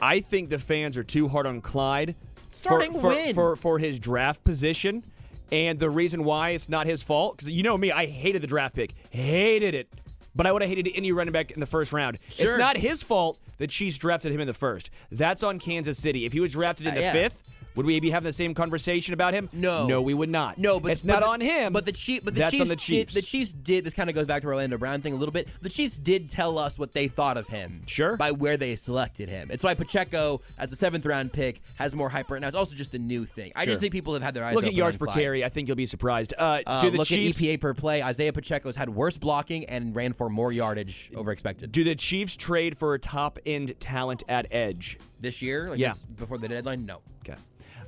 I 0.00 0.20
think 0.20 0.50
the 0.50 0.58
fans 0.58 0.96
are 0.96 1.02
too 1.02 1.28
hard 1.28 1.46
on 1.46 1.60
Clyde 1.60 2.14
Starting 2.50 2.92
for, 2.92 3.00
for, 3.00 3.08
win. 3.08 3.34
for 3.34 3.56
for 3.56 3.78
his 3.78 3.98
draft 3.98 4.42
position, 4.44 5.04
and 5.50 5.78
the 5.78 5.90
reason 5.90 6.24
why 6.24 6.50
it's 6.50 6.68
not 6.68 6.86
his 6.86 7.02
fault 7.02 7.36
because 7.36 7.48
you 7.52 7.62
know 7.62 7.76
me, 7.76 7.90
I 7.92 8.06
hated 8.06 8.42
the 8.42 8.46
draft 8.46 8.74
pick, 8.74 8.94
hated 9.10 9.74
it, 9.74 9.88
but 10.34 10.46
I 10.46 10.52
would 10.52 10.62
have 10.62 10.68
hated 10.68 10.90
any 10.94 11.12
running 11.12 11.32
back 11.32 11.50
in 11.50 11.60
the 11.60 11.66
first 11.66 11.92
round. 11.92 12.18
Sure. 12.28 12.54
It's 12.54 12.58
not 12.60 12.76
his 12.76 13.02
fault 13.02 13.38
that 13.58 13.70
Chiefs 13.70 13.98
drafted 13.98 14.32
him 14.32 14.40
in 14.40 14.46
the 14.46 14.54
first. 14.54 14.90
That's 15.10 15.42
on 15.42 15.58
Kansas 15.58 15.98
City. 15.98 16.24
If 16.26 16.32
he 16.32 16.40
was 16.40 16.52
drafted 16.52 16.86
in 16.86 16.92
Uh, 16.92 16.96
the 16.96 17.00
yeah. 17.02 17.12
fifth. 17.12 17.42
Would 17.78 17.86
we 17.86 17.98
be 18.00 18.10
having 18.10 18.26
the 18.26 18.32
same 18.32 18.54
conversation 18.54 19.14
about 19.14 19.34
him? 19.34 19.48
No. 19.52 19.86
no, 19.86 20.02
we 20.02 20.12
would 20.12 20.28
not. 20.28 20.58
No, 20.58 20.80
but 20.80 20.90
it's 20.92 21.02
but 21.02 21.12
not 21.14 21.20
the- 21.22 21.28
on 21.28 21.40
him. 21.40 21.72
But 21.72 21.84
the 21.86 21.92
Chief, 21.92 22.24
but 22.24 22.34
the 22.34 22.40
that's 22.40 22.50
Chiefs, 22.50 22.62
on 22.62 22.68
the 22.68 22.76
Chiefs. 22.76 23.14
Did, 23.14 23.22
the 23.22 23.26
Chiefs 23.26 23.52
did. 23.52 23.84
This 23.84 23.94
kind 23.94 24.10
of 24.10 24.16
goes 24.16 24.26
back 24.26 24.42
to 24.42 24.48
Orlando 24.48 24.76
Brown 24.78 25.00
thing 25.00 25.12
a 25.12 25.16
little 25.16 25.32
bit. 25.32 25.46
The 25.62 25.68
Chiefs 25.68 25.96
did 25.96 26.28
tell 26.28 26.58
us 26.58 26.76
what 26.78 26.92
they 26.92 27.06
thought 27.08 27.36
of 27.36 27.46
him. 27.48 27.84
Sure. 27.86 28.16
By 28.16 28.32
where 28.32 28.56
they 28.56 28.74
selected 28.76 29.28
him. 29.28 29.48
It's 29.52 29.62
why 29.62 29.74
Pacheco, 29.74 30.40
as 30.58 30.72
a 30.72 30.76
seventh 30.76 31.06
round 31.06 31.32
pick, 31.32 31.60
has 31.76 31.94
more 31.94 32.08
hype 32.08 32.30
right 32.30 32.40
now. 32.40 32.48
It's 32.48 32.56
also 32.56 32.74
just 32.74 32.94
a 32.94 32.98
new 32.98 33.24
thing. 33.24 33.52
I 33.54 33.62
Sure. 33.64 33.70
just 33.72 33.80
think 33.80 33.92
people 33.92 34.12
have 34.14 34.22
had 34.24 34.34
their 34.34 34.44
eyes. 34.44 34.56
Look 34.56 34.64
at 34.66 34.74
yards 34.74 34.96
on 35.00 35.06
per 35.06 35.12
carry. 35.14 35.44
I 35.44 35.48
think 35.48 35.68
you'll 35.68 35.76
be 35.76 35.86
surprised. 35.86 36.34
Uh, 36.36 36.62
Uh, 36.66 36.82
do 36.82 36.90
the 36.90 36.98
look 36.98 37.06
Chiefs 37.06 37.38
at 37.38 37.44
EPA 37.44 37.60
per 37.60 37.74
play. 37.74 38.02
Isaiah 38.02 38.32
Pacheco's 38.32 38.74
had 38.74 38.88
worse 38.90 39.16
blocking 39.16 39.64
and 39.66 39.94
ran 39.94 40.12
for 40.14 40.28
more 40.28 40.50
yardage 40.52 41.10
over 41.14 41.30
expected 41.30 41.70
do 41.70 41.84
the 41.84 41.94
Chiefs 41.94 42.36
trade 42.36 42.76
for 42.76 42.94
a 42.94 42.98
top 42.98 43.38
end 43.46 43.74
talent 43.78 44.24
at 44.28 44.46
edge? 44.50 44.98
this 45.20 45.42
year. 45.42 45.70
Like 45.70 45.78
Yeah. 45.78 45.88
this- 45.90 45.98
before 46.16 46.38
the 46.38 46.48
deadline, 46.48 46.86
no. 46.86 47.00
Okay. 47.28 47.38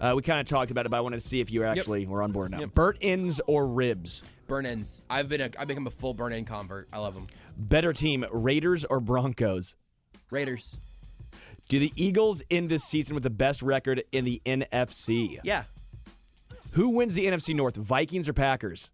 Uh, 0.01 0.15
we 0.17 0.23
kind 0.23 0.41
of 0.41 0.47
talked 0.47 0.71
about 0.71 0.87
it, 0.87 0.89
but 0.89 0.97
I 0.97 1.01
wanted 1.01 1.21
to 1.21 1.29
see 1.29 1.41
if 1.41 1.51
you 1.51 1.65
actually 1.65 2.07
were 2.07 2.23
on 2.23 2.33
board 2.33 2.51
now. 2.51 2.61
Yep. 2.61 2.75
Burnt 2.75 2.99
ends 3.03 3.41
or 3.47 3.67
ribs? 3.67 4.23
Burn 4.47 4.65
ends. 4.65 5.03
I've 5.11 5.29
been 5.29 5.43
a, 5.43 5.51
I've 5.59 5.69
become 5.69 5.87
a 5.87 5.91
full 5.91 6.15
burn 6.15 6.33
end 6.33 6.47
convert. 6.47 6.89
I 6.93 6.99
love 6.99 7.15
them. 7.15 7.27
Better 7.57 7.93
team, 7.93 8.25
Raiders 8.33 8.85
or 8.87 9.01
Broncos? 9.01 9.75
Raiders. 10.31 10.79
Do 11.69 11.79
the 11.79 11.93
Eagles 11.97 12.43
end 12.51 12.71
this 12.71 12.85
season 12.85 13.15
with 13.15 13.23
the 13.23 13.31
best 13.31 13.63
record 13.63 14.03
in 14.11 14.25
the 14.25 14.41
NFC? 14.47 15.39
Yeah. 15.45 15.65
Who 16.73 16.89
wins 16.89 17.15
the 17.15 17.27
NFC 17.27 17.55
North, 17.55 17.77
Vikings 17.77 18.29
or 18.29 18.33
Packers? 18.33 18.91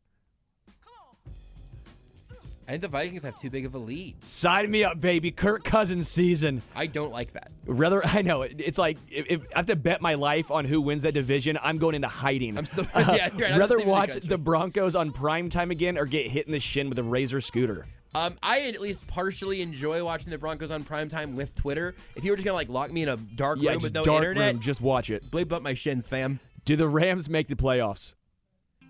I 2.67 2.73
think 2.73 2.83
the 2.83 2.89
Vikings 2.89 3.23
have 3.23 3.39
too 3.41 3.49
big 3.49 3.65
of 3.65 3.75
a 3.75 3.79
lead. 3.79 4.25
Sign 4.25 4.71
me 4.71 4.83
up, 4.83 5.01
baby. 5.01 5.31
Kirk 5.31 5.63
Cousins 5.63 6.09
season. 6.09 6.63
I 6.75 6.87
don't 6.87 7.13
like 7.13 7.33
that. 7.35 7.53
Rather, 7.65 8.05
I 8.07 8.23
know 8.23 8.43
it- 8.43 8.57
it's 8.59 8.79
like 8.79 8.99
if, 9.09 9.27
if 9.29 9.43
I 9.55 9.59
have 9.59 9.67
to 9.67 9.77
bet 9.77 10.01
my 10.03 10.15
life 10.15 10.51
on 10.51 10.65
who 10.65 10.81
wins 10.81 11.05
that 11.05 11.13
division, 11.13 11.59
I'm 11.63 11.77
going 11.79 11.95
into 11.95 12.09
hiding. 12.09 12.59
I'm 12.59 12.67
still- 12.67 12.87
Uh, 12.95 13.15
yeah, 13.17 13.29
right. 13.35 13.57
Rather 13.59 13.77
just 13.77 13.85
the 13.85 13.91
watch 13.91 14.11
the 14.15 14.39
Broncos 14.39 14.95
on 14.97 15.13
prime 15.13 15.49
time 15.51 15.71
again 15.71 15.97
or 15.97 16.07
get 16.07 16.27
hit 16.29 16.47
in 16.47 16.53
the 16.53 16.59
shin 16.61 16.89
with 16.89 16.99
a 16.99 17.03
razor 17.05 17.41
scooter. 17.41 17.87
Um, 18.15 18.35
I 18.43 18.63
at 18.63 18.81
least 18.81 19.07
partially 19.07 19.61
enjoy 19.61 20.03
watching 20.03 20.31
the 20.31 20.39
Broncos 20.39 20.71
on 20.71 20.85
primetime 20.85 21.35
with 21.35 21.55
Twitter. 21.55 21.95
If 22.15 22.25
you 22.25 22.31
were 22.33 22.37
just 22.37 22.47
gonna 22.47 22.57
like 22.57 22.71
lock 22.71 22.91
me 22.91 23.03
in 23.03 23.11
a 23.11 23.17
dark 23.17 23.59
Yeah, 23.61 23.73
room 23.73 23.83
with 23.83 23.93
no 23.95 24.05
dark 24.05 24.19
internet, 24.25 24.55
room. 24.55 24.61
Just 24.63 24.81
watch 24.81 25.11
it. 25.11 25.31
bleep 25.31 25.53
up 25.53 25.61
my 25.63 25.75
shins, 25.75 26.09
fam. 26.09 26.41
Do 26.65 26.75
the 26.77 26.89
Rams 26.89 27.29
make 27.29 27.49
the 27.49 27.55
playoffs? 27.57 28.15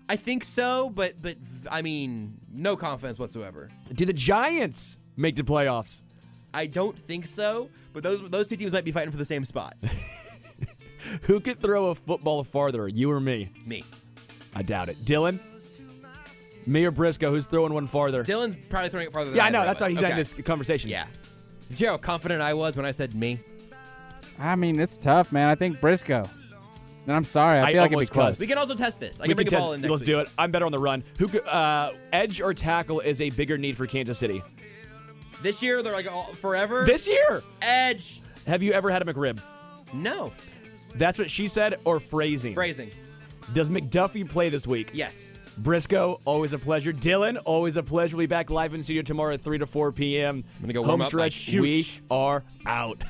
I 0.09 0.15
think 0.15 0.43
so, 0.43 0.89
but 0.89 1.21
but 1.21 1.37
I 1.69 1.81
mean, 1.81 2.37
no 2.51 2.75
confidence 2.75 3.19
whatsoever. 3.19 3.69
Do 3.93 4.05
the 4.05 4.13
Giants 4.13 4.97
make 5.15 5.35
the 5.35 5.43
playoffs? 5.43 6.01
I 6.53 6.65
don't 6.65 6.97
think 6.97 7.27
so, 7.27 7.69
but 7.93 8.03
those 8.03 8.21
those 8.29 8.47
two 8.47 8.55
teams 8.55 8.73
might 8.73 8.85
be 8.85 8.91
fighting 8.91 9.11
for 9.11 9.17
the 9.17 9.25
same 9.25 9.43
spot. 9.45 9.75
Who 11.23 11.39
could 11.39 11.61
throw 11.61 11.87
a 11.87 11.95
football 11.95 12.43
farther, 12.43 12.87
you 12.87 13.11
or 13.11 13.19
me? 13.19 13.51
me, 13.65 13.83
I 14.55 14.63
doubt 14.63 14.89
it. 14.89 15.03
Dylan? 15.05 15.39
Me 16.65 16.83
or 16.83 16.91
Briscoe? 16.91 17.31
Who's 17.31 17.45
throwing 17.45 17.73
one 17.73 17.87
farther? 17.87 18.23
Dylan's 18.23 18.57
probably 18.69 18.89
throwing 18.89 19.07
it 19.07 19.13
farther. 19.13 19.29
Than 19.29 19.37
yeah, 19.37 19.45
I 19.45 19.49
know. 19.49 19.63
That's 19.63 19.77
of 19.77 19.81
why 19.81 19.85
us. 19.85 19.91
he's 19.91 19.99
okay. 19.99 20.07
having 20.09 20.17
this 20.17 20.33
conversation. 20.45 20.89
Yeah. 20.89 21.07
Did 21.69 21.79
you 21.79 21.85
know 21.85 21.93
how 21.93 21.97
confident 21.97 22.41
I 22.41 22.53
was 22.53 22.75
when 22.75 22.85
I 22.85 22.91
said 22.91 23.15
me? 23.15 23.39
I 24.39 24.55
mean, 24.55 24.79
it's 24.79 24.97
tough, 24.97 25.31
man. 25.31 25.49
I 25.49 25.55
think 25.55 25.79
Briscoe. 25.79 26.29
And 27.07 27.15
I'm 27.15 27.23
sorry. 27.23 27.59
I 27.59 27.67
I 27.69 27.71
feel 27.71 27.81
like 27.81 27.91
it'd 27.93 27.99
be 28.01 28.05
close. 28.07 28.37
We 28.39 28.47
can 28.47 28.57
also 28.57 28.75
test 28.75 28.99
this. 28.99 29.19
I 29.19 29.23
We 29.23 29.27
can 29.29 29.35
bring 29.37 29.47
a 29.47 29.51
ball 29.51 29.73
in 29.73 29.81
next 29.81 29.91
Let's 29.91 30.01
week. 30.01 30.07
do 30.07 30.19
it. 30.19 30.29
I'm 30.37 30.51
better 30.51 30.65
on 30.65 30.71
the 30.73 30.79
run. 30.79 31.03
Who 31.19 31.27
could, 31.29 31.47
uh, 31.47 31.93
edge 32.11 32.41
or 32.41 32.53
tackle 32.53 32.99
is 32.99 33.21
a 33.21 33.29
bigger 33.31 33.57
need 33.57 33.77
for 33.77 33.87
Kansas 33.87 34.17
City 34.17 34.43
This 35.41 35.61
year 35.61 35.81
they're 35.81 35.93
like 35.93 36.11
all, 36.11 36.25
forever. 36.33 36.83
this 36.85 37.07
year? 37.07 37.43
edge. 37.61 38.21
Have 38.45 38.61
you 38.61 38.73
ever 38.73 38.89
had 38.91 39.01
a 39.01 39.05
McRib? 39.13 39.39
No 39.93 40.33
That's 40.95 41.17
what 41.17 41.29
she 41.31 41.47
said, 41.47 41.79
or 41.85 41.99
phrasing. 42.01 42.53
phrasing. 42.53 42.91
Does 43.53 43.69
McDuffie 43.69 44.27
play 44.27 44.49
this 44.49 44.67
week? 44.67 44.89
Yes. 44.93 45.31
Briscoe, 45.59 46.19
always 46.25 46.51
a 46.53 46.59
pleasure. 46.59 46.91
Dylan, 46.91 47.41
always 47.45 47.77
a 47.77 47.83
pleasure. 47.83 48.17
We'll 48.17 48.23
be 48.23 48.27
back 48.27 48.49
live 48.49 48.73
in 48.73 48.83
studio 48.83 49.01
tomorrow 49.01 49.33
at 49.33 49.41
3 49.43 49.57
to 49.59 49.65
4 49.65 49.91
p.m. 49.93 50.43
I'm 50.57 50.61
gonna 50.61 50.73
go 50.73 50.81
Home 50.81 50.87
warm 50.99 51.01
up 51.03 51.13
my 51.13 51.29
stretch. 51.29 51.55
We 51.57 51.85
are 52.11 52.43
out. 52.65 53.01